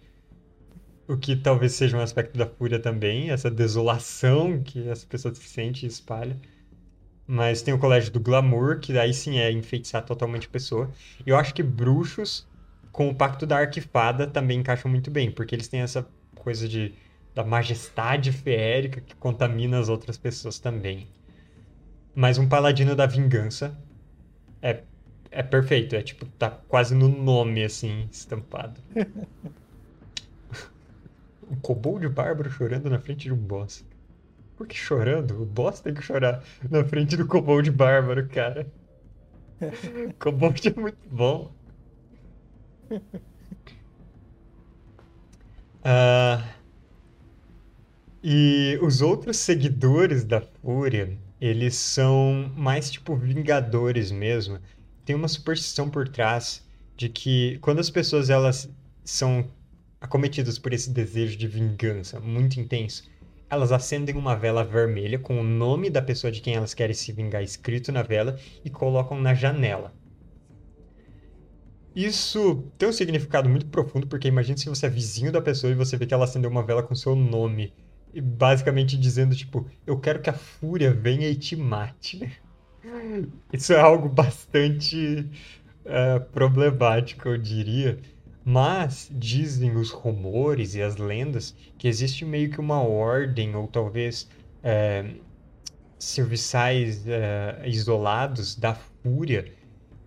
O 1.07 1.17
que 1.17 1.35
talvez 1.35 1.73
seja 1.73 1.97
um 1.97 2.01
aspecto 2.01 2.37
da 2.37 2.47
fúria 2.47 2.79
também, 2.79 3.29
essa 3.29 3.49
desolação 3.49 4.61
que 4.63 4.89
as 4.89 5.03
pessoas 5.03 5.37
sentem 5.37 5.83
e 5.83 5.87
espalham. 5.87 6.39
Mas 7.27 7.61
tem 7.61 7.73
o 7.73 7.79
colégio 7.79 8.11
do 8.11 8.19
glamour, 8.19 8.79
que 8.79 8.93
daí 8.93 9.13
sim 9.13 9.37
é 9.39 9.51
enfeitiçar 9.51 10.03
totalmente 10.05 10.47
a 10.47 10.49
pessoa. 10.49 10.91
E 11.25 11.29
eu 11.29 11.37
acho 11.37 11.53
que 11.53 11.63
bruxos 11.63 12.47
com 12.91 13.09
o 13.09 13.15
Pacto 13.15 13.45
da 13.45 13.57
Arquifada 13.57 14.27
também 14.27 14.59
encaixam 14.59 14.89
muito 14.89 15.11
bem, 15.11 15.31
porque 15.31 15.55
eles 15.55 15.67
têm 15.67 15.81
essa 15.81 16.07
coisa 16.35 16.67
de 16.67 16.93
da 17.35 17.43
majestade 17.43 18.31
feérica 18.31 19.01
que 19.01 19.13
contamina 19.15 19.77
as 19.79 19.89
outras 19.89 20.17
pessoas 20.17 20.57
também. 20.57 21.07
Mas 22.15 22.37
um 22.37 22.47
paladino 22.47 22.95
da 22.95 23.05
vingança 23.05 23.77
é, 24.61 24.81
é 25.29 25.43
perfeito, 25.43 25.95
é 25.95 26.01
tipo, 26.01 26.25
tá 26.25 26.49
quase 26.49 26.95
no 26.95 27.09
nome 27.09 27.63
assim, 27.63 28.07
estampado. 28.09 28.81
um 31.51 31.55
kobold 31.57 32.07
bárbaro 32.07 32.49
chorando 32.49 32.89
na 32.89 32.99
frente 32.99 33.25
de 33.25 33.33
um 33.33 33.37
boss. 33.37 33.85
Por 34.55 34.65
que 34.65 34.75
chorando? 34.75 35.41
O 35.41 35.45
boss 35.45 35.81
tem 35.81 35.93
que 35.93 36.01
chorar 36.01 36.41
na 36.71 36.85
frente 36.85 37.17
do 37.17 37.27
kobold 37.27 37.69
bárbaro, 37.69 38.27
cara. 38.29 38.65
kobold 40.17 40.67
é 40.67 40.79
muito 40.79 41.09
bom 41.09 41.53
uh, 45.85 46.43
e 48.27 48.79
os 48.81 49.03
outros 49.03 49.37
seguidores 49.37 50.23
da 50.23 50.41
Fúria, 50.41 51.15
eles 51.39 51.75
são 51.75 52.51
mais 52.57 52.89
tipo 52.89 53.15
vingadores 53.15 54.11
mesmo. 54.11 54.57
Tem 55.05 55.15
uma 55.15 55.27
superstição 55.27 55.91
por 55.91 56.09
trás 56.09 56.65
de 56.97 57.07
que 57.07 57.59
quando 57.59 57.77
as 57.77 57.91
pessoas 57.91 58.31
elas 58.31 58.67
são 59.03 59.47
acometidas 60.01 60.57
por 60.57 60.73
esse 60.73 60.89
desejo 60.89 61.37
de 61.37 61.47
vingança 61.47 62.19
muito 62.19 62.59
intenso, 62.59 63.03
elas 63.47 63.71
acendem 63.71 64.15
uma 64.15 64.35
vela 64.35 64.63
vermelha 64.63 65.19
com 65.19 65.39
o 65.39 65.43
nome 65.43 65.91
da 65.91 66.01
pessoa 66.01 66.31
de 66.31 66.41
quem 66.41 66.55
elas 66.55 66.73
querem 66.73 66.95
se 66.95 67.11
vingar 67.11 67.43
escrito 67.43 67.91
na 67.91 68.01
vela 68.01 68.39
e 68.63 68.71
colocam 68.71 69.21
na 69.21 69.35
janela. 69.35 69.93
Isso 71.95 72.63
tem 72.75 72.89
um 72.89 72.91
significado 72.91 73.47
muito 73.47 73.67
profundo, 73.67 74.07
porque 74.07 74.27
imagine 74.27 74.57
se 74.57 74.67
você 74.67 74.87
é 74.87 74.89
vizinho 74.89 75.31
da 75.31 75.43
pessoa 75.43 75.71
e 75.71 75.75
você 75.75 75.95
vê 75.95 76.07
que 76.07 76.13
ela 76.15 76.25
acendeu 76.25 76.49
uma 76.49 76.65
vela 76.65 76.81
com 76.81 76.95
seu 76.95 77.15
nome. 77.15 77.71
E 78.15 78.21
basicamente 78.21 78.95
dizendo, 78.95 79.35
tipo, 79.35 79.69
eu 79.85 79.99
quero 79.99 80.21
que 80.21 80.29
a 80.29 80.33
fúria 80.33 80.93
venha 80.93 81.27
e 81.27 81.35
te 81.35 81.53
mate. 81.53 82.31
Isso 83.51 83.73
é 83.73 83.79
algo 83.79 84.07
bastante 84.07 85.29
uh, 85.85 86.23
problemático, 86.31 87.27
eu 87.27 87.37
diria. 87.37 87.99
Mas 88.41 89.09
dizem 89.11 89.75
os 89.75 89.91
rumores 89.91 90.75
e 90.75 90.81
as 90.81 90.95
lendas 90.95 91.53
que 91.77 91.89
existe 91.89 92.23
meio 92.23 92.49
que 92.49 92.59
uma 92.59 92.81
ordem, 92.81 93.53
ou 93.53 93.67
talvez 93.67 94.29
uh, 94.63 95.19
serviçais 95.99 97.03
uh, 97.05 97.67
isolados 97.67 98.55
da 98.55 98.75
fúria 98.75 99.51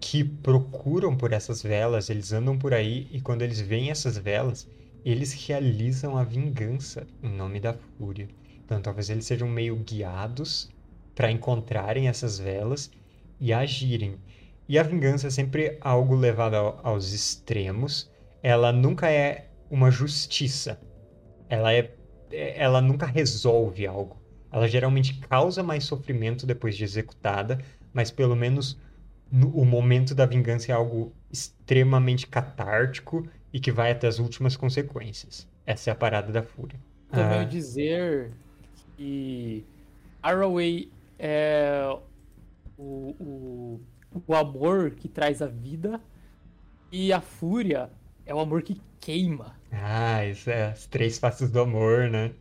que 0.01 0.25
procuram 0.25 1.15
por 1.15 1.33
essas 1.35 1.63
velas, 1.63 2.09
eles 2.09 2.33
andam 2.33 2.57
por 2.57 2.73
aí 2.73 3.07
e 3.13 3.21
quando 3.21 3.43
eles 3.43 3.61
veem 3.61 3.91
essas 3.91 4.17
velas, 4.17 4.67
eles 5.05 5.33
realizam 5.47 6.17
a 6.17 6.25
vingança 6.25 7.07
em 7.23 7.31
nome 7.31 7.61
da 7.61 7.75
fúria. 7.75 8.29
Então 8.65 8.81
talvez 8.81 9.09
eles 9.11 9.27
sejam 9.27 9.49
meio 9.49 9.77
guiados 9.77 10.71
para 11.15 11.31
encontrarem 11.31 12.09
essas 12.09 12.39
velas 12.39 12.91
e 13.41 13.53
agirem. 13.53 14.17
E 14.69 14.79
a 14.79 14.83
vingança 14.83 15.29
é 15.29 15.31
sempre 15.31 15.79
algo 15.81 16.15
levado 16.15 16.57
aos 16.83 17.13
extremos. 17.13 18.11
Ela 18.43 18.73
nunca 18.73 19.11
é 19.11 19.51
uma 19.71 19.91
justiça. 19.91 20.81
Ela 21.49 21.73
é 21.73 21.95
ela 22.31 22.81
nunca 22.81 23.07
resolve 23.07 23.87
algo. 23.87 24.21
Ela 24.53 24.69
geralmente 24.69 25.15
causa 25.19 25.63
mais 25.63 25.85
sofrimento 25.85 26.47
depois 26.47 26.77
de 26.77 26.85
executada, 26.85 27.59
mas 27.93 28.11
pelo 28.11 28.37
menos 28.37 28.79
o 29.33 29.65
momento 29.65 30.15
da 30.15 30.25
vingança 30.25 30.73
é 30.73 30.75
algo 30.75 31.13
extremamente 31.31 32.27
catártico 32.27 33.27
e 33.53 33.61
que 33.61 33.73
vai 33.73 33.93
até 33.93 34.07
as 34.07 34.19
últimas 34.19 34.57
consequências. 34.57 35.49
Essa 35.65 35.91
é 35.91 35.93
a 35.93 35.97
parada 35.97 36.33
da 36.33 36.43
fúria. 36.43 36.79
Também 37.11 37.41
ah. 37.41 37.45
dizer 37.45 38.31
que 38.97 39.65
Arroway 40.23 40.91
é 41.19 41.83
o, 42.77 43.15
o, 43.19 43.81
o 44.27 44.35
amor 44.35 44.93
que 44.93 45.09
traz 45.09 45.41
a 45.43 45.47
vida 45.47 46.01
e 46.93 47.13
a 47.13 47.21
fúria 47.21 47.91
é 48.25 48.35
o 48.35 48.41
amor 48.41 48.63
que 48.63 48.81
queima. 49.01 49.57
Ah, 49.73 50.25
isso 50.25 50.51
é 50.51 50.71
as 50.71 50.87
três 50.87 51.19
faces 51.19 51.51
do 51.51 51.61
amor, 51.61 52.11
né? 52.11 52.33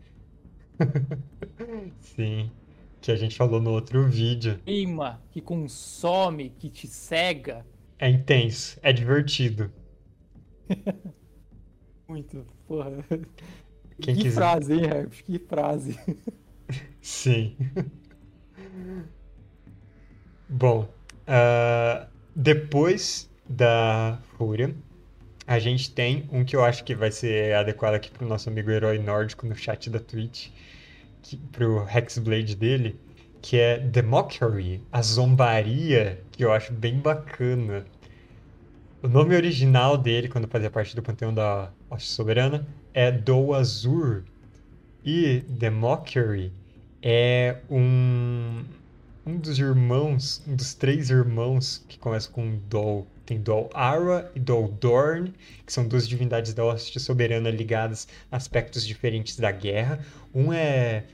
Sim. 1.99 2.51
que 3.01 3.11
a 3.11 3.15
gente 3.15 3.35
falou 3.35 3.61
no 3.61 3.71
outro 3.71 4.07
vídeo. 4.07 4.59
Queima, 4.65 5.21
que 5.31 5.41
consome, 5.41 6.49
que 6.49 6.69
te 6.69 6.87
cega. 6.87 7.65
É 7.99 8.09
intenso, 8.09 8.79
é 8.81 8.93
divertido. 8.93 9.71
Muito, 12.07 12.45
porra. 12.67 13.03
Quem 14.01 14.15
que 14.15 14.23
quiser. 14.23 14.35
frase, 14.35 14.73
hein, 14.73 14.85
Herb? 14.85 15.11
Que 15.11 15.39
frase. 15.39 15.99
Sim. 17.01 17.55
Bom, 20.47 20.87
ah, 21.25 22.07
depois 22.35 23.29
da 23.49 24.19
Fúria, 24.37 24.73
a 25.45 25.59
gente 25.59 25.91
tem 25.91 26.27
um 26.31 26.43
que 26.43 26.55
eu 26.55 26.63
acho 26.63 26.83
que 26.83 26.93
vai 26.95 27.11
ser 27.11 27.53
adequado 27.55 27.95
aqui 27.95 28.11
pro 28.11 28.27
nosso 28.27 28.49
amigo 28.49 28.69
herói 28.69 28.99
nórdico 28.99 29.47
no 29.47 29.55
chat 29.55 29.89
da 29.89 29.99
Twitch, 29.99 30.49
que, 31.21 31.37
pro 31.37 31.87
Hexblade 31.89 32.55
dele, 32.55 32.99
que 33.41 33.57
é 33.57 33.79
The 33.79 34.01
Mockery, 34.01 34.81
a 34.91 35.01
zombaria, 35.01 36.21
que 36.31 36.43
eu 36.43 36.51
acho 36.51 36.73
bem 36.73 36.99
bacana. 36.99 37.85
O 39.07 39.09
nome 39.09 39.33
original 39.37 39.97
dele, 39.97 40.27
quando 40.27 40.49
fazia 40.49 40.69
parte 40.69 40.93
do 40.93 41.01
panteão 41.01 41.33
da 41.33 41.71
Hoste 41.89 42.09
Soberana, 42.09 42.67
é 42.93 43.09
Do 43.09 43.53
Azur. 43.53 44.23
E 45.01 45.45
The 45.57 45.69
Mockery 45.69 46.51
é 47.01 47.55
um, 47.71 48.65
um 49.25 49.37
dos 49.37 49.57
irmãos, 49.59 50.43
um 50.45 50.57
dos 50.57 50.73
três 50.73 51.09
irmãos 51.09 51.85
que 51.87 51.97
começa 51.97 52.29
com 52.29 52.59
Dol. 52.69 53.07
Tem 53.25 53.39
Dol 53.39 53.69
Ara 53.73 54.29
e 54.35 54.41
Dol 54.41 54.67
Dorn, 54.67 55.33
que 55.65 55.71
são 55.71 55.87
duas 55.87 56.05
divindades 56.05 56.53
da 56.53 56.65
Hoste 56.65 56.99
Soberana 56.99 57.49
ligadas 57.49 58.09
a 58.29 58.35
aspectos 58.35 58.85
diferentes 58.85 59.37
da 59.37 59.53
guerra. 59.53 60.05
Um 60.35 60.51
é 60.51 61.05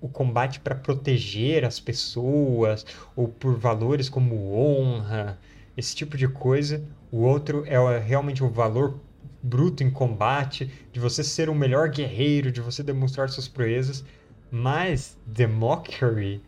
o 0.00 0.08
combate 0.08 0.58
para 0.58 0.74
proteger 0.74 1.64
as 1.64 1.78
pessoas, 1.78 2.84
ou 3.14 3.28
por 3.28 3.56
valores 3.56 4.08
como 4.08 4.54
honra, 4.54 5.38
esse 5.76 5.94
tipo 5.94 6.16
de 6.16 6.28
coisa. 6.28 6.84
O 7.10 7.18
outro 7.22 7.64
é 7.66 7.78
o- 7.80 7.98
realmente 8.00 8.42
o 8.44 8.50
valor 8.50 9.00
bruto 9.42 9.82
em 9.82 9.90
combate, 9.90 10.70
de 10.92 11.00
você 11.00 11.24
ser 11.24 11.48
o 11.48 11.54
melhor 11.54 11.88
guerreiro, 11.90 12.52
de 12.52 12.60
você 12.60 12.82
demonstrar 12.82 13.28
suas 13.30 13.48
proezas. 13.48 14.04
Mas 14.50 15.18
The 15.32 15.46
Mockery 15.46 16.42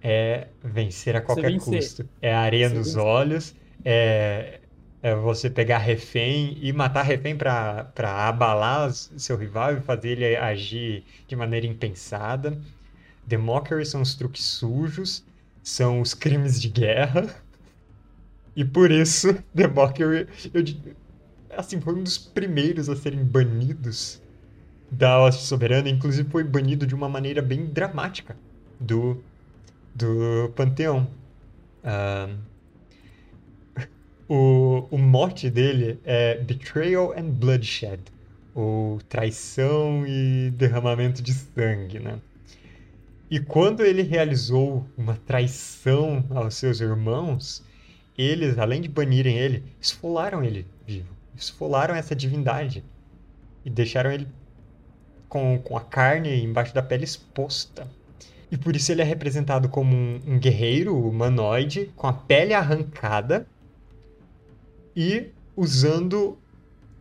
é 0.00 0.48
vencer 0.62 1.16
a 1.16 1.20
qualquer 1.20 1.56
custo. 1.56 2.08
É 2.20 2.34
areia 2.34 2.68
Você 2.68 2.74
nos 2.74 2.96
vencer. 2.96 2.96
olhos, 2.96 3.54
é, 3.84 4.60
é 5.02 5.14
você 5.14 5.48
pegar 5.50 5.78
refém 5.78 6.58
e 6.60 6.72
matar 6.72 7.02
refém 7.02 7.36
para 7.36 7.92
abalar 8.28 8.92
seu 8.92 9.36
rival 9.36 9.76
e 9.76 9.80
fazer 9.80 10.10
ele 10.10 10.36
agir 10.36 11.04
de 11.26 11.36
maneira 11.36 11.66
impensada. 11.66 12.60
The 13.28 13.38
Mockery 13.38 13.86
são 13.86 14.02
os 14.02 14.14
truques 14.14 14.44
sujos, 14.44 15.24
são 15.62 16.00
os 16.00 16.14
crimes 16.14 16.60
de 16.60 16.68
guerra. 16.70 17.42
E 18.54 18.64
por 18.64 18.90
isso, 18.90 19.34
The 19.54 19.66
Mockery, 19.66 20.28
eu, 20.52 20.64
assim, 21.56 21.80
foi 21.80 21.94
um 21.94 22.02
dos 22.02 22.18
primeiros 22.18 22.88
a 22.88 22.96
serem 22.96 23.24
banidos 23.24 24.20
da 24.90 25.18
Hoste 25.22 25.44
Soberana, 25.44 25.88
inclusive 25.88 26.28
foi 26.28 26.44
banido 26.44 26.86
de 26.86 26.94
uma 26.94 27.08
maneira 27.08 27.40
bem 27.40 27.66
dramática 27.66 28.36
do, 28.78 29.22
do 29.94 30.52
Panteão. 30.54 31.08
Ah, 31.82 32.28
o, 34.28 34.86
o 34.90 34.98
mote 34.98 35.48
dele 35.48 35.98
é 36.04 36.38
Betrayal 36.38 37.12
and 37.18 37.30
Bloodshed, 37.30 38.00
ou 38.54 39.00
traição 39.08 40.06
e 40.06 40.50
derramamento 40.50 41.22
de 41.22 41.32
sangue, 41.32 41.98
né? 41.98 42.20
E 43.30 43.40
quando 43.40 43.82
ele 43.82 44.02
realizou 44.02 44.86
uma 44.94 45.16
traição 45.16 46.22
aos 46.28 46.54
seus 46.56 46.82
irmãos, 46.82 47.64
eles, 48.16 48.58
além 48.58 48.80
de 48.80 48.88
banirem 48.88 49.38
ele, 49.38 49.64
esfolaram 49.80 50.44
ele 50.44 50.66
vivo. 50.86 51.08
Esfolaram 51.34 51.94
essa 51.94 52.14
divindade. 52.14 52.84
E 53.64 53.70
deixaram 53.70 54.10
ele 54.12 54.26
com, 55.28 55.58
com 55.58 55.76
a 55.76 55.80
carne 55.80 56.42
embaixo 56.42 56.74
da 56.74 56.82
pele 56.82 57.04
exposta. 57.04 57.88
E 58.50 58.56
por 58.58 58.76
isso 58.76 58.92
ele 58.92 59.00
é 59.00 59.04
representado 59.04 59.68
como 59.68 59.96
um, 59.96 60.20
um 60.26 60.38
guerreiro 60.38 60.94
humanoide 60.94 61.90
com 61.96 62.06
a 62.06 62.12
pele 62.12 62.52
arrancada 62.52 63.46
e 64.94 65.30
usando 65.56 66.38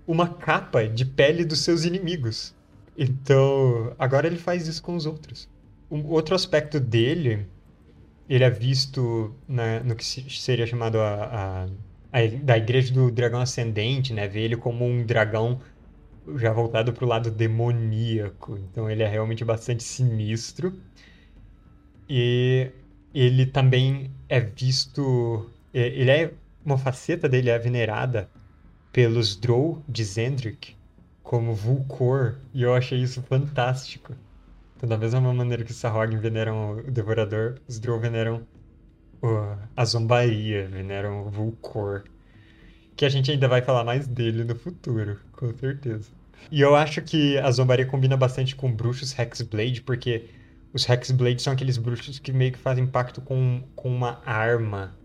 uma 0.07 0.29
capa 0.29 0.87
de 0.87 1.03
pele 1.03 1.43
dos 1.43 1.59
seus 1.59 1.83
inimigos. 1.83 2.55
Então, 2.97 3.93
agora 3.99 4.27
ele 4.27 4.37
faz 4.37 4.67
isso 4.67 4.81
com 4.81 4.95
os 4.95 5.05
outros. 5.05 5.49
Um 5.89 6.05
outro 6.07 6.35
aspecto 6.35 6.79
dele, 6.79 7.45
ele 8.33 8.43
é 8.43 8.49
visto 8.49 9.35
no 9.85 9.95
que 9.95 10.05
se- 10.05 10.29
seria 10.29 10.65
chamado 10.67 10.99
a, 10.99 11.65
a- 11.65 11.69
a- 12.13 12.27
da 12.43 12.57
Igreja 12.57 12.93
do 12.93 13.11
Dragão 13.11 13.41
Ascendente, 13.41 14.13
né? 14.13 14.27
Vê 14.27 14.41
ele 14.41 14.57
como 14.57 14.85
um 14.85 15.05
dragão 15.05 15.61
já 16.37 16.53
voltado 16.53 16.93
para 16.93 17.05
o 17.05 17.07
lado 17.07 17.31
demoníaco. 17.31 18.57
Então 18.57 18.89
ele 18.89 19.03
é 19.03 19.07
realmente 19.07 19.43
bastante 19.45 19.83
sinistro. 19.83 20.73
E 22.09 22.71
ele 23.13 23.45
também 23.45 24.11
é 24.29 24.39
visto. 24.39 25.49
e- 25.73 25.79
Ele 25.79 26.11
é. 26.11 26.33
Uma 26.63 26.77
faceta 26.77 27.27
dele 27.27 27.49
é 27.49 27.57
venerada 27.57 28.29
pelos 28.91 29.35
Drow 29.35 29.83
de 29.89 30.03
Zendrick 30.03 30.75
como 31.23 31.55
Vulcor. 31.55 32.39
E 32.53 32.61
eu 32.63 32.73
achei 32.75 32.99
isso 33.01 33.21
fantástico. 33.23 34.15
Então, 34.81 34.89
da 34.89 34.97
mesma 34.97 35.21
maneira 35.33 35.63
que 35.63 35.71
os 35.71 35.77
Sarrogin 35.77 36.17
veneram 36.17 36.77
o 36.79 36.91
Devorador, 36.91 37.61
os 37.67 37.79
Drow 37.79 37.99
veneram 37.99 38.47
o- 39.21 39.57
a 39.75 39.85
Zombaria, 39.85 40.67
veneram 40.69 41.27
o 41.27 41.31
Vulcor. 41.31 42.05
Que 42.95 43.05
a 43.05 43.09
gente 43.09 43.31
ainda 43.31 43.47
vai 43.47 43.61
falar 43.61 43.83
mais 43.83 44.07
dele 44.07 44.43
no 44.43 44.55
futuro, 44.55 45.21
com 45.33 45.53
certeza. 45.57 46.11
E 46.51 46.61
eu 46.61 46.75
acho 46.75 47.01
que 47.03 47.37
a 47.39 47.51
Zombaria 47.51 47.85
combina 47.85 48.17
bastante 48.17 48.55
com 48.55 48.73
bruxos 48.73 49.17
Hexblade, 49.17 49.81
porque 49.81 50.29
os 50.73 50.87
Hexblade 50.87 51.41
são 51.41 51.53
aqueles 51.53 51.77
bruxos 51.77 52.19
que 52.19 52.31
meio 52.33 52.51
que 52.53 52.59
fazem 52.59 52.87
pacto 52.87 53.21
com, 53.21 53.63
com 53.75 53.89
uma 53.95 54.21
arma 54.25 54.99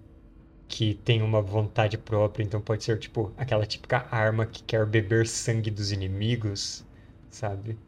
que 0.68 0.94
tem 0.94 1.22
uma 1.22 1.42
vontade 1.42 1.98
própria. 1.98 2.44
Então 2.44 2.60
pode 2.60 2.84
ser, 2.84 2.98
tipo, 2.98 3.34
aquela 3.36 3.66
típica 3.66 4.06
arma 4.10 4.46
que 4.46 4.62
quer 4.64 4.86
beber 4.86 5.26
sangue 5.26 5.70
dos 5.70 5.92
inimigos, 5.92 6.86
sabe? 7.30 7.78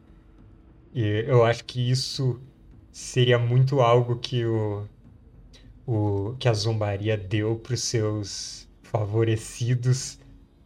E 0.93 1.25
eu 1.27 1.43
acho 1.45 1.63
que 1.65 1.89
isso 1.89 2.39
seria 2.91 3.37
muito 3.39 3.81
algo 3.81 4.17
que 4.17 4.45
o, 4.45 4.87
o 5.85 6.35
que 6.39 6.47
a 6.47 6.53
zombaria 6.53 7.17
deu 7.17 7.57
para 7.57 7.73
os 7.73 7.83
seus 7.83 8.67
favorecidos 8.83 10.19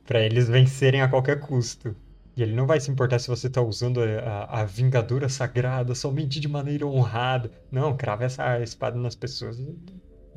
para 0.06 0.22
eles 0.22 0.48
vencerem 0.48 1.02
a 1.02 1.08
qualquer 1.10 1.40
custo. 1.40 1.96
E 2.36 2.42
ele 2.42 2.54
não 2.54 2.66
vai 2.66 2.80
se 2.80 2.90
importar 2.90 3.20
se 3.20 3.28
você 3.28 3.48
está 3.48 3.62
usando 3.62 4.02
a, 4.02 4.06
a, 4.06 4.62
a 4.62 4.66
vingadora 4.66 5.30
sagrada 5.30 5.94
somente 5.94 6.40
de 6.40 6.48
maneira 6.48 6.86
honrada. 6.86 7.52
Não, 7.72 7.96
crava 7.96 8.24
essa 8.24 8.60
espada 8.62 8.98
nas 8.98 9.16
pessoas 9.16 9.62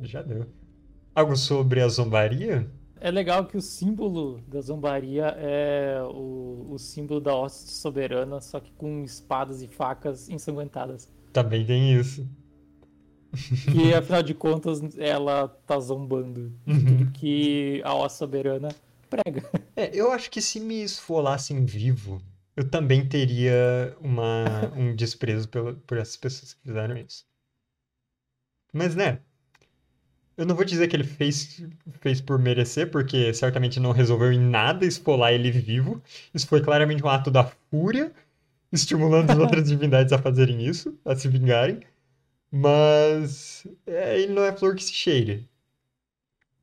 já 0.01 0.21
deu. 0.21 0.45
Algo 1.15 1.35
sobre 1.35 1.81
a 1.81 1.87
zombaria? 1.87 2.69
É 2.99 3.11
legal 3.11 3.45
que 3.45 3.55
o 3.57 3.61
símbolo 3.61 4.41
da 4.47 4.59
zombaria 4.61 5.27
é 5.37 6.01
o, 6.03 6.67
o 6.71 6.77
símbolo 6.79 7.19
da 7.21 7.35
hoste 7.35 7.71
soberana, 7.71 8.41
só 8.41 8.59
que 8.59 8.71
com 8.73 9.03
espadas 9.03 9.61
e 9.61 9.67
facas 9.67 10.29
ensanguentadas. 10.29 11.07
Também 11.31 11.65
tem 11.65 11.93
isso. 11.93 12.27
Que 13.71 13.93
afinal 13.95 14.23
de 14.23 14.33
contas 14.33 14.81
ela 14.97 15.47
tá 15.47 15.79
zombando 15.79 16.49
de 16.65 16.73
Uhum. 16.73 16.85
tudo 16.97 17.11
que 17.11 17.81
a 17.83 17.93
hoste 17.93 18.17
soberana 18.17 18.69
prega. 19.09 19.43
É, 19.75 19.95
eu 19.95 20.11
acho 20.11 20.29
que 20.31 20.41
se 20.41 20.59
me 20.59 20.81
esfolassem 20.81 21.63
vivo, 21.65 22.21
eu 22.55 22.69
também 22.69 23.07
teria 23.07 23.95
uma, 24.01 24.71
um 24.75 24.95
desprezo 24.95 25.47
pelo, 25.49 25.75
por 25.77 25.97
essas 25.97 26.17
pessoas 26.17 26.53
que 26.53 26.61
fizeram 26.63 26.97
isso. 26.97 27.25
Mas, 28.73 28.95
né? 28.95 29.21
Eu 30.37 30.45
não 30.45 30.55
vou 30.55 30.63
dizer 30.63 30.87
que 30.87 30.95
ele 30.95 31.03
fez, 31.03 31.63
fez 31.99 32.21
por 32.21 32.37
merecer, 32.37 32.91
porque 32.91 33.33
certamente 33.33 33.79
não 33.79 33.91
resolveu 33.91 34.31
em 34.31 34.39
nada 34.39 34.85
esfolar 34.85 35.33
ele 35.33 35.49
vivo. 35.49 36.01
Isso 36.33 36.47
foi 36.47 36.61
claramente 36.61 37.03
um 37.03 37.09
ato 37.09 37.31
da 37.31 37.43
fúria, 37.43 38.13
estimulando 38.71 39.31
as 39.31 39.37
outras 39.39 39.67
divindades 39.69 40.13
a 40.13 40.19
fazerem 40.19 40.63
isso, 40.65 40.95
a 41.03 41.15
se 41.15 41.27
vingarem. 41.27 41.79
Mas 42.51 43.65
é, 43.87 44.19
ele 44.21 44.33
não 44.33 44.43
é 44.43 44.55
flor 44.55 44.75
que 44.75 44.83
se 44.83 44.93
cheire. 44.93 45.47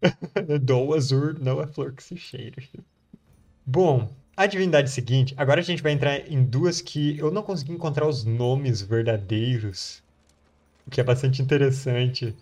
Dou 0.62 0.94
azul 0.94 1.34
não 1.40 1.60
é 1.60 1.66
flor 1.66 1.92
que 1.92 2.02
se 2.02 2.16
cheire. 2.16 2.70
Bom, 3.66 4.08
a 4.36 4.46
divindade 4.46 4.90
seguinte, 4.90 5.34
agora 5.36 5.60
a 5.60 5.64
gente 5.64 5.82
vai 5.82 5.92
entrar 5.92 6.30
em 6.30 6.44
duas 6.44 6.80
que 6.80 7.18
eu 7.18 7.30
não 7.30 7.42
consegui 7.42 7.72
encontrar 7.72 8.06
os 8.06 8.24
nomes 8.24 8.82
verdadeiros, 8.82 10.02
o 10.86 10.90
que 10.90 11.00
é 11.00 11.04
bastante 11.04 11.42
interessante. 11.42 12.34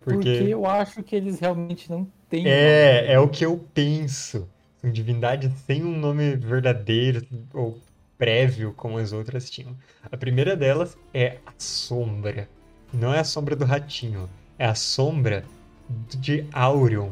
Porque 0.00 0.28
Porque 0.34 0.44
eu 0.44 0.66
acho 0.66 1.02
que 1.04 1.14
eles 1.16 1.38
realmente 1.40 1.90
não 1.90 2.04
têm 2.28 2.48
nome. 2.48 2.84
é, 2.84 3.12
é 3.12 3.18
o 3.20 3.28
que 3.28 3.44
eu 3.44 3.58
penso. 3.74 4.48
São 4.80 4.90
divindades 4.90 5.52
sem 5.66 5.84
um 5.84 5.98
nome 5.98 6.36
verdadeiro, 6.36 7.26
ou 7.52 7.80
prévio 8.16 8.72
como 8.74 8.98
as 8.98 9.12
outras 9.12 9.50
tinham. 9.50 9.76
A 10.10 10.16
primeira 10.16 10.56
delas 10.56 10.96
é 11.12 11.38
a 11.46 11.52
sombra. 11.58 12.48
Não 12.92 13.12
é 13.12 13.18
a 13.20 13.24
sombra 13.24 13.54
do 13.56 13.64
ratinho, 13.64 14.28
é 14.58 14.66
a 14.66 14.74
sombra 14.74 15.44
de 15.88 16.46
Aurion, 16.52 17.10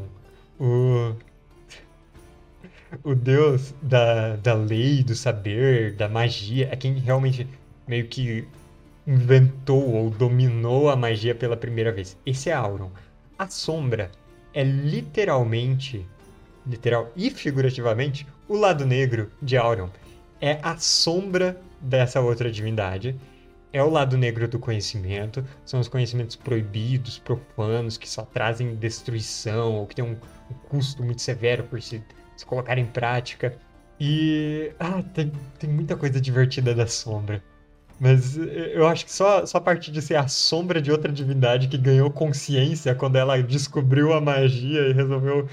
o, 0.59 1.15
o 3.03 3.15
deus 3.15 3.75
da, 3.83 4.37
da 4.37 4.55
lei, 4.55 5.03
do 5.03 5.15
saber, 5.15 5.95
da 5.97 6.09
magia. 6.09 6.69
É 6.73 6.77
quem 6.77 6.95
realmente 6.99 7.47
meio 7.87 8.07
que 8.09 8.47
inventou 9.07 9.95
ou 9.95 10.11
dominou 10.11 10.91
a 10.91 10.97
magia 10.97 11.35
pela 11.35 11.57
primeira 11.57 11.93
vez. 11.93 12.19
Esse 12.27 12.51
é 12.51 12.53
Auron. 12.53 12.91
A 13.39 13.49
sombra 13.49 14.11
é 14.53 14.65
literalmente, 14.65 16.07
literal 16.67 17.13
e 17.15 17.31
figurativamente, 17.31 18.27
o 18.49 18.57
lado 18.57 18.85
negro 18.85 19.31
de 19.41 19.57
Auron. 19.57 19.91
É 20.41 20.59
a 20.63 20.77
sombra 20.77 21.61
dessa 21.81 22.21
outra 22.21 22.51
divindade. 22.51 23.19
É 23.73 23.83
o 23.83 23.91
lado 23.91 24.17
negro 24.17 24.49
do 24.49 24.59
conhecimento, 24.59 25.45
são 25.65 25.79
os 25.79 25.89
conhecimentos 25.89 26.35
proibidos, 26.35 27.19
profanos, 27.19 27.99
que 27.99 28.09
só 28.09 28.23
trazem 28.23 28.75
destruição 28.75 29.75
ou 29.75 29.87
que 29.87 29.95
tem 29.95 30.05
um, 30.05 30.17
um 30.51 30.55
custo 30.69 31.05
muito 31.05 31.21
severo 31.21 31.65
por 31.65 31.83
se, 31.83 32.03
se 32.37 32.47
colocar 32.47 32.79
em 32.79 32.87
prática. 32.87 33.59
E 34.01 34.73
ah, 34.79 35.03
tem, 35.03 35.31
tem 35.59 35.69
muita 35.69 35.95
coisa 35.97 36.19
divertida 36.21 36.75
da 36.75 36.87
sombra. 36.87 37.43
Mas 37.99 38.37
eu 38.37 38.87
acho 38.87 39.07
que 39.07 39.13
só, 39.13 39.47
só 39.47 39.59
a 39.59 39.61
partir 39.61 39.91
de 39.91 40.03
ser 40.03 40.17
a 40.17 40.29
sombra 40.29 40.83
de 40.83 40.93
outra 40.93 41.11
divindade 41.11 41.67
que 41.67 41.79
ganhou 41.79 42.11
consciência 42.11 42.95
quando 42.95 43.17
ela 43.17 43.43
descobriu 43.43 44.13
a 44.13 44.21
magia 44.21 44.89
e 44.89 44.93
resolveu 44.93 45.49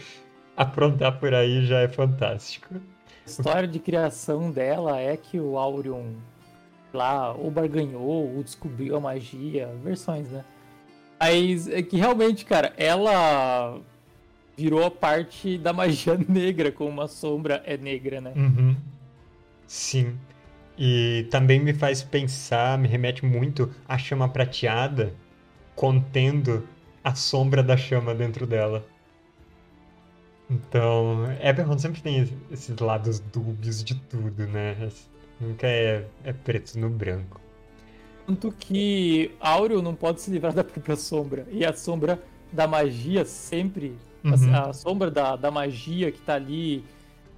aprontar 0.55 1.19
por 1.19 1.33
aí 1.33 1.65
já 1.65 1.79
é 1.79 1.87
fantástico. 1.87 2.75
A 3.25 3.29
história 3.29 3.67
de 3.67 3.79
criação 3.79 4.51
dela 4.51 4.99
é 4.99 5.15
que 5.15 5.39
o 5.39 5.57
Aurion 5.57 6.13
lá 6.93 7.33
ou 7.33 7.49
barganhou 7.49 8.35
ou 8.35 8.43
descobriu 8.43 8.97
a 8.97 8.99
magia, 8.99 9.69
versões, 9.81 10.29
né? 10.29 10.43
Mas 11.19 11.67
é 11.69 11.81
que 11.81 11.95
realmente, 11.95 12.43
cara, 12.43 12.73
ela 12.77 13.79
virou 14.57 14.83
a 14.83 14.91
parte 14.91 15.57
da 15.57 15.71
magia 15.71 16.19
negra, 16.27 16.71
como 16.71 16.89
uma 16.89 17.07
sombra 17.07 17.63
é 17.65 17.77
negra, 17.77 18.19
né? 18.19 18.33
Uhum. 18.35 18.75
Sim. 19.65 20.17
E 20.77 21.27
também 21.29 21.59
me 21.59 21.73
faz 21.73 22.01
pensar, 22.01 22.77
me 22.77 22.87
remete 22.87 23.25
muito 23.25 23.71
à 23.87 23.97
chama 23.97 24.27
prateada 24.27 25.13
contendo 25.75 26.67
a 27.03 27.13
sombra 27.13 27.61
da 27.61 27.77
chama 27.77 28.13
dentro 28.15 28.47
dela. 28.47 28.85
Então, 30.49 31.25
Eberron 31.41 31.77
sempre 31.77 32.01
tem 32.01 32.29
esses 32.51 32.77
lados 32.77 33.19
dúbios 33.19 33.83
de 33.83 33.95
tudo, 33.95 34.45
né? 34.47 34.89
Nunca 35.39 35.67
é, 35.67 36.05
é 36.23 36.33
preto 36.33 36.77
no 36.79 36.89
branco. 36.89 37.41
Tanto 38.25 38.51
que 38.51 39.31
Áureo 39.39 39.81
não 39.81 39.95
pode 39.95 40.21
se 40.21 40.31
livrar 40.31 40.53
da 40.55 40.63
própria 40.63 40.95
sombra. 40.95 41.45
E 41.51 41.65
a 41.65 41.73
sombra 41.73 42.21
da 42.51 42.67
magia 42.67 43.25
sempre. 43.25 43.95
Uhum. 44.23 44.55
A, 44.55 44.69
a, 44.69 44.73
sombra 44.73 45.11
da, 45.11 45.35
da 45.35 45.51
magia 45.51 46.11
que 46.11 46.21
tá 46.21 46.35
ali 46.35 46.83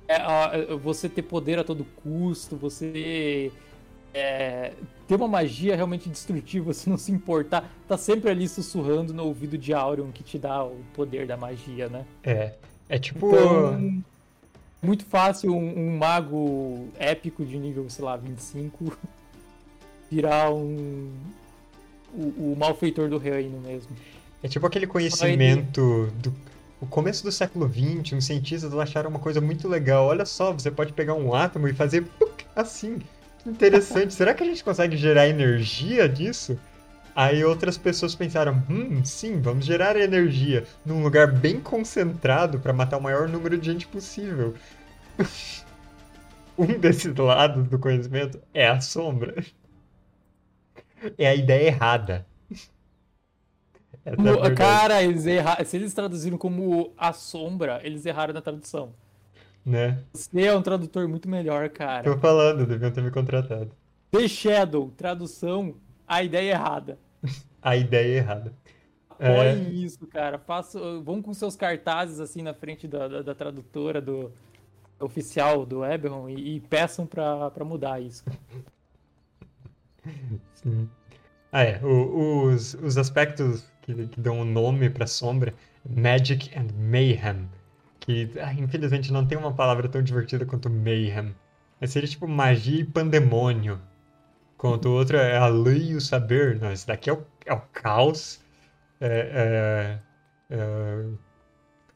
é, 0.07 0.75
você 0.75 1.09
ter 1.09 1.23
poder 1.23 1.59
a 1.59 1.63
todo 1.63 1.85
custo, 2.03 2.55
você 2.55 3.51
é, 4.13 4.71
ter 5.07 5.15
uma 5.15 5.27
magia 5.27 5.75
realmente 5.75 6.09
destrutiva, 6.09 6.71
você 6.73 6.89
não 6.89 6.97
se 6.97 7.11
importar, 7.11 7.69
tá 7.87 7.97
sempre 7.97 8.29
ali 8.29 8.47
sussurrando 8.47 9.13
no 9.13 9.25
ouvido 9.25 9.57
de 9.57 9.73
Aurion 9.73 10.11
que 10.11 10.23
te 10.23 10.39
dá 10.39 10.63
o 10.63 10.77
poder 10.93 11.27
da 11.27 11.35
magia, 11.35 11.89
né? 11.89 12.05
É. 12.23 12.53
É 12.87 12.99
tipo. 12.99 13.27
Então, 13.29 14.03
muito 14.81 15.05
fácil 15.05 15.55
um, 15.55 15.79
um, 15.79 15.97
mago 15.97 16.87
épico 16.99 17.43
de 17.43 17.57
nível, 17.57 17.89
sei 17.89 18.05
lá, 18.05 18.15
25 18.15 18.95
virar 20.09 20.53
um. 20.53 21.11
O, 22.13 22.51
o 22.51 22.55
malfeitor 22.57 23.09
do 23.09 23.17
reino 23.17 23.59
mesmo. 23.59 23.89
É 24.41 24.47
tipo 24.47 24.65
aquele 24.65 24.87
conhecimento 24.87 26.13
do 26.21 26.31
o 26.79 26.85
começo 26.85 27.23
do 27.23 27.31
século 27.31 27.69
XX, 27.69 28.13
uns 28.13 28.25
cientistas 28.25 28.73
acharam 28.73 29.09
uma 29.09 29.19
coisa 29.19 29.39
muito 29.39 29.67
legal. 29.67 30.07
Olha 30.07 30.25
só, 30.25 30.51
você 30.51 30.69
pode 30.69 30.93
pegar 30.93 31.13
um 31.13 31.33
átomo 31.33 31.67
e 31.67 31.73
fazer 31.73 32.05
assim. 32.55 32.99
Que 33.39 33.49
interessante. 33.49 34.13
Será 34.15 34.33
que 34.33 34.43
a 34.43 34.45
gente 34.45 34.63
consegue 34.63 34.97
gerar 34.97 35.27
energia 35.27 36.07
disso? 36.09 36.59
Aí 37.15 37.43
outras 37.45 37.77
pessoas 37.77 38.13
pensaram: 38.13 38.61
hum, 38.69 39.03
sim, 39.05 39.39
vamos 39.39 39.65
gerar 39.65 39.95
energia 39.95 40.65
num 40.85 41.01
lugar 41.01 41.31
bem 41.31 41.61
concentrado 41.61 42.59
para 42.59 42.73
matar 42.73 42.97
o 42.97 43.01
maior 43.01 43.29
número 43.29 43.57
de 43.57 43.71
gente 43.71 43.87
possível. 43.87 44.53
um 46.57 46.77
desses 46.77 47.15
lados 47.15 47.67
do 47.69 47.79
conhecimento 47.79 48.39
é 48.53 48.67
a 48.67 48.81
sombra. 48.81 49.43
É 51.17 51.27
a 51.27 51.35
ideia 51.35 51.67
errada. 51.67 52.25
É 54.05 54.55
cara, 54.55 55.01
eles 55.01 55.25
erraram. 55.25 55.65
Se 55.65 55.75
eles 55.75 55.93
traduziram 55.93 56.37
como 56.37 56.93
a 56.95 57.11
sombra, 57.11 57.81
eles 57.83 58.05
erraram 58.05 58.33
na 58.33 58.41
tradução. 58.41 58.93
Né? 59.65 60.03
Você 60.13 60.43
é 60.43 60.55
um 60.55 60.61
tradutor 60.61 61.07
muito 61.07 61.27
melhor, 61.27 61.69
cara. 61.69 62.03
Tô 62.03 62.19
falando, 62.19 62.67
deviam 62.67 62.91
ter 62.91 63.01
me 63.01 63.09
contratado. 63.09 63.71
The 64.11 64.27
Shadow, 64.27 64.93
tradução, 64.95 65.75
a 66.07 66.21
ideia 66.21 66.51
errada. 66.51 66.99
a 67.59 67.75
ideia 67.75 68.17
errada. 68.17 68.53
Apoiem 69.09 69.65
é... 69.65 69.69
isso, 69.71 70.05
cara. 70.05 70.37
Faça, 70.37 70.79
vão 70.99 71.19
com 71.19 71.33
seus 71.33 71.55
cartazes 71.55 72.19
assim 72.19 72.43
na 72.43 72.53
frente 72.53 72.87
da, 72.87 73.07
da, 73.07 73.21
da 73.23 73.33
tradutora, 73.33 73.99
do 73.99 74.31
oficial 74.99 75.65
do 75.65 75.83
Eberron 75.83 76.29
e, 76.29 76.57
e 76.57 76.59
peçam 76.59 77.07
pra, 77.07 77.49
pra 77.49 77.65
mudar 77.65 77.99
isso. 77.99 78.23
Sim. 80.53 80.87
Ah, 81.55 81.63
é. 81.63 81.79
O, 81.85 82.47
os, 82.47 82.73
os 82.73 82.97
aspectos 82.97 83.65
que, 83.81 84.07
que 84.07 84.19
dão 84.19 84.41
um 84.41 84.43
nome 84.43 84.89
para 84.89 85.07
sombra, 85.07 85.53
Magic 85.89 86.51
and 86.53 86.67
Mayhem, 86.77 87.49
que 88.01 88.29
ah, 88.41 88.53
infelizmente 88.53 89.13
não 89.13 89.25
tem 89.25 89.37
uma 89.37 89.53
palavra 89.53 89.87
tão 89.87 90.03
divertida 90.03 90.45
quanto 90.45 90.69
Mayhem. 90.69 91.33
Mas 91.79 91.91
seria 91.91 92.09
tipo 92.09 92.27
magia 92.27 92.81
e 92.81 92.83
pandemônio. 92.83 93.79
Enquanto 94.55 94.87
o 94.87 94.91
outro 94.91 95.15
é 95.15 95.37
a 95.37 95.47
lei 95.47 95.91
e 95.91 95.95
o 95.95 96.01
saber. 96.01 96.59
Não, 96.59 96.73
esse 96.73 96.85
daqui 96.85 97.09
é 97.09 97.13
o, 97.13 97.23
é 97.45 97.53
o 97.53 97.61
caos. 97.71 98.41
É, 98.99 99.99
é, 100.51 100.57
é, 100.57 101.05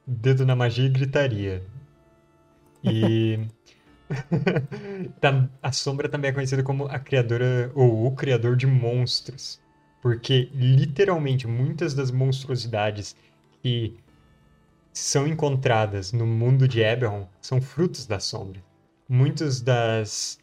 dedo 0.07 0.45
na 0.45 0.55
magia 0.55 0.86
e 0.86 0.89
gritaria. 0.89 1.64
E 2.82 3.45
a 5.62 5.72
sombra 5.72 6.10
também 6.10 6.30
é 6.30 6.34
conhecida 6.34 6.64
como 6.64 6.86
a 6.86 6.99
criadora 6.99 7.72
ou 7.76 8.07
o 8.07 8.12
criador 8.16 8.55
de 8.55 8.68
monstros. 8.68 9.62
Porque, 10.01 10.49
literalmente, 10.53 11.47
muitas 11.47 11.93
das 11.93 12.10
monstruosidades 12.10 13.16
que 13.62 13.97
são 14.93 15.28
encontradas 15.28 16.12
no 16.12 16.26
mundo 16.26 16.68
de 16.68 16.82
Eberron 16.82 17.28
são 17.41 17.62
frutos 17.62 18.05
da 18.05 18.20
sombra. 18.20 18.64
Muitos 19.07 19.62
das, 19.62 20.39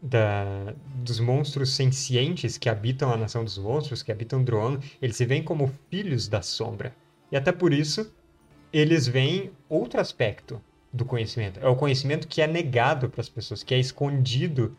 da, 0.00 0.74
dos 0.96 1.18
monstros 1.20 1.74
sencientes 1.74 2.56
que 2.56 2.68
habitam 2.68 3.12
a 3.12 3.16
nação 3.16 3.44
dos 3.44 3.58
monstros, 3.58 4.02
que 4.02 4.12
habitam 4.12 4.44
Droan, 4.44 4.78
eles 5.02 5.16
se 5.16 5.26
veem 5.26 5.42
como 5.42 5.72
filhos 5.90 6.28
da 6.28 6.42
sombra. 6.42 6.94
E 7.32 7.36
até 7.36 7.50
por 7.50 7.72
isso, 7.72 8.12
eles 8.72 9.08
veem 9.08 9.50
outro 9.68 10.00
aspecto 10.00 10.60
do 10.92 11.04
conhecimento. 11.04 11.60
É 11.60 11.68
o 11.68 11.76
conhecimento 11.76 12.26
que 12.26 12.42
é 12.42 12.46
negado 12.46 13.08
para 13.08 13.20
as 13.20 13.28
pessoas, 13.28 13.62
que 13.62 13.74
é 13.74 13.78
escondido 13.78 14.76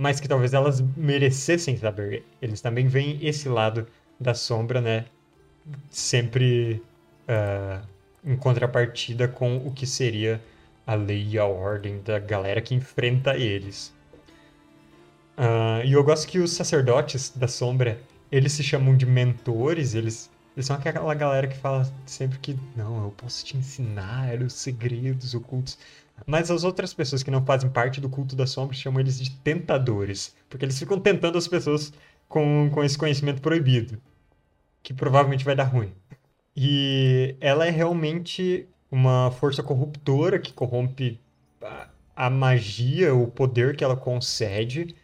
mas 0.00 0.18
que 0.18 0.26
talvez 0.26 0.54
elas 0.54 0.80
merecessem 0.96 1.76
saber. 1.76 2.24
Eles 2.40 2.62
também 2.62 2.86
veem 2.86 3.18
esse 3.20 3.50
lado 3.50 3.86
da 4.18 4.32
sombra, 4.32 4.80
né? 4.80 5.04
Sempre 5.90 6.82
uh, 7.28 7.86
em 8.24 8.34
contrapartida 8.34 9.28
com 9.28 9.58
o 9.58 9.70
que 9.70 9.86
seria 9.86 10.42
a 10.86 10.94
lei 10.94 11.28
e 11.32 11.38
a 11.38 11.44
ordem 11.44 12.00
da 12.00 12.18
galera 12.18 12.62
que 12.62 12.74
enfrenta 12.74 13.36
eles. 13.36 13.94
Uh, 15.36 15.84
e 15.84 15.92
eu 15.92 16.02
gosto 16.02 16.26
que 16.26 16.38
os 16.38 16.52
sacerdotes 16.52 17.36
da 17.36 17.46
sombra, 17.46 18.00
eles 18.32 18.54
se 18.54 18.62
chamam 18.62 18.96
de 18.96 19.04
mentores, 19.04 19.94
eles, 19.94 20.29
eles 20.56 20.66
são 20.66 20.76
aquela 20.76 21.14
galera 21.14 21.46
que 21.46 21.56
fala 21.56 21.90
sempre 22.04 22.38
que, 22.38 22.58
não, 22.76 23.04
eu 23.04 23.10
posso 23.10 23.44
te 23.44 23.56
ensinar 23.56 24.40
os 24.42 24.52
segredos 24.54 25.34
ocultos. 25.34 25.78
Mas 26.26 26.50
as 26.50 26.64
outras 26.64 26.92
pessoas 26.92 27.22
que 27.22 27.30
não 27.30 27.44
fazem 27.44 27.70
parte 27.70 28.00
do 28.00 28.08
culto 28.08 28.36
da 28.36 28.46
sombra 28.46 28.76
chamam 28.76 29.00
eles 29.00 29.18
de 29.18 29.30
tentadores, 29.30 30.34
porque 30.48 30.64
eles 30.64 30.78
ficam 30.78 31.00
tentando 31.00 31.38
as 31.38 31.48
pessoas 31.48 31.92
com, 32.28 32.70
com 32.72 32.84
esse 32.84 32.98
conhecimento 32.98 33.40
proibido, 33.40 34.00
que 34.82 34.92
provavelmente 34.92 35.44
vai 35.44 35.54
dar 35.54 35.64
ruim. 35.64 35.92
E 36.54 37.36
ela 37.40 37.66
é 37.66 37.70
realmente 37.70 38.68
uma 38.90 39.30
força 39.30 39.62
corruptora 39.62 40.38
que 40.38 40.52
corrompe 40.52 41.18
a, 41.62 41.88
a 42.16 42.28
magia, 42.28 43.14
o 43.14 43.26
poder 43.28 43.76
que 43.76 43.84
ela 43.84 43.96
concede. 43.96 44.94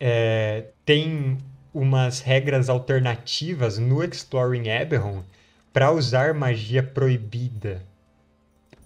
É, 0.00 0.68
tem 0.84 1.36
umas 1.78 2.18
regras 2.18 2.68
alternativas 2.68 3.78
no 3.78 4.02
Exploring 4.02 4.68
Eberron 4.68 5.22
para 5.72 5.92
usar 5.92 6.34
magia 6.34 6.82
proibida 6.82 7.86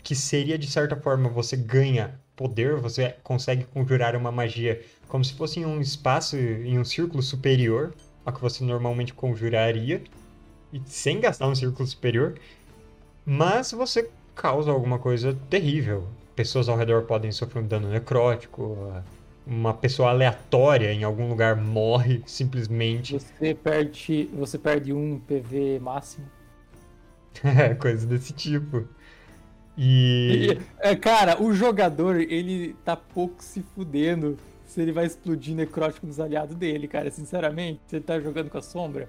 que 0.03 0.14
seria 0.14 0.59
de 0.59 0.68
certa 0.68 0.95
forma 0.95 1.28
você 1.28 1.57
ganha 1.57 2.20
poder, 2.36 2.76
você 2.76 3.14
consegue 3.22 3.64
conjurar 3.64 4.14
uma 4.14 4.30
magia 4.30 4.82
como 5.09 5.24
se 5.24 5.32
fosse 5.32 5.61
em 5.61 5.64
um 5.64 5.80
espaço, 5.80 6.36
em 6.36 6.78
um 6.78 6.84
círculo 6.84 7.22
superior 7.22 7.95
ao 8.26 8.32
que 8.32 8.40
você 8.40 8.62
normalmente 8.62 9.14
conjuraria, 9.14 10.03
e 10.72 10.82
sem 10.86 11.18
gastar 11.18 11.49
um 11.49 11.55
círculo 11.55 11.86
superior, 11.86 12.34
mas 13.24 13.72
você 13.72 14.11
causa 14.34 14.70
alguma 14.70 14.99
coisa 14.99 15.36
terrível. 15.49 16.07
Pessoas 16.36 16.68
ao 16.68 16.76
redor 16.76 17.03
podem 17.03 17.32
sofrer 17.32 17.62
um 17.62 17.66
dano 17.66 17.88
necrótico, 17.88 18.93
uma 19.47 19.74
pessoa 19.74 20.11
aleatória 20.11 20.93
em 20.93 21.05
algum 21.05 21.28
lugar 21.28 21.57
morre 21.57 22.22
simplesmente. 22.26 23.18
Você 23.18 23.55
perde, 23.55 24.30
você 24.32 24.59
perde 24.59 24.93
um 24.93 25.18
PV 25.20 25.80
máximo. 25.80 26.26
É, 27.43 27.74
coisas 27.74 28.05
desse 28.05 28.32
tipo. 28.34 28.86
E... 29.76 30.53
e. 30.53 30.61
É, 30.78 30.95
cara, 30.95 31.43
o 31.43 31.55
jogador, 31.55 32.20
ele 32.20 32.76
tá 32.84 32.95
pouco 32.95 33.43
se 33.43 33.62
fudendo 33.74 34.36
se 34.66 34.80
ele 34.80 34.93
vai 34.93 35.07
explodir 35.07 35.55
necrótico 35.55 36.07
nos 36.07 36.20
aliados 36.20 36.55
dele, 36.55 36.86
cara. 36.86 37.11
Sinceramente, 37.11 37.80
você 37.86 38.01
tá 38.01 38.20
jogando 38.20 38.51
com 38.51 38.59
a 38.59 38.62
sombra. 38.62 39.09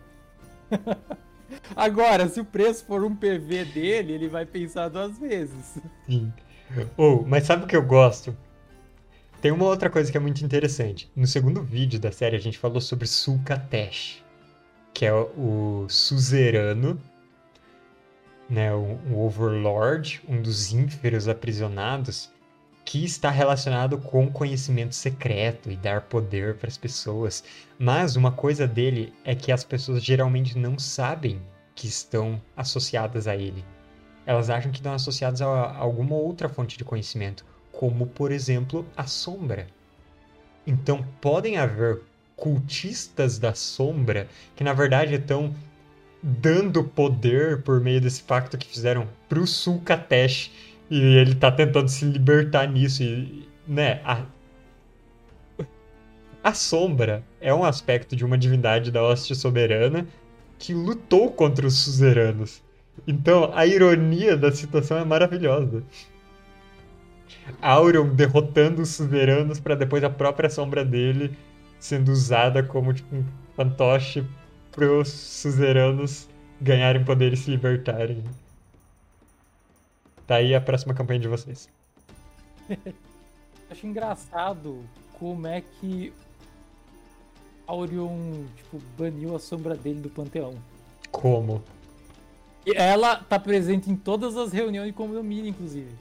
Agora, 1.76 2.28
se 2.28 2.40
o 2.40 2.46
preço 2.46 2.86
for 2.86 3.04
um 3.04 3.16
PV 3.16 3.66
dele, 3.66 4.14
ele 4.14 4.28
vai 4.28 4.46
pensar 4.46 4.90
duas 4.90 5.18
vezes. 5.20 5.80
Sim. 6.06 6.34
Oh, 6.98 7.24
mas 7.26 7.46
sabe 7.46 7.66
o 7.66 7.68
que 7.68 7.76
eu 7.76 7.86
gosto? 7.86 8.36
Tem 9.44 9.52
uma 9.52 9.66
outra 9.66 9.90
coisa 9.90 10.10
que 10.10 10.16
é 10.16 10.22
muito 10.22 10.42
interessante. 10.46 11.12
No 11.14 11.28
segundo 11.28 11.62
vídeo 11.62 12.00
da 12.00 12.14
série, 12.14 12.38
a 12.38 12.40
gente 12.40 12.58
falou 12.58 12.80
sobre 12.80 13.06
Sulcatesh, 13.06 14.24
que 14.94 15.06
é 15.06 15.12
o 15.14 15.86
suzerano, 15.90 16.98
né, 18.50 18.74
o, 18.74 18.98
o 19.12 19.26
Overlord, 19.26 20.22
um 20.30 20.42
dos 20.42 20.72
ínferos 20.72 21.28
aprisionados, 21.28 22.32
que 22.86 23.04
está 23.04 23.30
relacionado 23.30 23.98
com 23.98 24.32
conhecimento 24.32 24.96
secreto 24.96 25.70
e 25.70 25.76
dar 25.76 26.04
poder 26.04 26.56
para 26.56 26.70
as 26.70 26.78
pessoas. 26.78 27.44
Mas 27.78 28.16
uma 28.16 28.32
coisa 28.32 28.66
dele 28.66 29.14
é 29.26 29.36
que 29.36 29.52
as 29.52 29.66
pessoas 29.66 30.02
geralmente 30.02 30.58
não 30.58 30.80
sabem 30.80 31.42
que 31.76 31.86
estão 31.86 32.42
associadas 32.56 33.28
a 33.28 33.36
ele. 33.36 33.66
Elas 34.26 34.50
acham 34.50 34.72
que 34.72 34.78
estão 34.78 34.94
associadas 34.94 35.42
a 35.42 35.76
alguma 35.76 36.16
outra 36.16 36.48
fonte 36.48 36.78
de 36.78 36.86
conhecimento, 36.86 37.44
como 37.84 38.08
por 38.08 38.32
exemplo 38.32 38.86
a 38.96 39.06
sombra. 39.06 39.68
Então 40.66 41.06
podem 41.20 41.58
haver 41.58 42.00
cultistas 42.34 43.38
da 43.38 43.54
sombra 43.54 44.30
que 44.56 44.64
na 44.64 44.72
verdade 44.72 45.16
estão 45.16 45.54
dando 46.22 46.82
poder 46.82 47.62
por 47.62 47.82
meio 47.82 48.00
desse 48.00 48.24
pacto 48.24 48.58
que 48.58 48.66
fizeram 48.66 49.06
para 49.28 49.38
o 49.38 49.46
Sulcatesh 49.46 50.50
e 50.90 50.98
ele 51.18 51.36
tá 51.36 51.52
tentando 51.52 51.90
se 51.90 52.06
libertar 52.06 52.70
nisso. 52.70 53.04
E, 53.04 53.50
né? 53.68 54.00
A, 54.06 54.26
a 56.42 56.54
sombra 56.54 57.22
é 57.42 57.54
um 57.54 57.66
aspecto 57.66 58.16
de 58.16 58.24
uma 58.24 58.38
divindade 58.38 58.92
da 58.92 59.04
hoste 59.04 59.36
soberana 59.36 60.08
que 60.58 60.74
lutou 60.74 61.30
contra 61.30 61.68
os 61.68 61.80
suzeranos. 61.80 62.64
Então, 63.06 63.52
a 63.54 63.68
ironia 63.68 64.38
da 64.38 64.54
situação 64.54 64.98
é 64.98 65.04
maravilhosa. 65.04 65.84
Aurion 67.62 68.10
derrotando 68.10 68.82
os 68.82 68.90
suzeranos 68.90 69.60
para 69.60 69.76
depois 69.76 70.04
a 70.04 70.10
própria 70.10 70.50
sombra 70.50 70.84
dele 70.84 71.36
sendo 71.80 72.12
usada 72.12 72.64
como 72.64 72.94
tipo, 72.94 73.14
um 73.16 73.26
fantoche 73.56 74.26
para 74.72 74.90
os 74.90 75.10
suzeranos 75.10 76.30
ganharem 76.62 77.04
poder 77.04 77.34
e 77.34 77.38
se 77.38 77.52
libertarem. 77.52 78.24
Tá 80.26 80.36
aí 80.36 80.56
a 80.56 80.62
próxima 80.62 80.94
campanha 80.94 81.20
de 81.20 81.28
vocês. 81.28 81.70
Acho 83.70 83.86
engraçado 83.86 84.84
como 85.20 85.46
é 85.46 85.62
que 85.62 86.14
Aurion, 87.68 88.46
tipo, 88.56 88.80
baniu 88.98 89.36
a 89.36 89.40
sombra 89.40 89.76
dele 89.76 90.00
do 90.00 90.10
panteão. 90.10 90.54
Como? 91.12 91.62
E 92.66 92.72
ela 92.76 93.18
tá 93.18 93.38
presente 93.38 93.92
em 93.92 93.96
todas 93.96 94.38
as 94.38 94.54
reuniões 94.54 94.88
de 94.88 94.94
condomínio, 94.94 95.48
inclusive. 95.48 95.92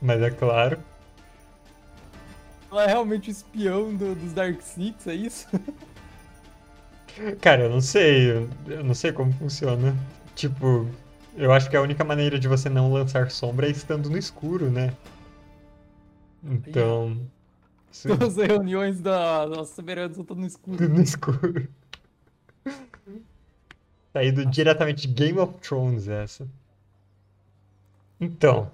Mas 0.00 0.22
é 0.22 0.30
claro. 0.30 0.78
Ela 2.70 2.84
é 2.84 2.86
realmente 2.88 3.30
o 3.30 3.32
espião 3.32 3.94
do, 3.94 4.14
dos 4.14 4.32
Dark 4.32 4.60
Six, 4.60 5.06
é 5.06 5.14
isso? 5.14 5.46
Cara, 7.40 7.62
eu 7.64 7.70
não 7.70 7.80
sei. 7.80 8.48
Eu 8.66 8.84
não 8.84 8.94
sei 8.94 9.12
como 9.12 9.32
funciona. 9.32 9.96
Tipo, 10.34 10.88
eu 11.36 11.52
acho 11.52 11.70
que 11.70 11.76
a 11.76 11.82
única 11.82 12.02
maneira 12.04 12.38
de 12.38 12.48
você 12.48 12.68
não 12.68 12.92
lançar 12.92 13.30
sombra 13.30 13.68
é 13.68 13.70
estando 13.70 14.10
no 14.10 14.18
escuro, 14.18 14.70
né? 14.70 14.92
Então. 16.42 17.20
Todas 18.02 18.36
as 18.38 18.46
reuniões 18.48 19.00
da 19.00 19.46
nossa 19.46 19.74
soberanos 19.74 20.18
estão 20.18 20.36
no 20.36 20.46
escuro. 20.46 20.76
Tudo 20.76 20.94
no 20.94 21.02
escuro. 21.02 21.68
Saído 24.12 24.46
diretamente 24.46 25.06
de 25.06 25.14
Game 25.14 25.38
of 25.38 25.54
Thrones 25.60 26.08
essa. 26.08 26.46
Então, 28.20 28.70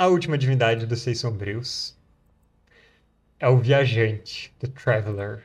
a 0.00 0.06
última 0.06 0.38
divindade 0.38 0.86
dos 0.86 1.02
Seis 1.02 1.20
Sombrios 1.20 1.94
é 3.38 3.46
o 3.46 3.58
Viajante, 3.58 4.50
The 4.58 4.68
Traveler. 4.68 5.44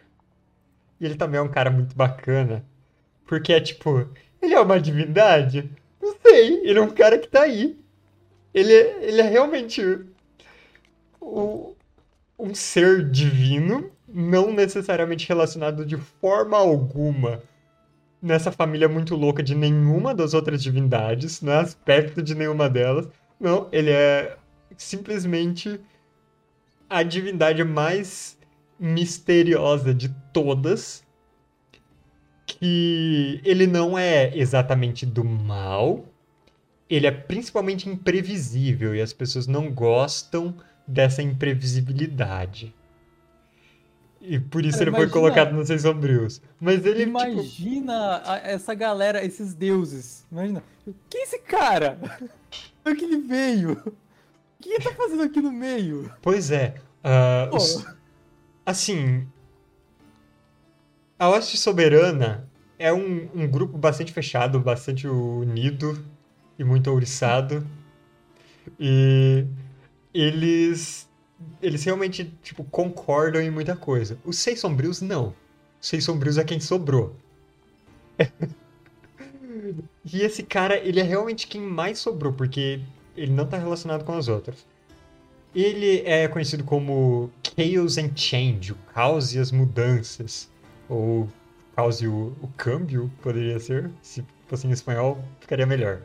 E 0.98 1.06
ele 1.06 1.16
também 1.16 1.40
é 1.40 1.42
um 1.42 1.50
cara 1.50 1.70
muito 1.70 1.94
bacana. 1.94 2.64
Porque 3.26 3.52
é 3.52 3.60
tipo, 3.60 4.10
ele 4.42 4.54
é 4.54 4.60
uma 4.62 4.80
divindade, 4.80 5.70
não 6.02 6.16
sei, 6.22 6.62
ele 6.64 6.80
é 6.80 6.82
um 6.82 6.90
cara 6.90 7.20
que 7.20 7.28
tá 7.28 7.42
aí. 7.42 7.78
Ele, 8.54 8.72
é, 8.72 9.04
ele 9.04 9.20
é 9.20 9.28
realmente 9.28 9.82
o, 11.20 11.76
um 12.40 12.56
ser 12.56 13.10
divino, 13.10 13.92
não 14.08 14.54
necessariamente 14.54 15.28
relacionado 15.28 15.86
de 15.86 15.98
forma 15.98 16.58
alguma 16.58 17.44
nessa 18.22 18.54
família 18.54 18.88
muito 18.88 19.18
louca 19.18 19.44
de 19.44 19.54
nenhuma 19.54 20.16
das 20.16 20.34
outras 20.34 20.64
divindades, 20.64 21.42
não 21.42 21.52
é 21.52 21.58
aspecto 21.58 22.24
de 22.24 22.34
nenhuma 22.34 22.70
delas. 22.70 23.10
Não, 23.38 23.68
ele 23.74 23.92
é 23.92 24.38
simplesmente 24.78 25.80
a 26.90 27.04
divindade 27.04 27.64
mais 27.64 28.38
misteriosa 28.80 29.94
de 29.94 30.10
todas 30.34 31.04
que 32.46 33.42
ele 33.44 33.66
não 33.66 33.98
é 33.98 34.38
exatamente 34.38 35.06
do 35.06 35.24
mal, 35.24 36.06
ele 36.90 37.08
é 37.08 37.12
principalmente 37.12 37.90
imprevisível 37.90 38.96
e 38.96 39.02
as 39.02 39.12
pessoas 39.12 39.48
não 39.48 39.72
gostam 39.72 40.56
dessa 40.88 41.22
imprevisibilidade. 41.22 42.74
E 44.22 44.40
por 44.40 44.66
isso 44.66 44.80
Cara, 44.80 44.90
ele 44.90 44.90
imagina, 44.90 45.12
foi 45.12 45.22
colocado 45.22 45.54
nos 45.54 45.68
Seis 45.68 45.84
Sombrios. 45.84 46.42
Mas 46.60 46.86
ele. 46.86 47.06
Tipo, 47.06 47.20
imagina 47.20 48.20
tipo... 48.20 48.48
essa 48.48 48.74
galera, 48.74 49.24
esses 49.24 49.54
deuses. 49.54 50.26
Imagina. 50.32 50.64
Quem 51.10 51.22
é 51.22 51.24
esse 51.24 51.40
cara? 51.40 51.98
O 52.88 52.96
que 52.96 53.04
ele 53.04 53.18
veio? 53.18 53.82
O 54.66 54.68
que 54.68 54.74
ele 54.74 54.84
tá 54.84 54.96
fazendo 54.96 55.22
aqui 55.22 55.40
no 55.42 55.52
meio? 55.52 56.12
Pois 56.24 56.50
é. 56.50 56.74
Uh, 57.04 57.56
os... 57.56 57.86
Assim, 58.66 59.28
a 61.20 61.30
Hoste 61.30 61.56
Soberana 61.56 62.50
é 62.80 62.92
um, 62.92 63.30
um 63.36 63.48
grupo 63.48 63.78
bastante 63.78 64.12
fechado, 64.12 64.60
bastante 64.60 65.08
unido 65.08 66.04
e 66.58 66.64
muito 66.64 66.90
ouriçado. 66.90 67.64
E 68.80 69.46
eles 70.12 71.08
eles 71.62 71.84
realmente 71.84 72.34
tipo 72.42 72.64
concordam 72.64 73.44
em 73.44 73.52
muita 73.52 73.76
coisa. 73.76 74.18
Os 74.26 74.40
Seis 74.40 74.60
Sombrios 74.60 75.00
não. 75.00 75.36
Os 75.80 75.88
Seis 75.88 76.04
Sombrios 76.04 76.40
é 76.40 76.44
quem 76.44 76.60
sobrou. 76.60 77.16
e 80.12 80.22
esse 80.22 80.42
cara, 80.42 80.76
ele 80.76 81.00
é 81.00 81.04
realmente 81.04 81.46
quem 81.46 81.62
mais 81.62 82.00
sobrou, 82.00 82.34
porque 82.34 82.82
ele 83.16 83.32
não 83.32 83.46
está 83.46 83.58
relacionado 83.58 84.04
com 84.04 84.18
os 84.18 84.28
outros. 84.28 84.66
Ele 85.54 86.02
é 86.06 86.28
conhecido 86.28 86.64
como 86.64 87.32
Chaos 87.58 87.98
and 87.98 88.12
Change, 88.16 88.74
o 88.74 88.76
caos 88.94 89.34
e 89.34 89.40
as 89.40 89.52
mudanças 89.52 90.50
ou 90.90 91.30
cause 91.76 92.08
o, 92.08 92.36
o 92.42 92.48
câmbio, 92.58 93.12
poderia 93.22 93.60
ser. 93.60 93.90
Se 94.02 94.24
fosse 94.48 94.68
em 94.68 94.72
espanhol, 94.72 95.24
ficaria 95.40 95.66
melhor. 95.66 96.02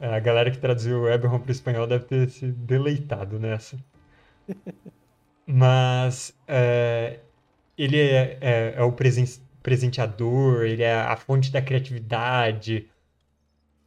A 0.00 0.18
galera 0.18 0.50
que 0.50 0.58
traduziu 0.58 1.02
o 1.02 1.08
Eberron 1.08 1.38
para 1.38 1.48
o 1.48 1.52
espanhol 1.52 1.86
deve 1.86 2.04
ter 2.04 2.30
se 2.30 2.46
deleitado 2.46 3.38
nessa. 3.38 3.78
Mas 5.46 6.34
é, 6.48 7.20
ele 7.76 8.00
é, 8.00 8.38
é, 8.40 8.74
é 8.76 8.82
o 8.82 8.92
presen 8.92 9.26
presenteador, 9.62 10.64
ele 10.64 10.82
é 10.82 10.94
a 10.94 11.16
fonte 11.16 11.50
da 11.50 11.62
criatividade, 11.62 12.86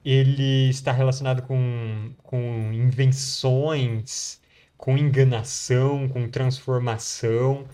ele 0.10 0.70
está 0.70 0.94
relacionado 0.94 1.42
com, 1.42 2.12
com 2.24 2.72
invenções, 2.72 4.40
com 4.78 4.98
enganação, 4.98 6.08
com 6.08 6.30
transformação, 6.30 7.66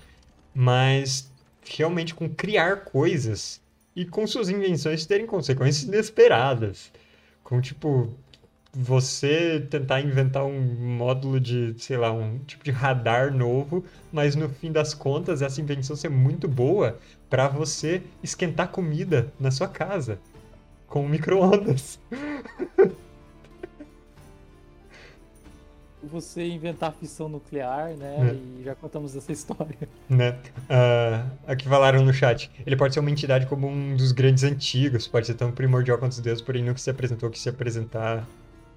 mas 0.52 1.32
realmente 1.64 2.16
com 2.16 2.28
criar 2.28 2.86
coisas 2.86 3.62
e 3.96 4.04
com 4.04 4.26
suas 4.26 4.50
invenções 4.50 5.06
terem 5.06 5.28
consequências 5.28 5.84
inesperadas. 5.84 6.92
Com, 7.44 7.62
tipo, 7.62 8.12
você 8.74 9.60
tentar 9.70 10.02
inventar 10.02 10.44
um 10.44 10.60
módulo 10.60 11.40
de, 11.40 11.76
sei 11.78 11.98
lá, 11.98 12.12
um 12.12 12.40
tipo 12.40 12.64
de 12.64 12.72
radar 12.72 13.32
novo, 13.32 13.86
mas 14.12 14.36
no 14.36 14.50
fim 14.50 14.72
das 14.72 14.96
contas 14.96 15.44
essa 15.44 15.62
invenção 15.62 15.96
ser 15.96 16.10
muito 16.10 16.48
boa 16.48 16.98
para 17.30 17.48
você 17.48 18.02
esquentar 18.24 18.70
comida 18.70 19.32
na 19.40 19.52
sua 19.52 19.68
casa 19.68 20.20
com 20.94 21.08
micro-ondas. 21.08 22.00
você 26.04 26.46
inventar 26.46 26.94
fissão 26.94 27.28
nuclear, 27.28 27.96
né? 27.96 28.30
É. 28.30 28.60
E 28.60 28.64
já 28.64 28.76
contamos 28.76 29.16
essa 29.16 29.32
história. 29.32 29.76
Né? 30.08 30.38
Uh, 30.70 31.32
aqui 31.48 31.68
falaram 31.68 32.04
no 32.04 32.14
chat. 32.14 32.52
Ele 32.64 32.76
pode 32.76 32.94
ser 32.94 33.00
uma 33.00 33.10
entidade 33.10 33.48
como 33.48 33.68
um 33.68 33.96
dos 33.96 34.12
grandes 34.12 34.44
antigos, 34.44 35.08
pode 35.08 35.26
ser 35.26 35.34
tão 35.34 35.52
primordial 35.52 35.98
quanto 35.98 36.12
os 36.12 36.20
deuses, 36.20 36.44
porém 36.44 36.64
nunca 36.64 36.78
se 36.78 36.92
apresentou 36.92 37.32
que 37.32 37.40
se 37.40 37.50
apresentar 37.50 38.28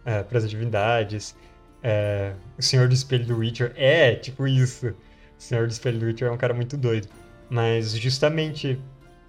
é, 0.03 0.23
para 0.23 0.39
as 0.39 0.49
divindades. 0.49 1.37
Uh, 1.83 2.35
o 2.57 2.63
Senhor 2.63 2.89
do 2.89 2.95
Espelho 2.95 3.27
do 3.27 3.37
Witcher 3.37 3.75
é 3.77 4.15
tipo 4.15 4.49
isso. 4.49 4.87
O 4.87 4.95
Senhor 5.37 5.67
do 5.67 5.71
Espelho 5.71 5.99
do 5.99 6.07
Witcher 6.07 6.29
é 6.29 6.31
um 6.31 6.39
cara 6.39 6.55
muito 6.55 6.79
doido. 6.79 7.09
Mas 7.51 7.91
justamente 7.91 8.81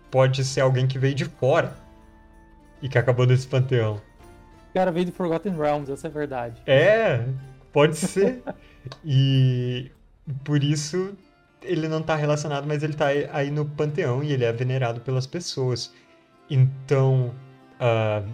pode 0.09 0.45
ser 0.45 0.61
alguém 0.61 0.87
que 0.87 0.97
veio 0.97 1.13
de 1.13 1.25
fora 1.25 1.85
e 2.81 2.89
que 2.89 2.97
acabou 2.97 3.25
desse 3.25 3.47
panteão. 3.47 4.01
O 4.69 4.73
cara 4.73 4.91
veio 4.91 5.07
do 5.07 5.11
Forgotten 5.11 5.55
Realms, 5.55 5.91
essa 5.91 6.07
é 6.07 6.09
a 6.09 6.13
verdade. 6.13 6.61
É, 6.65 7.25
Pode 7.77 7.95
ser. 7.95 8.41
E 9.03 9.91
por 10.45 10.63
isso 10.63 11.13
ele 11.61 11.89
não 11.89 11.99
está 11.99 12.15
relacionado, 12.15 12.65
mas 12.65 12.81
ele 12.83 12.93
está 12.93 13.07
aí 13.07 13.51
no 13.51 13.65
panteão 13.65 14.23
e 14.23 14.31
ele 14.31 14.45
é 14.45 14.51
venerado 14.53 15.01
pelas 15.01 15.27
pessoas. 15.27 15.93
Então, 16.49 17.35
uh, 17.81 18.25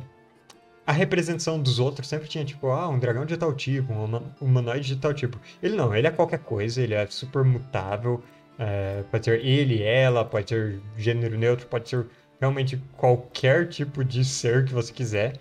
a 0.85 0.91
representação 0.91 1.59
dos 1.59 1.79
outros 1.79 2.07
sempre 2.07 2.27
tinha, 2.27 2.45
tipo, 2.45 2.67
ah, 2.67 2.87
um 2.87 2.99
dragão 2.99 3.25
de 3.25 3.35
tal 3.35 3.51
tipo, 3.51 3.91
um 3.91 4.21
humanoide 4.39 4.89
de 4.89 4.97
tal 4.97 5.11
tipo. 5.11 5.39
Ele 5.61 5.75
não, 5.75 5.95
ele 5.95 6.05
é 6.05 6.11
qualquer 6.11 6.39
coisa, 6.39 6.79
ele 6.79 6.93
é 6.93 7.07
super 7.07 7.43
mutável. 7.43 8.23
Uh, 8.53 9.03
pode 9.09 9.25
ser 9.25 9.43
ele, 9.43 9.81
ela, 9.81 10.23
pode 10.23 10.49
ser 10.49 10.79
gênero 10.95 11.35
neutro, 11.35 11.65
pode 11.65 11.89
ser 11.89 12.05
realmente 12.39 12.81
qualquer 12.97 13.67
tipo 13.67 14.03
de 14.03 14.23
ser 14.25 14.65
que 14.65 14.73
você 14.73 14.91
quiser. 14.91 15.38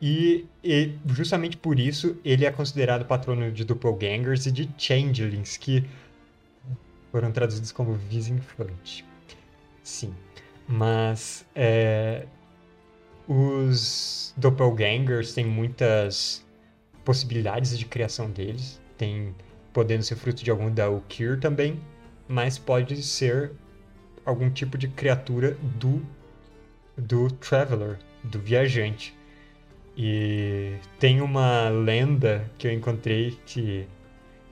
E, 0.00 0.46
e, 0.62 0.92
justamente 1.06 1.56
por 1.56 1.80
isso 1.80 2.16
ele 2.24 2.44
é 2.44 2.52
considerado 2.52 3.04
patrono 3.04 3.50
de 3.50 3.64
doppelgangers 3.64 4.46
e 4.46 4.52
de 4.52 4.70
changelings, 4.78 5.56
que 5.56 5.84
foram 7.10 7.32
traduzidos 7.32 7.72
como 7.72 7.94
vizinfante. 7.94 9.04
Sim. 9.82 10.14
Mas 10.68 11.46
é, 11.54 12.26
os 13.26 14.32
doppelgangers 14.36 15.32
têm 15.32 15.46
muitas 15.46 16.44
possibilidades 17.04 17.78
de 17.78 17.84
criação 17.86 18.30
deles. 18.30 18.80
Tem 18.96 19.34
podendo 19.72 20.02
ser 20.02 20.16
fruto 20.16 20.42
de 20.42 20.50
algum 20.50 20.72
da 20.72 20.90
Ukir 20.90 21.38
também, 21.38 21.80
mas 22.26 22.58
pode 22.58 23.02
ser 23.02 23.52
algum 24.28 24.50
tipo 24.50 24.76
de 24.76 24.88
criatura 24.88 25.56
do 25.78 26.02
do 26.98 27.30
traveler, 27.30 27.98
do 28.24 28.38
viajante. 28.40 29.16
E 29.96 30.74
tem 30.98 31.20
uma 31.20 31.68
lenda 31.68 32.48
que 32.58 32.66
eu 32.66 32.72
encontrei 32.72 33.38
que, 33.46 33.86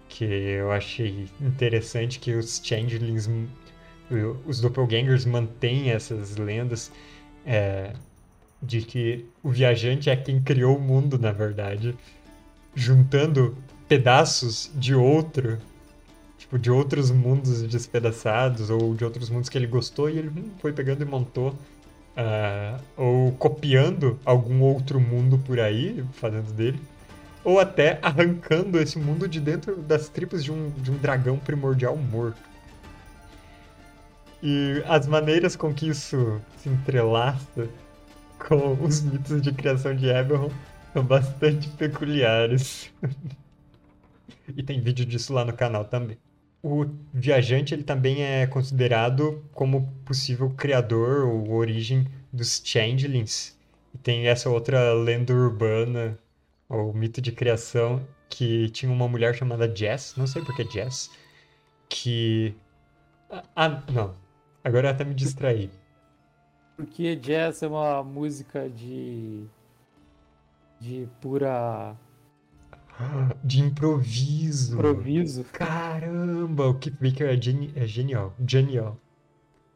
que 0.09 0.25
eu 0.25 0.73
achei 0.73 1.29
interessante, 1.41 2.19
que 2.19 2.33
os 2.33 2.61
changelings, 2.63 3.29
os 4.47 4.61
doppelgangers 4.61 5.25
mantêm 5.25 5.91
essas 5.91 6.37
lendas 6.37 6.93
é, 7.45 7.93
de 8.63 8.83
que 8.83 9.27
o 9.43 9.51
viajante 9.51 10.09
é 10.09 10.17
quem 10.17 10.41
criou 10.41 10.77
o 10.77 10.81
mundo, 10.81 11.19
na 11.19 11.33
verdade, 11.33 11.97
juntando 12.75 13.57
pedaços 13.89 14.71
de 14.75 14.95
outro, 14.95 15.59
tipo, 16.47 16.59
de 16.59 16.71
outros 16.71 17.11
mundos 17.11 17.63
despedaçados 17.63 18.71
ou 18.71 18.95
de 18.95 19.05
outros 19.05 19.29
mundos 19.29 19.49
que 19.49 19.59
ele 19.59 19.67
gostou 19.67 20.09
e 20.09 20.19
ele 20.19 20.29
hum, 20.29 20.51
foi 20.61 20.73
pegando 20.73 21.03
e 21.03 21.05
montou 21.05 21.49
uh, 21.51 22.81
ou 22.97 23.33
copiando 23.33 24.19
algum 24.25 24.63
outro 24.63 25.01
mundo 25.01 25.39
por 25.39 25.59
aí, 25.61 26.05
fazendo 26.13 26.53
dele, 26.53 26.81
ou 27.45 27.61
até 27.61 27.99
arrancando 28.01 28.79
esse 28.79 28.99
mundo 28.99 29.29
de 29.29 29.41
dentro 29.41 29.77
das 29.77 30.09
tripas 30.09 30.43
de 30.43 30.53
um, 30.53 30.71
de 30.71 30.91
um 30.91 30.97
dragão 30.97 31.39
primordial 31.39 31.97
morto. 31.97 32.41
E 34.43 34.83
as 34.87 35.07
maneiras 35.07 35.57
com 35.57 35.73
que 35.73 35.89
isso 35.89 36.41
se 36.59 36.69
entrelaça 36.69 37.69
com 38.39 38.75
os 38.85 39.01
mitos 39.01 39.41
de 39.41 39.51
criação 39.53 39.95
de 39.95 40.07
Eberron 40.09 40.51
são 40.93 41.03
bastante 41.03 41.69
peculiares. 41.71 42.93
e 44.55 44.63
tem 44.63 44.81
vídeo 44.81 45.07
disso 45.07 45.33
lá 45.33 45.45
no 45.45 45.53
canal 45.53 45.85
também. 45.85 46.19
O 46.69 46.85
viajante 47.15 47.73
ele 47.73 47.85
também 47.85 48.25
é 48.25 48.45
considerado 48.45 49.45
como 49.53 49.87
possível 50.05 50.51
criador 50.51 51.25
ou 51.25 51.53
origem 51.53 52.09
dos 52.33 52.61
changelings. 52.65 53.57
E 53.95 53.99
tem 53.99 54.27
essa 54.27 54.51
outra 54.51 54.93
lenda 54.93 55.33
urbana, 55.33 56.19
ou 56.69 56.93
mito 56.93 57.21
de 57.21 57.31
criação, 57.31 58.05
que 58.29 58.69
tinha 58.71 58.91
uma 58.91 59.07
mulher 59.07 59.33
chamada 59.37 59.73
Jess, 59.73 60.17
não 60.17 60.27
sei 60.27 60.43
por 60.43 60.57
que 60.57 60.65
Jess, 60.65 61.09
que... 61.89 62.53
Ah, 63.55 63.81
não. 63.93 64.13
Agora 64.65 64.89
eu 64.89 64.91
até 64.91 65.05
me 65.05 65.15
distraí. 65.15 65.71
Porque 66.77 67.15
Jazz 67.15 67.63
é 67.63 67.69
uma 67.69 68.03
música 68.03 68.69
de. 68.69 69.45
de 70.81 71.09
pura. 71.21 71.97
De 73.45 73.61
improviso. 73.61 74.75
Improviso. 74.75 75.45
Caramba, 75.53 76.69
o 76.69 76.75
Keith 76.75 76.97
Baker 77.01 77.29
é, 77.29 77.41
geni 77.41 77.73
é 77.77 77.87
genial. 77.87 78.35
Genial. 78.47 78.99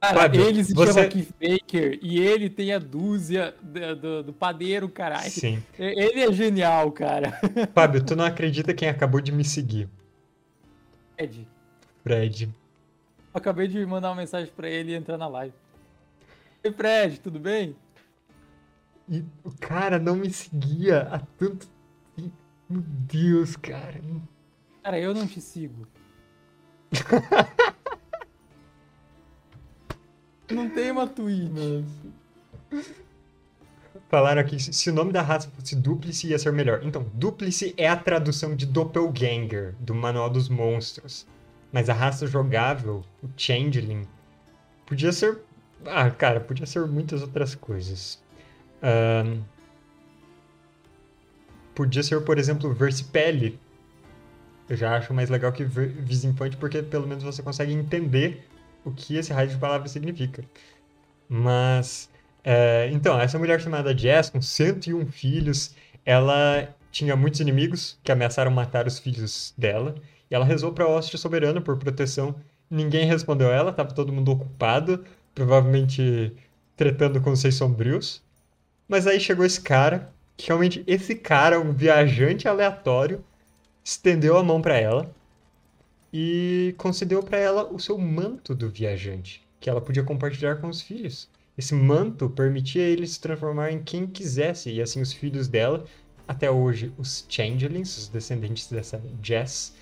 Cara, 0.01 0.21
Fábio, 0.21 0.41
ele 0.41 0.65
se 0.65 0.73
você... 0.73 0.95
chama 0.95 1.09
Keith 1.09 1.35
Baker 1.39 1.99
e 2.01 2.19
ele 2.19 2.49
tem 2.49 2.73
a 2.73 2.79
dúzia 2.79 3.55
do, 3.61 3.97
do, 3.97 4.23
do, 4.23 4.33
padeiro, 4.33 4.89
caralho. 4.89 5.31
Sim. 5.31 5.63
Ele 5.79 6.21
é 6.21 6.33
genial, 6.33 6.91
cara. 6.91 7.39
Fábio, 7.75 8.03
tu 8.03 8.17
não 8.17 8.25
acredita 8.25 8.73
quem 8.73 8.89
acabou 8.89 9.21
de 9.21 9.31
me 9.31 9.45
seguir? 9.45 9.89
Fred. 11.17 11.49
Fred. 12.03 12.45
Eu 12.45 13.39
acabei 13.39 13.69
de 13.69 13.85
mandar 13.85 14.09
uma 14.09 14.17
mensagem 14.17 14.51
pra 14.57 14.71
ele 14.71 14.93
e 14.93 14.95
entrar 14.95 15.19
na 15.19 15.29
live. 15.29 15.55
Oi, 16.65 16.73
Fred, 16.73 17.21
tudo 17.21 17.39
bem? 17.39 17.77
E 19.07 19.23
o 19.45 19.51
cara 19.61 19.99
não 19.99 20.17
me 20.17 20.31
seguia 20.31 21.03
há 21.11 21.19
tanto 21.19 21.67
tempo. 21.67 21.80
Meu 22.71 22.83
Deus, 22.83 23.57
cara. 23.57 24.01
Cara, 24.85 24.99
eu 24.99 25.13
não 25.13 25.27
te 25.27 25.41
sigo. 25.41 25.89
Não 30.51 30.69
tem 30.69 30.91
uma 30.91 31.07
Twitch. 31.07 31.85
Falaram 34.09 34.41
aqui, 34.41 34.59
se 34.59 34.91
o 34.91 34.93
nome 34.93 35.13
da 35.13 35.23
raça 35.23 35.49
fosse 35.51 35.77
Duplice, 35.77 36.27
ia 36.27 36.39
ser 36.39 36.53
melhor. 36.53 36.81
Então, 36.83 37.07
Duplice 37.15 37.73
é 37.77 37.89
a 37.89 37.97
tradução 37.97 38.57
de 38.57 38.67
Doppelganger, 38.67 39.77
do 39.79 39.95
Manual 39.95 40.29
dos 40.29 40.49
Monstros. 40.49 41.25
Mas 41.71 41.89
a 41.89 41.95
raça 41.95 42.27
jogável, 42.27 43.05
o 43.23 43.29
Changeling, 43.37 44.03
podia 44.85 45.13
ser... 45.13 45.41
Ah, 45.87 46.11
cara, 46.11 46.41
podia 46.41 46.67
ser 46.67 46.85
muitas 46.89 47.23
outras 47.23 47.55
coisas. 47.55 48.21
Um... 48.83 49.41
Podia 51.75 52.03
ser, 52.03 52.21
por 52.23 52.39
exemplo, 52.39 52.73
Versipelli. 52.73 53.59
Eu 54.69 54.77
já 54.77 54.97
acho 54.97 55.13
mais 55.13 55.29
legal 55.29 55.53
que 55.53 55.65
Visinfante, 55.65 56.57
porque 56.57 56.83
pelo 56.83 57.07
menos 57.07 57.25
você 57.25 57.43
consegue 57.43 57.73
entender 57.73 58.47
o 58.85 58.91
que 58.93 59.17
esse 59.17 59.33
raio 59.33 59.49
de 59.49 59.57
palavra 59.57 59.89
significa. 59.89 60.45
Mas, 61.29 62.09
é, 62.45 62.89
então, 62.93 63.19
essa 63.21 63.39
mulher 63.39 63.61
chamada 63.61 63.97
Jess, 63.97 64.31
com 64.31 64.41
101 64.41 65.07
filhos, 65.07 65.75
ela 66.05 66.69
tinha 66.91 67.15
muitos 67.17 67.41
inimigos 67.41 67.99
que 68.03 68.13
ameaçaram 68.13 68.51
matar 68.51 68.87
os 68.87 68.99
filhos 68.99 69.55
dela. 69.57 69.95
E 70.31 70.35
ela 70.35 70.45
rezou 70.45 70.73
para 70.73 70.85
a 70.85 70.89
hoste 70.89 71.17
soberana 71.19 71.61
por 71.61 71.77
proteção. 71.77 72.35
Ninguém 72.71 73.07
respondeu 73.07 73.51
ela, 73.51 73.71
estava 73.71 73.93
todo 73.93 74.13
mundo 74.13 74.33
ocupado, 74.33 75.05
provavelmente 75.35 76.33
tretando 76.77 77.21
com 77.21 77.31
os 77.31 77.41
seis 77.41 77.57
sombrios. 77.57 78.23
Mas 78.89 79.07
aí 79.07 79.21
chegou 79.21 79.45
esse 79.45 79.61
cara, 79.61 80.13
que 80.41 80.47
realmente 80.47 80.83
esse 80.87 81.15
cara, 81.15 81.61
um 81.61 81.73
viajante 81.73 82.49
aleatório, 82.49 83.23
estendeu 83.85 84.39
a 84.39 84.43
mão 84.43 84.63
para 84.63 84.79
ela 84.79 85.15
e 86.13 86.75
concedeu 86.79 87.23
para 87.23 87.39
ela 87.39 87.71
o 87.71 87.79
seu 87.79 87.99
manto 87.99 88.55
do 88.55 88.71
viajante, 88.71 89.43
que 89.61 89.69
ela 89.69 89.83
podia 89.83 90.03
compartilhar 90.03 90.57
com 90.57 90.69
os 90.69 90.81
filhos. 90.81 91.29
Esse 91.59 91.75
manto 91.75 92.31
permitia 92.31 92.83
ele 92.83 93.07
se 93.07 93.21
transformar 93.21 93.71
em 93.71 93.83
quem 93.83 94.07
quisesse, 94.07 94.71
e 94.71 94.81
assim 94.81 95.03
os 95.03 95.13
filhos 95.13 95.47
dela, 95.47 95.85
até 96.27 96.51
hoje 96.51 96.91
os 96.97 97.27
Changelings, 97.29 97.99
os 97.99 98.09
descendentes 98.09 98.67
dessa 98.69 99.01
Jess, 99.23 99.75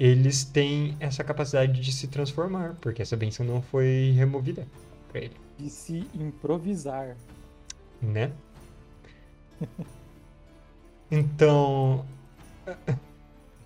eles 0.00 0.42
têm 0.42 0.96
essa 0.98 1.22
capacidade 1.22 1.80
de 1.80 1.92
se 1.92 2.08
transformar, 2.08 2.76
porque 2.80 3.02
essa 3.02 3.16
benção 3.16 3.46
não 3.46 3.62
foi 3.62 4.12
removida 4.16 4.66
para 5.12 5.20
ele. 5.20 5.36
De 5.56 5.70
se 5.70 6.04
improvisar. 6.12 7.16
Né? 8.00 8.32
Então. 11.12 12.06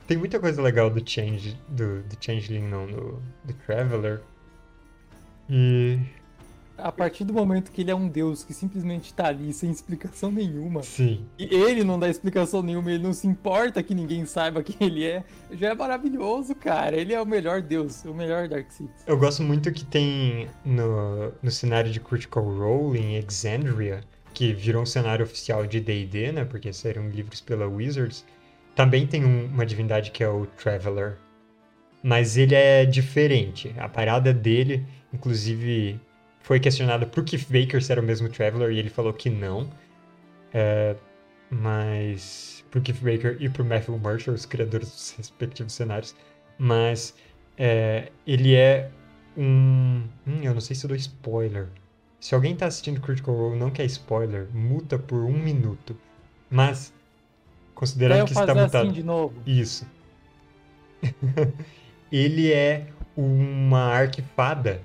Tem 0.09 0.17
muita 0.17 0.39
coisa 0.41 0.61
legal 0.61 0.91
do 0.91 1.09
Change. 1.09 1.57
Do, 1.69 2.03
do 2.03 2.17
Changeling, 2.21 2.63
não, 2.63 2.87
do, 2.87 3.23
do 3.45 3.55
Traveler. 3.65 4.21
E. 5.49 5.99
A 6.77 6.93
partir 6.93 7.25
do 7.25 7.33
momento 7.33 7.71
que 7.73 7.81
ele 7.81 7.91
é 7.91 7.95
um 7.95 8.07
deus 8.07 8.45
que 8.45 8.53
simplesmente 8.53 9.15
tá 9.15 9.29
ali 9.29 9.51
sem 9.53 9.71
explicação 9.71 10.31
nenhuma. 10.31 10.83
Sim. 10.83 11.25
E 11.39 11.45
ele 11.45 11.83
não 11.83 11.99
dá 11.99 12.07
explicação 12.09 12.63
nenhuma, 12.63 12.91
ele 12.91 13.03
não 13.03 13.15
se 13.15 13.27
importa 13.27 13.83
que 13.83 13.95
ninguém 13.95 14.27
saiba 14.27 14.63
quem 14.63 14.77
ele 14.87 15.03
é. 15.05 15.25
Já 15.53 15.71
é 15.71 15.75
maravilhoso, 15.75 16.55
cara. 16.55 16.95
Ele 16.95 17.15
é 17.15 17.21
o 17.21 17.25
melhor 17.25 17.63
deus, 17.63 18.05
o 18.05 18.13
melhor 18.13 18.47
Darkseid. 18.47 18.91
Eu 19.07 19.17
gosto 19.17 19.43
muito 19.43 19.73
que 19.73 19.87
tem 19.87 20.51
no, 20.65 21.33
no 21.43 21.51
cenário 21.51 21.91
de 21.91 21.99
Critical 21.99 22.45
Role 22.45 22.99
em 22.99 23.17
Exandria, 23.17 24.03
que 24.37 24.53
virou 24.53 24.83
um 24.83 24.87
cenário 24.87 25.25
oficial 25.25 25.67
de 25.67 25.81
D&D, 25.81 26.31
né? 26.31 26.45
Porque 26.45 26.71
saíram 26.71 27.09
livros 27.09 27.41
pela 27.41 27.67
Wizards. 27.67 28.23
Também 28.75 29.07
tem 29.07 29.25
um, 29.25 29.47
uma 29.47 29.65
divindade 29.65 30.11
que 30.11 30.23
é 30.23 30.29
o 30.29 30.45
Traveler. 30.45 31.17
Mas 32.03 32.37
ele 32.37 32.55
é 32.55 32.85
diferente. 32.85 33.75
A 33.79 33.89
parada 33.89 34.35
dele, 34.35 34.87
inclusive, 35.11 35.99
foi 36.41 36.61
questionada 36.61 37.07
pro 37.07 37.25
Keith 37.25 37.47
Baker 37.49 37.83
se 37.83 37.91
era 37.91 37.99
o 37.99 38.05
mesmo 38.05 38.29
Traveler 38.29 38.73
e 38.73 38.79
ele 38.79 38.91
falou 38.91 39.15
que 39.15 39.31
não. 39.31 39.71
É, 40.53 40.95
mas. 41.51 42.63
pro 42.71 42.83
Keith 42.83 43.01
Baker 43.01 43.39
e 43.41 43.49
pro 43.49 43.65
Matthew 43.65 43.99
Marshall, 43.99 44.35
os 44.35 44.45
criadores 44.45 44.91
dos 44.91 45.15
respectivos 45.17 45.73
cenários. 45.73 46.15
Mas 46.59 47.15
é, 47.57 48.13
ele 48.27 48.55
é 48.55 48.91
um. 49.35 50.03
Hum, 50.27 50.41
eu 50.43 50.53
não 50.53 50.61
sei 50.61 50.77
se 50.77 50.85
eu 50.85 50.89
dou 50.89 50.97
spoiler. 50.99 51.69
Se 52.21 52.35
alguém 52.35 52.57
tá 52.57 52.67
assistindo 52.67 53.01
Critical 53.01 53.35
Role 53.35 53.59
não 53.59 53.71
quer 53.71 53.85
spoiler, 53.87 54.49
muta 54.53 54.99
por 54.99 55.23
um 55.23 55.39
minuto. 55.39 55.97
Mas, 56.51 56.93
considerando 57.75 58.27
que 58.27 58.33
está 58.33 58.55
mutado. 58.55 58.85
Assim 58.85 58.93
de 58.93 59.03
novo. 59.03 59.35
Isso. 59.47 59.87
ele 62.11 62.53
é 62.53 62.89
uma 63.17 63.93
arquifada 63.93 64.83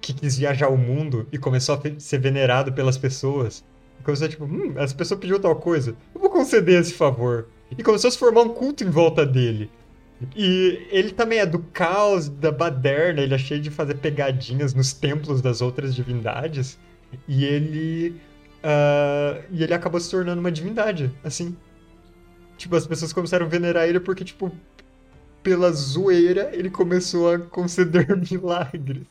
que 0.00 0.12
quis 0.12 0.36
viajar 0.36 0.68
o 0.68 0.76
mundo 0.76 1.26
e 1.32 1.38
começou 1.38 1.76
a 1.76 2.00
ser 2.00 2.18
venerado 2.18 2.72
pelas 2.72 2.98
pessoas. 2.98 3.64
E 4.00 4.02
começou 4.02 4.28
tipo, 4.28 4.44
hum, 4.44 4.74
essa 4.76 4.94
pessoa 4.94 5.18
pediu 5.18 5.40
tal 5.40 5.56
coisa, 5.56 5.96
eu 6.14 6.20
vou 6.20 6.30
conceder 6.30 6.80
esse 6.80 6.92
favor. 6.92 7.48
E 7.76 7.82
começou 7.82 8.08
a 8.08 8.10
se 8.10 8.18
formar 8.18 8.42
um 8.42 8.50
culto 8.50 8.84
em 8.84 8.90
volta 8.90 9.24
dele. 9.24 9.70
E 10.36 10.86
ele 10.90 11.12
também 11.12 11.38
é 11.38 11.46
do 11.46 11.58
caos, 11.58 12.28
da 12.28 12.52
baderna, 12.52 13.20
ele 13.20 13.34
é 13.34 13.38
cheio 13.38 13.60
de 13.60 13.70
fazer 13.70 13.96
pegadinhas 13.96 14.74
nos 14.74 14.92
templos 14.92 15.40
das 15.40 15.60
outras 15.60 15.94
divindades. 15.94 16.78
E 17.28 17.44
ele. 17.44 18.20
Uh, 18.62 19.44
e 19.50 19.62
ele 19.62 19.74
acabou 19.74 20.00
se 20.00 20.10
tornando 20.10 20.40
uma 20.40 20.50
divindade, 20.52 21.10
assim. 21.22 21.56
Tipo, 22.56 22.76
as 22.76 22.86
pessoas 22.86 23.12
começaram 23.12 23.46
a 23.46 23.48
venerar 23.48 23.86
ele 23.88 24.00
porque, 24.00 24.24
tipo, 24.24 24.50
pela 25.42 25.70
zoeira, 25.72 26.50
ele 26.52 26.70
começou 26.70 27.30
a 27.32 27.38
conceder 27.38 28.16
milagres. 28.30 29.06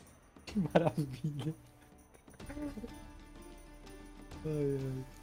Que 0.46 0.58
maravilha. 0.72 1.54
Ai, 4.44 4.78
ai. 4.78 5.13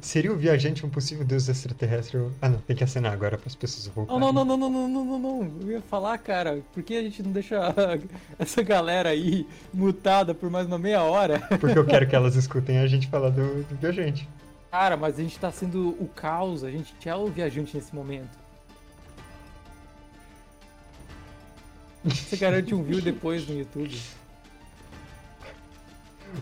Seria 0.00 0.32
o 0.32 0.36
viajante 0.36 0.86
um 0.86 0.88
possível 0.88 1.24
deus 1.24 1.48
extraterrestre? 1.48 2.18
Ah, 2.40 2.48
não, 2.48 2.58
tem 2.58 2.76
que 2.76 2.84
acenar 2.84 3.12
agora 3.12 3.36
para 3.36 3.48
as 3.48 3.54
pessoas 3.54 3.86
voltarem. 3.88 4.20
Não, 4.20 4.32
não, 4.32 4.44
não, 4.44 4.56
não, 4.56 4.70
não, 4.70 4.88
não, 4.88 5.04
não, 5.04 5.18
não, 5.18 5.60
Eu 5.62 5.72
ia 5.72 5.80
falar, 5.82 6.16
cara, 6.18 6.60
por 6.72 6.82
que 6.82 6.94
a 6.96 7.02
gente 7.02 7.22
não 7.22 7.32
deixa 7.32 7.74
essa 8.38 8.62
galera 8.62 9.08
aí 9.08 9.46
mutada 9.72 10.34
por 10.34 10.48
mais 10.48 10.66
uma 10.66 10.78
meia 10.78 11.02
hora? 11.02 11.40
Porque 11.60 11.78
eu 11.78 11.84
quero 11.84 12.06
que 12.06 12.14
elas 12.14 12.36
escutem 12.36 12.78
a 12.78 12.86
gente 12.86 13.08
falar 13.08 13.30
do, 13.30 13.64
do 13.64 13.74
viajante. 13.76 14.28
Cara, 14.70 14.96
mas 14.96 15.18
a 15.18 15.22
gente 15.22 15.38
tá 15.38 15.50
sendo 15.50 15.90
o 16.00 16.08
caos, 16.08 16.62
a 16.62 16.70
gente 16.70 16.92
é 17.04 17.14
o 17.14 17.26
viajante 17.26 17.76
nesse 17.76 17.94
momento. 17.94 18.44
Você 22.04 22.36
garante 22.36 22.74
um 22.74 22.82
view 22.82 23.00
depois 23.00 23.48
no 23.48 23.58
YouTube. 23.58 23.98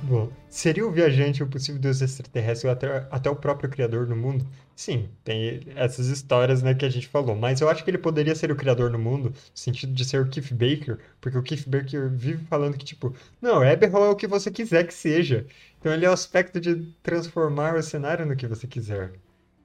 Bom, 0.03 0.31
seria 0.49 0.87
o 0.87 0.91
viajante 0.91 1.43
o 1.43 1.47
possível 1.47 1.81
deus 1.81 2.01
extraterrestre 2.01 2.67
ou 2.67 2.73
até, 2.73 3.07
até 3.11 3.31
o 3.31 3.37
próprio 3.37 3.71
criador 3.71 4.07
no 4.07 4.17
mundo? 4.17 4.47
Sim, 4.75 5.09
tem 5.23 5.61
essas 5.77 6.07
histórias 6.09 6.63
né, 6.63 6.75
que 6.75 6.85
a 6.85 6.89
gente 6.89 7.07
falou, 7.07 7.37
mas 7.37 7.61
eu 7.61 7.69
acho 7.69 7.85
que 7.85 7.91
ele 7.91 7.99
poderia 7.99 8.35
ser 8.35 8.51
o 8.51 8.57
criador 8.57 8.91
no 8.91 8.99
mundo, 8.99 9.31
no 9.31 9.37
sentido 9.55 9.93
de 9.93 10.05
ser 10.05 10.21
o 10.21 10.29
Keith 10.29 10.53
Baker, 10.53 10.99
porque 11.21 11.39
o 11.39 11.43
Keith 11.43 11.69
Baker 11.69 12.11
vive 12.11 12.45
falando 12.47 12.77
que, 12.77 12.85
tipo, 12.85 13.15
não, 13.41 13.63
Eberhol 13.63 14.07
é 14.07 14.09
o 14.11 14.17
que 14.17 14.27
você 14.27 14.51
quiser 14.51 14.87
que 14.87 14.95
seja. 14.95 15.47
Então 15.79 15.93
ele 15.93 16.07
é 16.07 16.11
o 16.11 16.13
aspecto 16.13 16.61
de 16.61 16.93
transformar 17.03 17.77
o 17.77 17.83
cenário 17.83 18.27
no 18.27 18.37
que 18.37 18.47
você 18.47 18.67
quiser. 18.67 19.13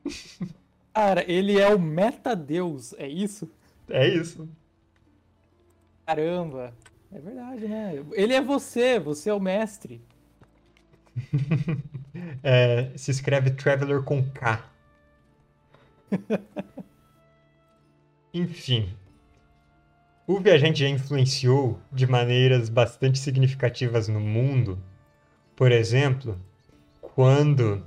Cara, 0.93 1.23
ele 1.31 1.59
é 1.59 1.73
o 1.73 1.79
meta-deus, 1.79 2.93
é 2.97 3.07
isso? 3.07 3.49
É 3.89 4.07
isso. 4.07 4.49
Caramba, 6.05 6.73
é 7.11 7.19
verdade, 7.19 7.67
né? 7.67 8.03
Ele 8.13 8.33
é 8.33 8.41
você, 8.41 8.99
você 8.99 9.29
é 9.29 9.33
o 9.33 9.39
mestre. 9.39 10.01
é, 12.43 12.91
se 12.95 13.11
escreve 13.11 13.51
Traveler 13.51 14.01
com 14.03 14.23
K. 14.31 14.63
Enfim. 18.33 18.93
O 20.25 20.39
viajante 20.39 20.79
já 20.81 20.89
influenciou 20.89 21.79
de 21.91 22.05
maneiras 22.05 22.69
bastante 22.69 23.17
significativas 23.17 24.07
no 24.07 24.19
mundo. 24.19 24.77
Por 25.55 25.71
exemplo, 25.71 26.37
quando 27.01 27.83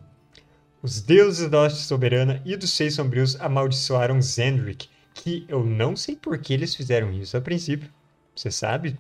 os 0.83 1.03
deuses 1.03 1.49
da 1.51 1.63
Hoste 1.63 1.81
Soberana 1.81 2.41
e 2.45 2.57
dos 2.57 2.71
Seis 2.71 2.95
Sombrios 2.95 3.39
amaldiçoaram 3.41 4.21
Zendrick, 4.23 4.89
que 5.13 5.45
eu 5.49 5.65
não 5.65 5.95
sei 5.95 6.17
por 6.17 6.39
que 6.39 6.55
eles 6.55 6.75
fizeram 6.75 7.13
isso 7.13 7.37
a 7.37 7.41
princípio. 7.41 7.91
Você 8.35 8.51
sabe? 8.51 8.99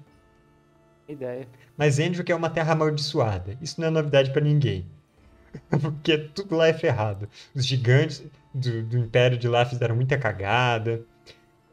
Ideia. 1.12 1.48
Mas 1.76 1.98
Endrick 1.98 2.30
é 2.30 2.34
uma 2.34 2.50
terra 2.50 2.72
amaldiçoada. 2.72 3.56
Isso 3.60 3.80
não 3.80 3.88
é 3.88 3.90
novidade 3.90 4.30
para 4.32 4.42
ninguém. 4.42 4.86
Porque 5.68 6.18
tudo 6.18 6.56
lá 6.56 6.68
é 6.68 6.72
ferrado. 6.72 7.28
Os 7.54 7.66
gigantes 7.66 8.22
do, 8.54 8.82
do 8.82 8.98
Império 8.98 9.38
de 9.38 9.48
lá 9.48 9.64
fizeram 9.64 9.96
muita 9.96 10.18
cagada. 10.18 11.02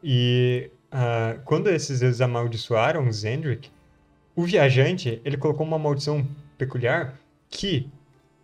E 0.02 0.70
uh, 0.92 1.40
quando 1.44 1.68
esses 1.68 2.00
deuses 2.00 2.20
amaldiçoaram 2.20 3.10
Zendrick, 3.12 3.70
o 4.34 4.44
viajante 4.44 5.20
ele 5.24 5.36
colocou 5.36 5.66
uma 5.66 5.78
maldição 5.78 6.26
peculiar 6.56 7.18
que 7.50 7.90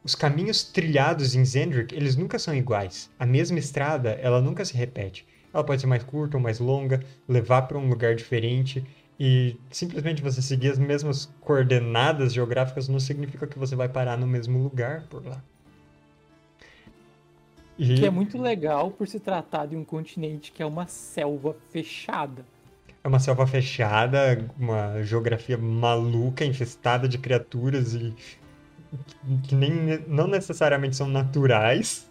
os 0.05 0.15
caminhos 0.15 0.63
trilhados 0.65 1.35
em 1.35 1.45
Zendrick, 1.45 1.95
eles 1.95 2.15
nunca 2.15 2.39
são 2.39 2.55
iguais. 2.55 3.11
A 3.19 3.25
mesma 3.25 3.59
estrada, 3.59 4.11
ela 4.21 4.41
nunca 4.41 4.65
se 4.65 4.77
repete. 4.77 5.27
Ela 5.53 5.65
pode 5.65 5.81
ser 5.81 5.87
mais 5.87 6.03
curta 6.03 6.37
ou 6.37 6.43
mais 6.43 6.59
longa, 6.59 7.03
levar 7.29 7.63
para 7.63 7.79
um 7.79 7.89
lugar 7.89 8.15
diferente. 8.15 8.85
E 9.19 9.57
simplesmente 9.71 10.23
você 10.23 10.43
seguir 10.43 10.71
as 10.71 10.79
mesmas 10.79 11.33
coordenadas 11.41 12.33
geográficas 12.33 12.89
não 12.89 12.99
significa 12.99 13.47
que 13.47 13.59
você 13.59 13.77
vai 13.77 13.89
parar 13.89 14.17
no 14.17 14.27
mesmo 14.27 14.63
lugar 14.63 15.05
por 15.09 15.25
lá. 15.25 15.43
E... 17.79 17.95
Que 17.95 18.07
é 18.07 18.11
muito 18.11 18.41
legal 18.41 18.91
por 18.91 19.07
se 19.07 19.21
tratar 19.21 19.67
de 19.67 19.77
um 19.77 19.85
continente 19.85 20.51
que 20.53 20.63
é 20.63 20.67
uma 20.67 20.87
selva 20.87 21.57
fechada. 21.71 22.45
É 23.03 23.09
uma 23.09 23.21
selva 23.21 23.47
fechada, 23.47 24.51
uma 24.59 25.03
geografia 25.03 25.59
maluca, 25.59 26.45
infestada 26.45 27.09
de 27.09 27.19
criaturas 27.19 27.95
e 27.95 28.15
que 29.43 29.55
nem 29.55 30.03
não 30.07 30.27
necessariamente 30.27 30.97
são 30.97 31.09
naturais. 31.09 32.11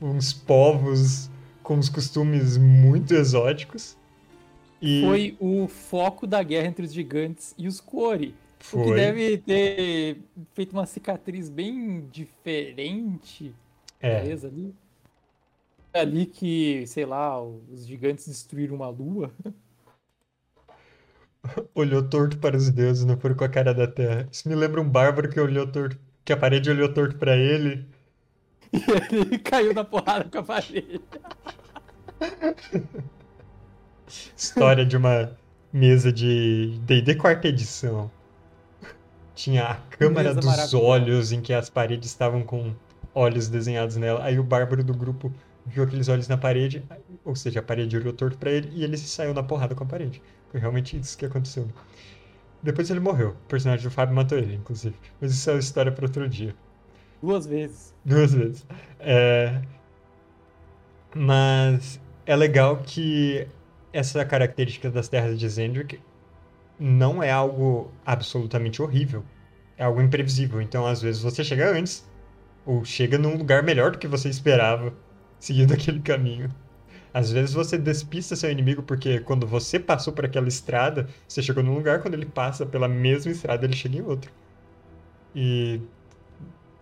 Uns 0.00 0.32
povos 0.32 1.28
com 1.62 1.78
os 1.78 1.88
costumes 1.88 2.56
muito 2.56 3.12
exóticos. 3.12 3.97
E... 4.80 5.02
Foi 5.02 5.36
o 5.40 5.66
foco 5.66 6.26
da 6.26 6.42
guerra 6.42 6.68
entre 6.68 6.84
os 6.84 6.92
gigantes 6.92 7.54
e 7.58 7.66
os 7.66 7.80
Quori. 7.80 8.34
Foi. 8.60 8.80
O 8.80 8.84
que 8.86 8.94
deve 8.94 9.38
ter 9.38 10.18
feito 10.52 10.72
uma 10.72 10.86
cicatriz 10.86 11.48
bem 11.48 12.06
diferente. 12.10 13.54
É. 14.00 14.20
ali. 14.20 14.74
É 15.92 16.00
ali 16.00 16.26
que, 16.26 16.86
sei 16.86 17.06
lá, 17.06 17.42
os 17.42 17.86
gigantes 17.86 18.28
destruíram 18.28 18.76
uma 18.76 18.88
lua. 18.88 19.32
Olhou 21.74 22.06
torto 22.08 22.38
para 22.38 22.56
os 22.56 22.70
deuses, 22.70 23.04
não 23.04 23.16
foi 23.16 23.34
com 23.34 23.44
a 23.44 23.48
cara 23.48 23.72
da 23.72 23.86
terra. 23.86 24.28
Isso 24.30 24.48
me 24.48 24.54
lembra 24.54 24.80
um 24.80 24.88
bárbaro 24.88 25.30
que 25.30 25.40
olhou 25.40 25.70
torto, 25.70 25.98
que 26.24 26.32
a 26.32 26.36
parede 26.36 26.70
olhou 26.70 26.92
torto 26.92 27.16
para 27.16 27.36
ele. 27.36 27.86
E 28.70 29.16
ele 29.16 29.38
caiu 29.38 29.72
na 29.72 29.82
porrada 29.82 30.28
com 30.28 30.38
a 30.38 30.42
parede. 30.42 31.00
História 34.36 34.84
de 34.84 34.96
uma 34.96 35.36
mesa 35.72 36.12
de 36.12 36.78
D&D 36.82 37.14
quarta 37.14 37.48
edição. 37.48 38.10
Tinha 39.34 39.64
a 39.64 39.74
câmara 39.74 40.34
dos 40.34 40.74
olhos 40.74 41.30
em 41.30 41.40
que 41.40 41.52
as 41.52 41.70
paredes 41.70 42.10
estavam 42.10 42.42
com 42.42 42.74
olhos 43.14 43.48
desenhados 43.48 43.96
nela. 43.96 44.24
Aí 44.24 44.38
o 44.38 44.42
bárbaro 44.42 44.82
do 44.82 44.94
grupo 44.94 45.32
viu 45.64 45.84
aqueles 45.84 46.08
olhos 46.08 46.26
na 46.26 46.36
parede, 46.36 46.82
ou 47.24 47.36
seja, 47.36 47.60
a 47.60 47.62
parede 47.62 47.96
olhou 47.96 48.12
torto 48.12 48.38
para 48.38 48.50
ele 48.50 48.70
e 48.72 48.82
ele 48.82 48.96
se 48.96 49.06
saiu 49.08 49.34
na 49.34 49.42
porrada 49.42 49.74
com 49.74 49.84
a 49.84 49.86
parede. 49.86 50.22
Foi 50.50 50.58
realmente 50.58 50.98
isso 50.98 51.16
que 51.16 51.26
aconteceu. 51.26 51.68
Depois 52.62 52.90
ele 52.90 53.00
morreu. 53.00 53.30
O 53.30 53.48
personagem 53.48 53.84
do 53.84 53.90
Fábio 53.90 54.16
matou 54.16 54.38
ele, 54.38 54.54
inclusive. 54.54 54.96
Mas 55.20 55.32
isso 55.32 55.48
é 55.50 55.52
uma 55.52 55.60
história 55.60 55.92
para 55.92 56.06
outro 56.06 56.28
dia. 56.28 56.54
Duas 57.22 57.46
vezes. 57.46 57.94
Duas 58.04 58.32
vezes. 58.32 58.66
É... 58.98 59.60
Mas 61.14 62.00
é 62.26 62.34
legal 62.34 62.78
que 62.78 63.46
essa 63.92 64.24
característica 64.24 64.90
das 64.90 65.08
terras 65.08 65.38
de 65.38 65.48
Zendrick 65.48 66.00
não 66.78 67.22
é 67.22 67.30
algo 67.30 67.92
absolutamente 68.04 68.80
horrível. 68.82 69.24
É 69.76 69.84
algo 69.84 70.00
imprevisível. 70.00 70.60
Então, 70.60 70.86
às 70.86 71.02
vezes, 71.02 71.22
você 71.22 71.44
chega 71.44 71.70
antes, 71.70 72.08
ou 72.66 72.84
chega 72.84 73.18
num 73.18 73.36
lugar 73.36 73.62
melhor 73.62 73.92
do 73.92 73.98
que 73.98 74.06
você 74.06 74.28
esperava, 74.28 74.92
seguindo 75.38 75.72
aquele 75.72 76.00
caminho. 76.00 76.50
Às 77.12 77.32
vezes 77.32 77.54
você 77.54 77.78
despista 77.78 78.36
seu 78.36 78.50
inimigo 78.50 78.82
porque 78.82 79.20
quando 79.20 79.46
você 79.46 79.78
passou 79.80 80.12
por 80.12 80.24
aquela 80.26 80.48
estrada, 80.48 81.08
você 81.26 81.42
chegou 81.42 81.62
num 81.62 81.74
lugar, 81.74 82.00
quando 82.02 82.14
ele 82.14 82.26
passa 82.26 82.66
pela 82.66 82.86
mesma 82.88 83.32
estrada, 83.32 83.64
ele 83.64 83.74
chega 83.74 83.96
em 83.96 84.02
outro. 84.02 84.30
E 85.34 85.80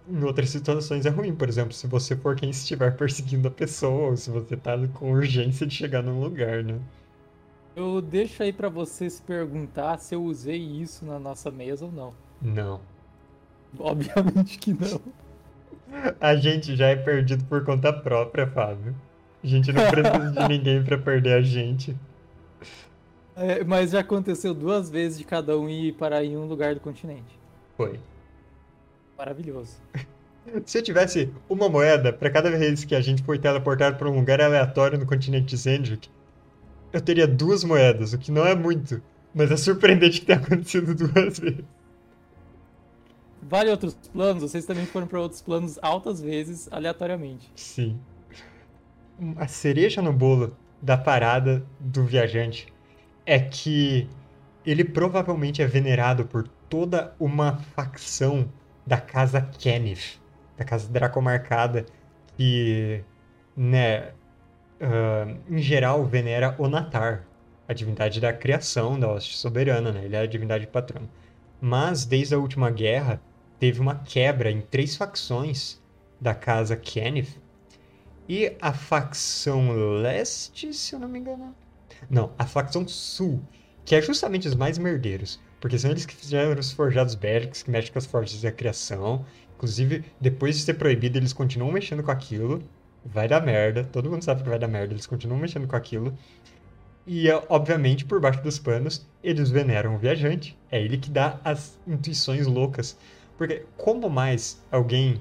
em 0.08 0.22
outras 0.22 0.50
situações 0.50 1.04
é 1.06 1.10
ruim, 1.10 1.34
por 1.34 1.48
exemplo, 1.48 1.72
se 1.72 1.86
você 1.86 2.16
for 2.16 2.36
quem 2.36 2.50
estiver 2.50 2.94
perseguindo 2.96 3.48
a 3.48 3.50
pessoa, 3.50 4.10
ou 4.10 4.16
se 4.16 4.30
você 4.30 4.56
tá 4.56 4.76
com 4.94 5.12
urgência 5.12 5.66
de 5.66 5.74
chegar 5.74 6.02
num 6.02 6.20
lugar, 6.20 6.62
né? 6.62 6.78
Eu 7.74 8.00
deixo 8.00 8.42
aí 8.42 8.52
para 8.52 8.68
você 8.68 9.10
se 9.10 9.20
perguntar 9.20 9.98
se 9.98 10.14
eu 10.14 10.22
usei 10.24 10.58
isso 10.58 11.04
na 11.04 11.18
nossa 11.18 11.50
mesa 11.50 11.84
ou 11.84 11.92
não. 11.92 12.14
Não. 12.40 12.80
Obviamente 13.78 14.58
que 14.58 14.72
não. 14.72 15.00
A 16.18 16.34
gente 16.36 16.74
já 16.74 16.88
é 16.88 16.96
perdido 16.96 17.44
por 17.44 17.64
conta 17.64 17.92
própria, 17.92 18.46
Fábio. 18.46 18.94
A 19.44 19.46
gente 19.46 19.72
não 19.72 19.82
precisa 19.90 20.30
de 20.32 20.48
ninguém 20.48 20.82
para 20.82 20.96
perder 20.98 21.34
a 21.34 21.42
gente. 21.42 21.96
É, 23.38 23.62
mas 23.62 23.90
já 23.90 24.00
aconteceu 24.00 24.54
duas 24.54 24.88
vezes 24.88 25.18
de 25.18 25.24
cada 25.24 25.58
um 25.58 25.68
ir 25.68 25.92
para 25.92 26.24
em 26.24 26.38
um 26.38 26.46
lugar 26.46 26.74
do 26.74 26.80
continente. 26.80 27.38
Foi. 27.76 28.00
Maravilhoso. 29.16 29.76
Se 30.64 30.78
eu 30.78 30.82
tivesse 30.82 31.32
uma 31.48 31.68
moeda 31.68 32.12
para 32.12 32.30
cada 32.30 32.50
vez 32.50 32.84
que 32.84 32.94
a 32.94 33.00
gente 33.00 33.22
foi 33.22 33.38
teleportado 33.38 33.96
para 33.96 34.08
um 34.08 34.14
lugar 34.14 34.40
aleatório 34.40 34.98
no 34.98 35.06
continente 35.06 35.46
de 35.46 35.56
Zendrick, 35.56 36.08
eu 36.92 37.00
teria 37.00 37.26
duas 37.26 37.64
moedas, 37.64 38.12
o 38.12 38.18
que 38.18 38.30
não 38.30 38.46
é 38.46 38.54
muito. 38.54 39.02
Mas 39.34 39.50
é 39.50 39.56
surpreendente 39.56 40.20
que 40.20 40.26
tenha 40.26 40.38
acontecido 40.38 40.94
duas 40.94 41.38
vezes. 41.40 41.64
Vale 43.42 43.70
outros 43.70 43.94
planos? 44.12 44.42
Vocês 44.42 44.64
também 44.64 44.86
foram 44.86 45.06
para 45.06 45.20
outros 45.20 45.42
planos 45.42 45.78
altas 45.82 46.20
vezes, 46.20 46.68
aleatoriamente. 46.70 47.50
Sim. 47.54 47.98
A 49.36 49.46
cereja 49.46 50.00
no 50.00 50.12
bolo 50.12 50.56
da 50.80 50.96
parada 50.96 51.64
do 51.78 52.04
viajante 52.04 52.72
é 53.24 53.38
que 53.38 54.08
ele 54.64 54.84
provavelmente 54.84 55.62
é 55.62 55.66
venerado 55.66 56.24
por 56.24 56.48
toda 56.68 57.14
uma 57.18 57.58
facção 57.74 58.48
da 58.86 58.98
casa 58.98 59.40
Kenneth, 59.40 60.20
da 60.56 60.64
casa 60.64 60.88
Dracomarcada, 60.88 61.84
que, 62.36 63.02
né, 63.56 64.12
uh, 64.80 65.36
em 65.50 65.58
geral 65.58 66.04
venera 66.04 66.54
Onatar, 66.58 67.26
a 67.68 67.72
divindade 67.72 68.20
da 68.20 68.32
criação 68.32 68.98
da 68.98 69.10
hoste 69.10 69.36
soberana, 69.36 69.90
né? 69.90 70.04
Ele 70.04 70.16
é 70.16 70.20
a 70.20 70.26
divindade 70.26 70.66
patrona. 70.66 71.08
Mas 71.60 72.04
desde 72.04 72.34
a 72.34 72.38
última 72.38 72.70
guerra 72.70 73.20
teve 73.58 73.80
uma 73.80 73.96
quebra 73.96 74.50
em 74.50 74.60
três 74.60 74.96
facções 74.96 75.80
da 76.20 76.34
casa 76.34 76.76
Kenneth 76.76 77.40
e 78.28 78.56
a 78.60 78.72
facção 78.72 79.72
leste, 80.00 80.72
se 80.72 80.94
eu 80.94 81.00
não 81.00 81.08
me 81.08 81.18
engano. 81.18 81.54
Não, 82.10 82.32
a 82.38 82.46
facção 82.46 82.86
sul, 82.86 83.42
que 83.84 83.94
é 83.94 84.02
justamente 84.02 84.46
os 84.46 84.54
mais 84.54 84.78
merdeiros. 84.78 85.40
Porque 85.66 85.80
são 85.80 85.90
eles 85.90 86.06
que 86.06 86.14
fizeram 86.14 86.60
os 86.60 86.70
forjados 86.70 87.16
bélicos, 87.16 87.64
que 87.64 87.72
mexem 87.72 87.92
com 87.92 87.98
as 87.98 88.06
forjas 88.06 88.40
da 88.40 88.52
criação. 88.52 89.26
Inclusive, 89.56 90.04
depois 90.20 90.54
de 90.54 90.62
ser 90.62 90.74
proibido, 90.74 91.18
eles 91.18 91.32
continuam 91.32 91.72
mexendo 91.72 92.04
com 92.04 92.10
aquilo. 92.12 92.62
Vai 93.04 93.26
dar 93.26 93.44
merda, 93.44 93.82
todo 93.82 94.08
mundo 94.08 94.22
sabe 94.22 94.44
que 94.44 94.48
vai 94.48 94.60
dar 94.60 94.68
merda, 94.68 94.94
eles 94.94 95.08
continuam 95.08 95.40
mexendo 95.40 95.66
com 95.66 95.74
aquilo. 95.74 96.16
E, 97.04 97.28
obviamente, 97.48 98.04
por 98.04 98.20
baixo 98.20 98.40
dos 98.44 98.60
panos, 98.60 99.04
eles 99.24 99.50
veneram 99.50 99.96
o 99.96 99.98
viajante. 99.98 100.56
É 100.70 100.80
ele 100.80 100.98
que 100.98 101.10
dá 101.10 101.40
as 101.42 101.76
intuições 101.84 102.46
loucas. 102.46 102.96
Porque 103.36 103.64
como 103.76 104.08
mais 104.08 104.64
alguém 104.70 105.20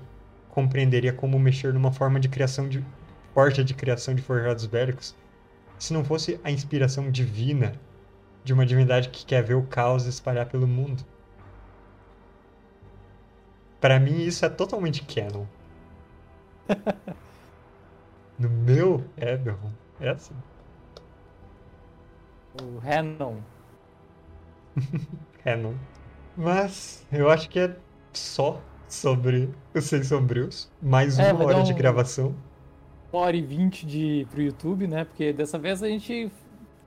compreenderia 0.50 1.12
como 1.12 1.40
mexer 1.40 1.74
numa 1.74 1.92
forma 1.92 2.20
de 2.20 2.30
criação 2.30 2.70
de 2.70 2.86
forja 3.34 3.64
de 3.64 3.74
criação 3.74 4.14
de 4.14 4.22
forjados 4.22 4.68
bélicos 4.68 5.16
se 5.80 5.92
não 5.92 6.06
fosse 6.06 6.40
a 6.44 6.52
inspiração 6.52 7.10
divina 7.10 7.74
de 8.46 8.54
uma 8.54 8.66
divindade 8.66 9.10
que 9.10 9.26
quer 9.26 9.44
ver 9.44 9.56
o 9.56 9.64
caos 9.64 10.06
espalhar 10.06 10.46
pelo 10.46 10.68
mundo. 10.68 11.04
Para 13.82 14.00
mim 14.00 14.22
isso 14.22 14.46
é 14.46 14.50
totalmente 14.50 15.04
canon. 15.04 15.46
no 18.38 18.48
meu 18.48 19.04
é, 19.18 19.36
meu, 19.36 19.58
é 20.00 20.10
assim. 20.10 20.36
O 22.62 22.78
Renon. 22.78 23.38
Renon. 25.44 25.74
Mas 26.38 27.06
eu 27.12 27.30
acho 27.30 27.50
que 27.50 27.60
é 27.60 27.76
só 28.14 28.62
sobre 28.88 29.50
os 29.74 29.86
Seis 29.86 30.08
Sombrios. 30.08 30.72
Mais 30.80 31.18
é, 31.18 31.34
uma 31.34 31.46
hora 31.46 31.58
um... 31.58 31.64
de 31.64 31.74
gravação 31.74 32.36
hora 33.18 33.36
e 33.36 33.42
vinte 33.42 33.86
de, 33.86 34.28
pro 34.30 34.42
YouTube, 34.42 34.88
né? 34.88 35.06
Porque 35.06 35.32
dessa 35.34 35.58
vez 35.58 35.82
a 35.82 35.88
gente. 35.88 36.32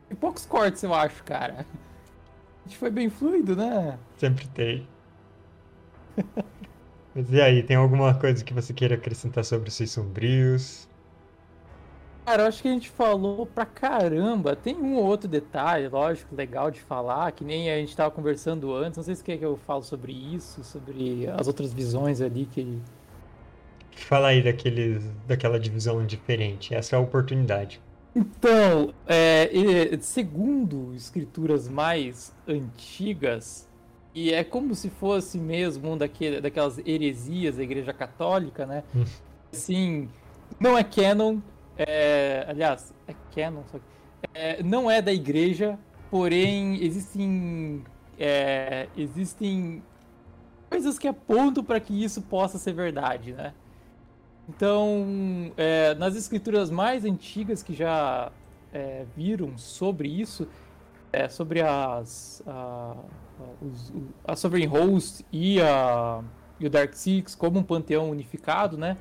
Tem 0.09 0.17
poucos 0.17 0.47
cortes, 0.47 0.83
eu 0.83 0.95
acho, 0.95 1.23
cara. 1.25 1.67
A 2.65 2.69
gente 2.69 2.79
foi 2.79 2.91
bem 2.91 3.09
fluido, 3.09 3.55
né? 3.55 3.99
Sempre 4.17 4.47
tem. 4.49 4.89
Mas 7.15 7.33
e 7.33 7.41
aí, 7.41 7.63
tem 7.63 7.77
alguma 7.77 8.15
coisa 8.15 8.45
que 8.45 8.55
você 8.55 8.73
queira 8.73 8.95
acrescentar 8.95 9.45
sobre 9.45 9.69
os 9.69 9.75
Seis 9.75 9.91
Sombrios? 9.91 10.89
Cara, 12.25 12.43
eu 12.43 12.47
acho 12.47 12.61
que 12.61 12.69
a 12.69 12.73
gente 12.73 12.91
falou 12.91 13.47
pra 13.47 13.65
caramba. 13.65 14.55
Tem 14.55 14.77
um 14.77 14.97
ou 14.97 15.05
outro 15.05 15.27
detalhe, 15.29 15.89
lógico, 15.89 16.35
legal 16.35 16.71
de 16.71 16.81
falar, 16.81 17.33
que 17.33 17.43
nem 17.43 17.71
a 17.71 17.77
gente 17.77 17.97
tava 17.97 18.11
conversando 18.11 18.75
antes. 18.75 18.99
Não 18.99 19.05
sei 19.05 19.15
se 19.15 19.25
quer 19.25 19.39
que 19.39 19.45
eu 19.45 19.57
falo 19.57 19.83
sobre 19.83 20.13
isso, 20.13 20.63
sobre 20.63 21.27
as 21.27 21.47
outras 21.47 21.73
visões 21.73 22.21
ali 22.21 22.45
que 22.47 22.81
Fala 23.99 24.29
aí 24.29 24.43
daqueles, 24.43 25.05
daquela 25.27 25.59
divisão 25.59 26.05
diferente. 26.07 26.75
Essa 26.75 26.97
é 26.97 26.99
a 26.99 27.01
oportunidade. 27.01 27.81
Então, 28.19 28.93
é, 29.07 29.97
segundo 30.01 30.93
escrituras 30.93 31.69
mais 31.69 32.35
antigas, 32.49 33.69
e 34.13 34.33
é 34.33 34.43
como 34.43 34.75
se 34.75 34.91
fosse 34.91 35.39
mesmo 35.39 35.93
um 35.93 35.97
daquele, 35.97 36.41
daquelas 36.41 36.79
heresias 36.79 37.59
da 37.59 37.63
Igreja 37.63 37.93
Católica, 37.93 38.67
né? 38.67 38.83
Hum. 38.93 39.05
Assim, 39.53 40.09
não 40.59 40.77
é 40.77 40.83
canon, 40.83 41.39
é, 41.77 42.45
aliás, 42.49 42.93
é 43.07 43.15
canon, 43.33 43.63
só 43.71 43.79
que, 43.79 43.85
é, 44.35 44.65
não 44.65 44.91
é 44.91 45.01
da 45.01 45.13
Igreja, 45.13 45.79
porém 46.11 46.83
existem 46.83 47.85
é, 48.19 48.89
existem 48.97 49.81
coisas 50.69 50.99
que 50.99 51.07
apontam 51.07 51.63
para 51.63 51.79
que 51.79 52.03
isso 52.03 52.21
possa 52.23 52.59
ser 52.59 52.73
verdade, 52.73 53.33
né? 53.33 53.55
Então, 54.49 55.53
é, 55.59 55.95
nas 55.97 56.17
escrituras 56.17 56.71
mais 56.71 57.05
antigas 57.05 57.63
que 57.63 57.75
já 57.75 58.33
é, 58.73 59.05
viram 59.15 59.59
sobre 59.59 60.09
isso, 60.09 60.49
é, 61.13 61.29
sobre 61.29 61.61
as, 61.61 62.43
a, 62.47 62.97
os, 63.61 63.93
a 64.25 64.35
Sovereign 64.35 64.67
Host 64.67 65.25
e, 65.31 65.61
a, 65.61 66.25
e 66.59 66.67
o 66.67 66.71
Dark 66.71 66.95
Six 66.95 67.35
como 67.35 67.59
um 67.59 67.63
panteão 67.63 68.11
unificado, 68.11 68.79
né? 68.79 68.97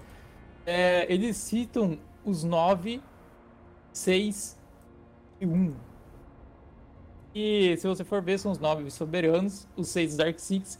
É, 0.65 1.11
eles 1.11 1.37
citam 1.37 1.97
os 2.25 2.43
nove, 2.43 3.01
seis 3.93 4.59
e 5.39 5.45
um. 5.45 5.73
E 7.33 7.77
se 7.77 7.87
você 7.87 8.03
for 8.03 8.21
ver, 8.21 8.37
são 8.37 8.51
os 8.51 8.59
nove 8.59 8.89
soberanos, 8.91 9.65
os 9.77 9.87
seis 9.87 10.17
Dark 10.17 10.39
Six 10.39 10.77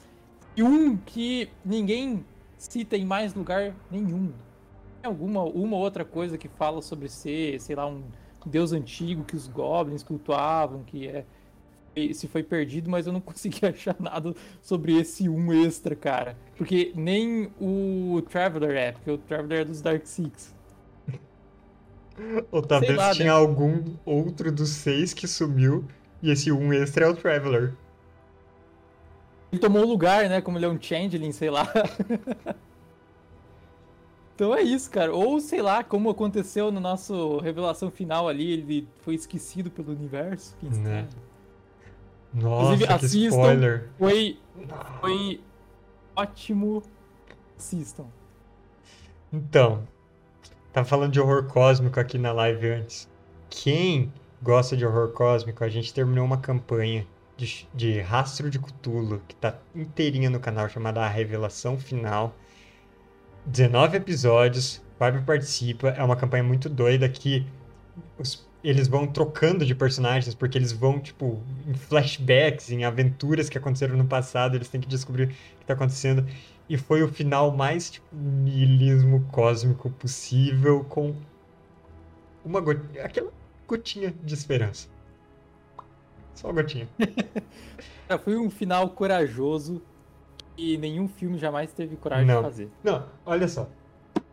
e 0.58 0.64
um 0.64 0.98
que 0.98 1.50
ninguém 1.64 2.26
cita 2.58 2.98
em 2.98 3.06
mais 3.06 3.34
lugar 3.34 3.74
nenhum 3.90 4.34
alguma 5.08 5.44
uma 5.44 5.78
outra 5.78 6.06
coisa 6.06 6.38
que 6.38 6.48
fala 6.48 6.82
sobre 6.82 7.10
ser, 7.10 7.60
sei 7.60 7.76
lá, 7.76 7.88
um 7.88 8.04
deus 8.46 8.72
antigo 8.72 9.24
que 9.24 9.36
os 9.36 9.48
goblins 9.48 10.04
cultuavam, 10.04 10.84
que 10.84 11.08
é 11.08 11.26
se 12.14 12.28
foi 12.28 12.44
perdido, 12.44 12.90
mas 12.90 13.08
eu 13.08 13.14
não 13.14 13.20
consegui 13.22 13.66
achar 13.66 13.96
nada 14.00 14.34
sobre 14.62 14.98
esse 14.98 15.28
um 15.28 15.52
extra, 15.52 15.96
cara. 15.96 16.38
Porque 16.56 16.92
nem 16.96 17.52
o 17.60 18.22
Traveler 18.30 18.78
é, 18.78 18.92
porque 18.92 19.12
o 19.12 19.18
Traveler 19.18 19.62
é 19.62 19.66
dos 19.66 19.82
Dark 19.82 20.06
Six. 20.06 20.56
Ou 22.52 22.62
talvez 22.62 22.96
lá, 22.96 23.14
tinha 23.14 23.26
né? 23.26 23.32
algum 23.32 23.84
outro 24.06 24.52
dos 24.52 24.70
seis 24.70 25.14
que 25.14 25.28
sumiu 25.28 25.86
e 26.22 26.32
esse 26.32 26.52
um 26.52 26.72
extra 26.74 27.06
é 27.06 27.10
o 27.10 27.16
Traveler. 27.16 27.74
Ele 29.52 29.62
tomou 29.62 29.84
o 29.84 29.88
lugar, 29.88 30.28
né? 30.28 30.42
Como 30.42 30.58
ele 30.58 30.66
é 30.66 30.70
um 30.70 30.80
Changeling, 30.80 31.32
sei 31.32 31.50
lá. 31.50 31.72
Então 34.38 34.54
é 34.54 34.62
isso, 34.62 34.92
cara. 34.92 35.12
Ou 35.12 35.40
sei 35.40 35.64
lá, 35.64 35.84
como 35.84 36.12
aconteceu 36.12 36.72
no 36.72 36.80
nosso 36.80 37.40
revelação 37.40 37.90
final 37.90 38.28
ali, 38.28 38.52
ele 38.52 38.88
foi 39.02 39.16
esquecido 39.16 39.72
pelo 39.72 39.92
universo. 39.92 40.56
Quem 40.60 40.70
né? 40.70 41.08
Nossa, 42.32 42.76
Inclusive, 42.76 42.94
assistam. 42.94 43.30
spoiler. 43.30 43.90
Foi, 43.98 44.38
foi 45.02 45.42
ótimo. 46.16 46.84
Assistam. 47.58 48.06
Então, 49.34 49.88
Tava 50.78 50.88
falando 50.88 51.12
de 51.12 51.20
horror 51.20 51.46
cósmico 51.46 52.00
aqui 52.00 52.20
na 52.20 52.32
live 52.32 52.70
antes. 52.70 53.10
Quem 53.50 54.14
gosta 54.44 54.78
de 54.78 54.86
horror 54.86 55.12
cósmico, 55.12 55.64
a 55.64 55.70
gente 55.70 55.92
terminou 55.92 56.24
uma 56.24 56.38
campanha 56.38 57.08
de, 57.36 57.68
de 57.74 58.00
Rastro 58.00 58.48
de 58.48 58.60
Cthulhu, 58.60 59.20
que 59.28 59.36
tá 59.36 59.56
inteirinha 59.74 60.30
no 60.30 60.40
canal, 60.40 60.70
chamada 60.70 61.02
A 61.02 61.08
Revelação 61.08 61.80
Final. 61.80 62.36
19 63.48 63.98
episódios, 63.98 64.82
Barbie 65.00 65.24
participa, 65.24 65.90
é 65.90 66.04
uma 66.04 66.18
campanha 66.18 66.44
muito 66.44 66.68
doida 66.68 67.08
que 67.08 67.48
os, 68.20 68.46
eles 68.62 68.90
vão 68.90 69.08
trocando 69.08 69.66
de 69.66 69.74
personagens, 69.74 70.36
porque 70.36 70.58
eles 70.58 70.74
vão, 70.74 71.00
tipo, 71.00 71.42
em 71.66 71.74
flashbacks, 71.74 72.70
em 72.70 72.84
aventuras 72.84 73.48
que 73.48 73.58
aconteceram 73.58 73.96
no 73.96 74.06
passado, 74.06 74.56
eles 74.56 74.68
têm 74.68 74.82
que 74.82 74.88
descobrir 74.88 75.24
o 75.24 75.28
que 75.30 75.66
tá 75.66 75.74
acontecendo. 75.74 76.28
E 76.68 76.78
foi 76.78 77.02
o 77.02 77.08
final 77.08 77.56
mais, 77.56 77.90
tipo, 77.90 78.08
niilismo 78.14 79.26
cósmico 79.32 79.90
possível, 79.92 80.84
com 80.84 81.16
uma 82.44 82.60
gotinha, 82.60 83.06
aquela 83.06 83.32
gotinha 83.66 84.14
de 84.24 84.34
esperança. 84.34 84.90
Só 86.36 86.48
uma 86.48 86.62
gotinha. 86.62 86.90
foi 88.26 88.38
um 88.38 88.50
final 88.50 88.90
corajoso 88.90 89.82
que 90.58 90.76
nenhum 90.78 91.08
filme 91.08 91.38
jamais 91.38 91.72
teve 91.72 91.96
coragem 91.96 92.26
não. 92.26 92.38
de 92.38 92.42
fazer. 92.42 92.70
Não, 92.84 93.06
olha 93.26 93.48
só. 93.48 93.70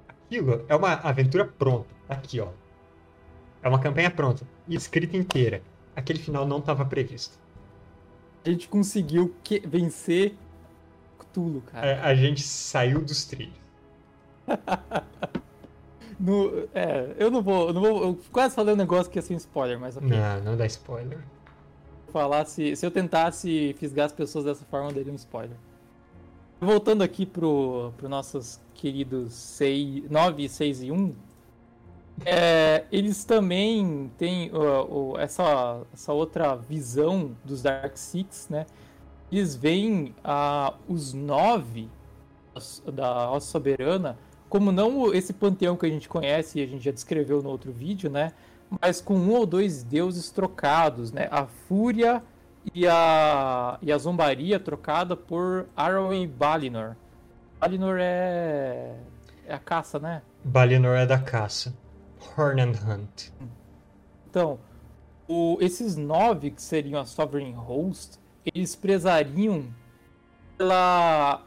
Aquilo 0.08 0.64
é 0.66 0.74
uma 0.74 0.94
aventura 0.94 1.44
pronta. 1.44 1.94
Aqui, 2.08 2.40
ó. 2.40 2.48
É 3.62 3.68
uma 3.68 3.78
campanha 3.78 4.10
pronta. 4.10 4.46
Escrita 4.66 5.16
inteira. 5.16 5.62
Aquele 5.94 6.18
final 6.18 6.46
não 6.46 6.58
estava 6.58 6.84
previsto. 6.84 7.38
A 8.44 8.50
gente 8.50 8.68
conseguiu 8.68 9.34
que... 9.44 9.60
vencer 9.60 10.34
Cthulhu, 11.18 11.62
cara. 11.62 11.86
É, 11.86 12.00
a 12.00 12.14
gente 12.14 12.42
saiu 12.42 13.00
dos 13.00 13.24
trilhos. 13.26 13.54
no, 16.18 16.68
é, 16.74 17.14
eu 17.18 17.30
não 17.30 17.42
vou. 17.42 17.72
não 17.72 17.80
vou. 17.80 18.04
Eu 18.04 18.20
quase 18.32 18.54
falei 18.54 18.74
um 18.74 18.76
negócio 18.76 19.10
que 19.10 19.18
ia 19.18 19.22
ser 19.22 19.34
um 19.34 19.38
spoiler, 19.38 19.78
mas 19.78 19.96
ok. 19.96 20.08
Não, 20.08 20.42
não 20.42 20.56
dá 20.56 20.66
spoiler. 20.66 21.18
Falar 22.12 22.44
se, 22.44 22.76
se 22.76 22.84
eu 22.84 22.90
tentasse 22.90 23.74
fisgar 23.78 24.06
as 24.06 24.12
pessoas 24.12 24.44
dessa 24.44 24.64
forma, 24.64 24.90
eu 24.90 24.94
daria 24.94 25.12
um 25.12 25.16
spoiler. 25.16 25.56
Voltando 26.64 27.02
aqui 27.02 27.26
pro, 27.26 27.92
pro 27.96 28.08
nossos 28.08 28.58
queridos 28.72 29.34
6, 29.34 30.10
9, 30.10 30.48
6 30.48 30.82
e 30.82 30.90
1. 30.90 31.14
É, 32.24 32.84
eles 32.90 33.24
também 33.24 34.10
têm 34.16 34.50
uh, 34.50 35.12
uh, 35.12 35.18
essa, 35.18 35.82
essa 35.92 36.12
outra 36.12 36.54
visão 36.56 37.36
dos 37.44 37.60
Dark 37.60 37.96
Six, 37.96 38.48
né? 38.48 38.64
Eles 39.30 39.54
veem 39.54 40.14
uh, 40.24 40.74
os 40.88 41.12
nove 41.12 41.88
da 42.90 43.26
Roça 43.26 43.50
Soberana 43.50 44.16
como 44.48 44.70
não 44.70 45.12
esse 45.12 45.32
panteão 45.32 45.76
que 45.76 45.84
a 45.84 45.90
gente 45.90 46.08
conhece 46.08 46.60
e 46.60 46.62
a 46.62 46.66
gente 46.66 46.84
já 46.84 46.92
descreveu 46.92 47.42
no 47.42 47.50
outro 47.50 47.72
vídeo, 47.72 48.08
né? 48.08 48.32
Mas 48.80 49.00
com 49.02 49.16
um 49.16 49.32
ou 49.32 49.44
dois 49.44 49.82
deuses 49.82 50.30
trocados, 50.30 51.12
né? 51.12 51.28
A 51.30 51.44
Fúria 51.44 52.22
e 52.72 52.86
a, 52.86 53.78
e 53.82 53.92
a 53.92 53.98
Zombaria 53.98 54.58
trocada 54.60 55.16
por 55.16 55.66
Arrow 55.76 56.14
e 56.14 56.26
Balinor. 56.26 56.96
Balinor 57.58 57.98
é, 58.00 58.94
é 59.46 59.54
a 59.54 59.58
caça, 59.58 59.98
né? 59.98 60.22
Balinor 60.44 60.96
é 60.96 61.06
da 61.06 61.18
caça. 61.18 61.74
Horn 62.36 62.60
and 62.60 62.72
Hunt. 62.86 63.30
Então, 64.28 64.58
o, 65.28 65.58
esses 65.60 65.96
nove 65.96 66.50
que 66.50 66.62
seriam 66.62 67.00
a 67.00 67.04
Sovereign 67.04 67.52
Host, 67.52 68.18
eles 68.44 68.74
prezariam 68.74 69.66
pela 70.56 71.42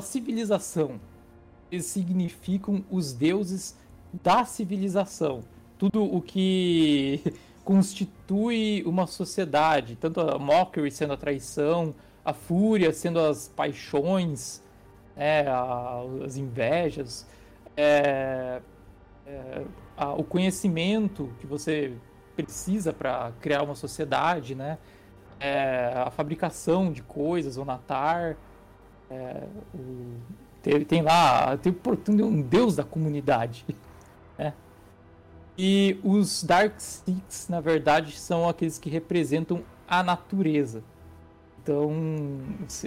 civilização. 0.00 1.00
Eles 1.70 1.86
significam 1.86 2.84
os 2.90 3.12
deuses 3.12 3.76
da 4.22 4.44
civilização. 4.44 5.42
Tudo 5.76 6.02
o 6.02 6.20
que 6.20 7.22
constitui 7.68 8.82
uma 8.86 9.06
sociedade, 9.06 9.94
tanto 9.94 10.22
a 10.22 10.38
mockery 10.38 10.90
sendo 10.90 11.12
a 11.12 11.18
traição, 11.18 11.94
a 12.24 12.32
fúria 12.32 12.94
sendo 12.94 13.20
as 13.20 13.46
paixões, 13.46 14.62
é, 15.14 15.44
as 16.24 16.38
invejas, 16.38 17.26
é, 17.76 18.62
é, 19.26 19.62
a, 19.98 20.14
o 20.14 20.24
conhecimento 20.24 21.30
que 21.40 21.46
você 21.46 21.92
precisa 22.34 22.90
para 22.90 23.32
criar 23.38 23.64
uma 23.64 23.74
sociedade, 23.74 24.54
né? 24.54 24.78
É, 25.38 25.92
a 25.94 26.10
fabricação 26.10 26.90
de 26.90 27.02
coisas, 27.02 27.58
o 27.58 27.66
natar, 27.66 28.38
é, 29.10 29.42
o, 29.74 30.14
tem, 30.62 30.84
tem, 30.86 31.02
lá, 31.02 31.54
tem, 31.58 31.74
tem 31.74 32.24
um 32.24 32.40
deus 32.40 32.76
da 32.76 32.82
comunidade, 32.82 33.62
né? 33.68 33.74
E 35.58 35.98
os 36.04 36.44
Dark 36.44 36.78
Six, 36.78 37.48
na 37.48 37.60
verdade, 37.60 38.16
são 38.16 38.48
aqueles 38.48 38.78
que 38.78 38.88
representam 38.88 39.64
a 39.88 40.04
natureza. 40.04 40.84
Então, 41.60 41.90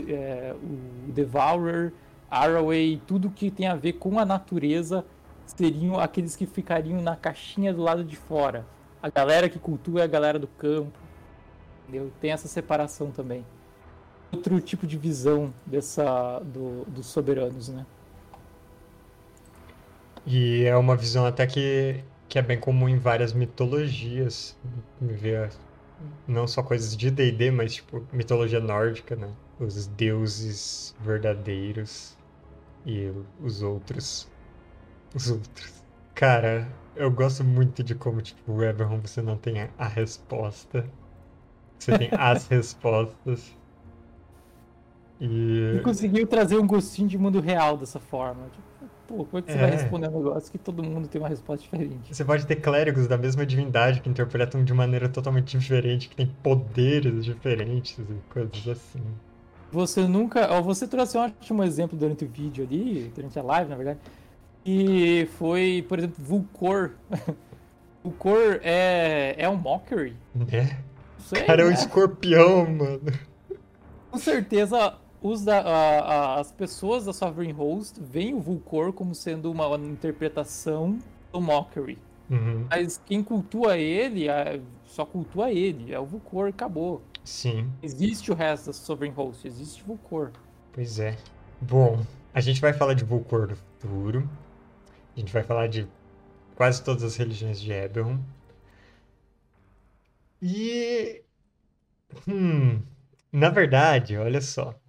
é, 0.08 0.56
o 0.56 1.12
Devourer, 1.12 1.92
Arroway, 2.30 3.02
tudo 3.06 3.30
que 3.30 3.52
tem 3.52 3.68
a 3.68 3.76
ver 3.76 3.94
com 3.94 4.18
a 4.18 4.24
natureza 4.24 5.06
seriam 5.46 6.00
aqueles 6.00 6.36
que 6.36 6.46
ficariam 6.46 7.02
na 7.02 7.16
caixinha 7.16 7.74
do 7.74 7.82
lado 7.82 8.06
de 8.06 8.16
fora. 8.16 8.66
A 9.04 9.10
galera 9.10 9.50
que 9.50 9.60
cultua 9.60 10.02
é 10.02 10.04
a 10.04 10.08
galera 10.08 10.40
do 10.40 10.48
campo. 10.48 10.98
Entendeu? 11.84 12.10
Tem 12.22 12.32
essa 12.32 12.48
separação 12.48 13.12
também. 13.12 13.46
Outro 14.32 14.62
tipo 14.62 14.88
de 14.88 14.98
visão 14.98 15.54
dessa 15.66 16.40
do, 16.40 16.86
dos 16.86 17.08
soberanos, 17.08 17.68
né? 17.68 17.86
E 20.26 20.64
é 20.64 20.78
uma 20.78 20.96
visão 20.96 21.26
até 21.26 21.46
que, 21.46 22.02
que 22.32 22.40
é 22.40 22.42
bem 22.42 22.58
comum 22.58 22.88
em 22.88 22.98
várias 22.98 23.34
mitologias. 23.34 24.58
Ver 25.02 25.50
não 26.26 26.48
só 26.48 26.64
coisas 26.64 26.96
de 26.96 27.12
D&D, 27.12 27.52
mas 27.52 27.76
tipo 27.76 28.02
mitologia 28.14 28.62
nórdica, 28.62 29.18
né? 29.18 29.30
Os 29.60 29.86
deuses 29.86 30.96
verdadeiros 31.02 32.18
e 32.86 33.12
os 33.44 33.62
outros 33.62 34.30
os 35.14 35.30
outros. 35.30 35.84
Cara, 36.16 36.72
eu 36.96 37.12
gosto 37.12 37.44
muito 37.44 37.84
de 37.84 37.94
como, 37.94 38.22
tipo, 38.22 38.50
o 38.50 38.58
você 39.02 39.22
não 39.22 39.36
tem 39.36 39.70
a 39.78 39.88
resposta. 39.90 40.90
Você 41.78 41.98
tem 41.98 42.10
as 42.18 42.48
respostas. 42.48 43.54
E... 45.20 45.76
e 45.76 45.82
conseguiu 45.82 46.26
trazer 46.26 46.58
um 46.58 46.66
gostinho 46.66 47.10
de 47.10 47.18
mundo 47.18 47.42
real 47.42 47.78
dessa 47.78 48.00
forma. 48.00 48.46
Tipo, 48.46 48.71
pô, 49.12 49.26
como 49.26 49.40
é 49.40 49.42
que 49.42 49.52
você 49.52 49.58
é. 49.58 49.62
vai 49.62 49.72
responder 49.72 50.08
um 50.10 50.18
negócio 50.18 50.52
que 50.52 50.58
todo 50.58 50.84
mundo 50.84 51.08
tem 51.08 51.22
uma 51.22 51.28
resposta 51.28 51.64
diferente? 51.64 52.14
Você 52.16 52.24
pode 52.24 52.46
ter 52.46 52.56
clérigos 52.58 53.08
da 53.08 53.18
mesma 53.18 53.46
divindade 53.46 54.02
que 54.02 54.10
interpretam 54.10 54.64
de 54.64 54.74
maneira 54.74 55.10
totalmente 55.10 55.58
diferente, 55.58 56.10
que 56.10 56.16
tem 56.16 56.28
poderes 56.42 57.26
diferentes 57.26 58.00
e 58.00 58.34
coisas 58.34 58.68
assim. 58.68 59.02
Você 59.72 60.08
nunca. 60.08 60.62
Você 60.62 60.88
trouxe 60.88 61.18
um 61.18 61.22
ótimo 61.22 61.64
exemplo 61.64 61.98
durante 61.98 62.26
o 62.26 62.28
vídeo 62.28 62.64
ali, 62.64 63.12
durante 63.16 63.38
a 63.40 63.44
live, 63.44 63.70
na 63.70 63.76
verdade 63.76 64.00
e 64.66 65.28
foi, 65.38 65.86
por 65.88 65.98
exemplo, 65.98 66.24
Vulcor. 66.24 66.92
Vulcor 68.04 68.60
é, 68.64 69.36
é 69.38 69.50
um 69.50 69.56
Mockery? 69.56 70.16
É. 70.52 70.78
Sei, 71.20 71.44
cara, 71.44 71.62
é 71.62 71.66
um 71.66 71.72
escorpião, 71.72 72.66
mano. 72.66 73.02
Com 74.10 74.18
certeza, 74.18 74.96
da, 75.46 75.60
a, 75.60 76.00
a, 76.00 76.40
as 76.40 76.52
pessoas 76.52 77.06
da 77.06 77.14
Sovereign 77.14 77.54
Host 77.54 78.00
veem 78.02 78.34
o 78.34 78.40
Vulcor 78.40 78.92
como 78.92 79.14
sendo 79.14 79.52
uma, 79.52 79.68
uma 79.68 79.88
interpretação 79.88 81.00
do 81.32 81.40
Mockery. 81.40 81.98
Uhum. 82.30 82.66
Mas 82.70 83.00
quem 83.06 83.24
cultua 83.24 83.78
ele, 83.78 84.28
é, 84.28 84.62
só 84.86 85.06
cultua 85.06 85.52
ele. 85.52 85.94
É 85.94 86.00
o 86.00 86.06
Vulcor 86.06 86.50
acabou. 86.50 87.02
Sim. 87.24 87.72
Existe 87.84 88.32
o 88.32 88.36
resto 88.36 88.68
da 88.68 88.74
Sovereign 88.74 89.16
Host, 89.16 89.48
existe 89.48 89.84
Vulcor. 89.84 90.32
Pois 90.72 91.00
é. 91.00 91.18
Bom, 91.60 92.04
a 92.34 92.42
gente 92.42 92.60
vai 92.60 92.74
falar 92.74 92.94
de 92.96 93.04
Vulcor 93.04 93.48
no 93.48 93.56
futuro. 93.56 94.30
A 95.16 95.20
gente 95.20 95.32
vai 95.32 95.44
falar 95.44 95.68
de 95.68 95.88
quase 96.56 96.84
todas 96.84 97.04
as 97.04 97.16
religiões 97.16 97.62
de 97.62 97.72
Eberron. 97.72 98.20
E. 100.42 101.24
Hum, 102.28 102.82
na 103.32 103.50
verdade, 103.50 104.18
olha 104.18 104.42
só. 104.42 104.81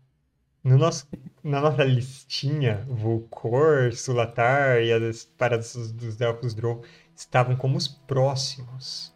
No 0.64 0.78
nosso, 0.78 1.08
na 1.42 1.60
nossa 1.60 1.82
listinha, 1.84 2.84
Volcor, 2.88 3.92
Sulatar 3.92 4.78
e 4.80 4.92
as 4.92 5.24
paradas 5.24 5.92
dos 5.92 6.20
Elfos 6.20 6.54
Drow 6.54 6.82
estavam 7.16 7.56
como 7.56 7.76
os 7.76 7.88
próximos. 7.88 9.12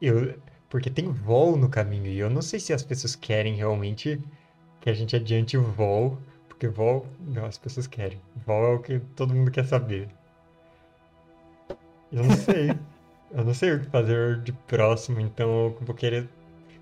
Eu, 0.00 0.40
porque 0.68 0.90
tem 0.90 1.10
Vol 1.12 1.56
no 1.56 1.68
caminho 1.68 2.06
e 2.06 2.18
eu 2.18 2.30
não 2.30 2.42
sei 2.42 2.58
se 2.58 2.72
as 2.72 2.82
pessoas 2.82 3.14
querem 3.14 3.54
realmente 3.54 4.20
que 4.80 4.90
a 4.90 4.94
gente 4.94 5.14
adiante 5.16 5.56
o 5.56 5.62
Vol 5.62 6.18
porque 6.56 6.68
Vol, 6.68 7.06
não, 7.20 7.44
as 7.44 7.58
pessoas 7.58 7.86
querem. 7.86 8.18
Vol 8.46 8.64
é 8.64 8.74
o 8.76 8.78
que 8.80 8.98
todo 9.14 9.34
mundo 9.34 9.50
quer 9.50 9.66
saber. 9.66 10.08
Eu 12.10 12.24
não 12.24 12.34
sei. 12.34 12.70
eu 13.30 13.44
não 13.44 13.52
sei 13.52 13.74
o 13.74 13.80
que 13.80 13.90
fazer 13.90 14.40
de 14.40 14.52
próximo, 14.52 15.20
então 15.20 15.48
eu 15.66 15.78
vou 15.82 15.94
querer 15.94 16.26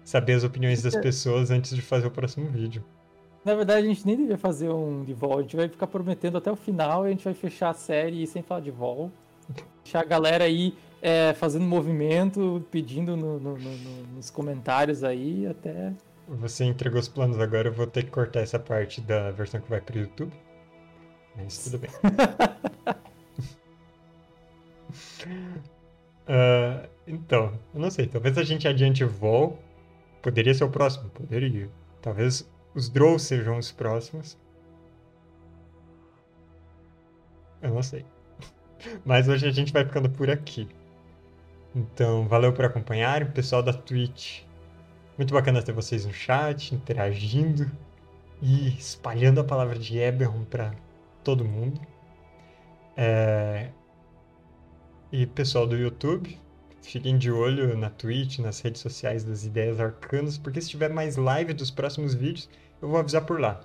saber 0.04 0.34
as 0.34 0.44
opiniões 0.44 0.82
das 0.82 0.94
pessoas 0.94 1.50
antes 1.50 1.74
de 1.74 1.82
fazer 1.82 2.06
o 2.06 2.10
próximo 2.10 2.48
vídeo. 2.48 2.84
Na 3.44 3.54
verdade, 3.54 3.86
a 3.86 3.88
gente 3.88 4.06
nem 4.06 4.16
devia 4.16 4.38
fazer 4.38 4.70
um 4.70 5.04
de 5.04 5.12
vol. 5.12 5.38
A 5.38 5.42
gente 5.42 5.56
vai 5.56 5.68
ficar 5.68 5.86
prometendo 5.86 6.38
até 6.38 6.50
o 6.50 6.56
final 6.56 7.04
e 7.04 7.08
a 7.08 7.10
gente 7.10 7.24
vai 7.24 7.34
fechar 7.34 7.70
a 7.70 7.74
série 7.74 8.26
sem 8.26 8.42
falar 8.42 8.60
de 8.60 8.70
vol. 8.70 9.10
Deixar 9.82 10.00
a 10.00 10.04
galera 10.04 10.44
aí 10.44 10.74
é, 11.02 11.34
fazendo 11.34 11.66
movimento, 11.66 12.64
pedindo 12.70 13.14
no, 13.14 13.38
no, 13.38 13.58
no, 13.58 14.06
nos 14.14 14.30
comentários 14.30 15.04
aí 15.04 15.46
até. 15.46 15.92
Você 16.26 16.64
entregou 16.64 16.98
os 16.98 17.08
planos 17.08 17.38
agora, 17.38 17.68
eu 17.68 17.72
vou 17.72 17.86
ter 17.86 18.04
que 18.04 18.10
cortar 18.10 18.40
essa 18.40 18.58
parte 18.58 19.02
da 19.02 19.30
versão 19.30 19.60
que 19.60 19.68
vai 19.68 19.82
pro 19.82 19.98
YouTube. 19.98 20.32
Mas 21.36 21.58
tudo 21.58 21.78
bem. 21.78 21.90
uh, 26.26 26.88
então, 27.06 27.52
eu 27.74 27.80
não 27.80 27.90
sei. 27.90 28.06
Talvez 28.06 28.38
a 28.38 28.42
gente 28.42 28.66
adiante 28.66 29.04
o 29.04 29.08
Vol. 29.08 29.58
Poderia 30.24 30.54
ser 30.54 30.64
o 30.64 30.70
próximo? 30.70 31.10
Poderia. 31.10 31.68
Talvez 32.00 32.50
os 32.74 32.88
Drow 32.88 33.18
sejam 33.18 33.58
os 33.58 33.70
próximos. 33.70 34.38
Eu 37.60 37.74
não 37.74 37.82
sei. 37.82 38.06
Mas 39.04 39.28
hoje 39.28 39.46
a 39.46 39.50
gente 39.50 39.70
vai 39.70 39.84
ficando 39.84 40.08
por 40.08 40.30
aqui. 40.30 40.66
Então, 41.76 42.26
valeu 42.26 42.54
por 42.54 42.64
acompanhar. 42.64 43.34
Pessoal 43.34 43.62
da 43.62 43.74
Twitch, 43.74 44.44
muito 45.18 45.34
bacana 45.34 45.62
ter 45.62 45.72
vocês 45.72 46.06
no 46.06 46.12
chat, 46.14 46.74
interagindo 46.74 47.70
e 48.40 48.68
espalhando 48.78 49.42
a 49.42 49.44
palavra 49.44 49.78
de 49.78 49.98
Eberron 49.98 50.44
para 50.46 50.74
todo 51.22 51.44
mundo. 51.44 51.78
É... 52.96 53.68
E 55.12 55.26
pessoal 55.26 55.66
do 55.66 55.76
YouTube, 55.76 56.40
fiquem 56.84 57.16
de 57.16 57.30
olho 57.30 57.76
na 57.76 57.90
Twitch, 57.90 58.38
nas 58.38 58.60
redes 58.60 58.82
sociais 58.82 59.24
das 59.24 59.44
Ideias 59.44 59.80
Arcanas, 59.80 60.36
porque 60.36 60.60
se 60.60 60.68
tiver 60.68 60.90
mais 60.90 61.16
live 61.16 61.54
dos 61.54 61.70
próximos 61.70 62.14
vídeos, 62.14 62.48
eu 62.80 62.88
vou 62.88 62.98
avisar 62.98 63.24
por 63.24 63.40
lá. 63.40 63.60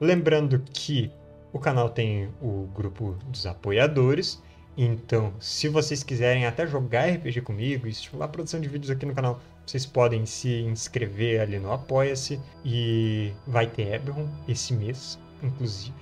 Lembrando 0.00 0.60
que 0.72 1.10
o 1.52 1.58
canal 1.58 1.90
tem 1.90 2.28
o 2.40 2.68
grupo 2.74 3.16
dos 3.26 3.44
apoiadores, 3.44 4.42
então 4.76 5.34
se 5.40 5.68
vocês 5.68 6.02
quiserem 6.02 6.46
até 6.46 6.66
jogar 6.66 7.08
RPG 7.08 7.42
comigo 7.42 7.86
e 7.86 7.90
estimular 7.90 8.26
a 8.26 8.28
produção 8.28 8.60
de 8.60 8.68
vídeos 8.68 8.90
aqui 8.90 9.04
no 9.04 9.14
canal, 9.14 9.40
vocês 9.66 9.84
podem 9.84 10.24
se 10.24 10.60
inscrever 10.62 11.40
ali 11.40 11.58
no 11.58 11.72
Apoia-se 11.72 12.40
e 12.64 13.32
vai 13.46 13.66
ter 13.66 13.94
Eberron 13.94 14.28
esse 14.46 14.74
mês, 14.74 15.18
inclusive. 15.42 15.94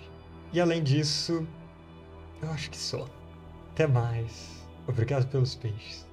E 0.52 0.60
além 0.60 0.82
disso, 0.82 1.46
eu 2.42 2.50
acho 2.50 2.70
que 2.70 2.76
só. 2.76 3.06
Até 3.72 3.86
mais. 3.86 4.66
Obrigado 4.86 5.26
pelos 5.28 5.54
peixes. 5.54 6.11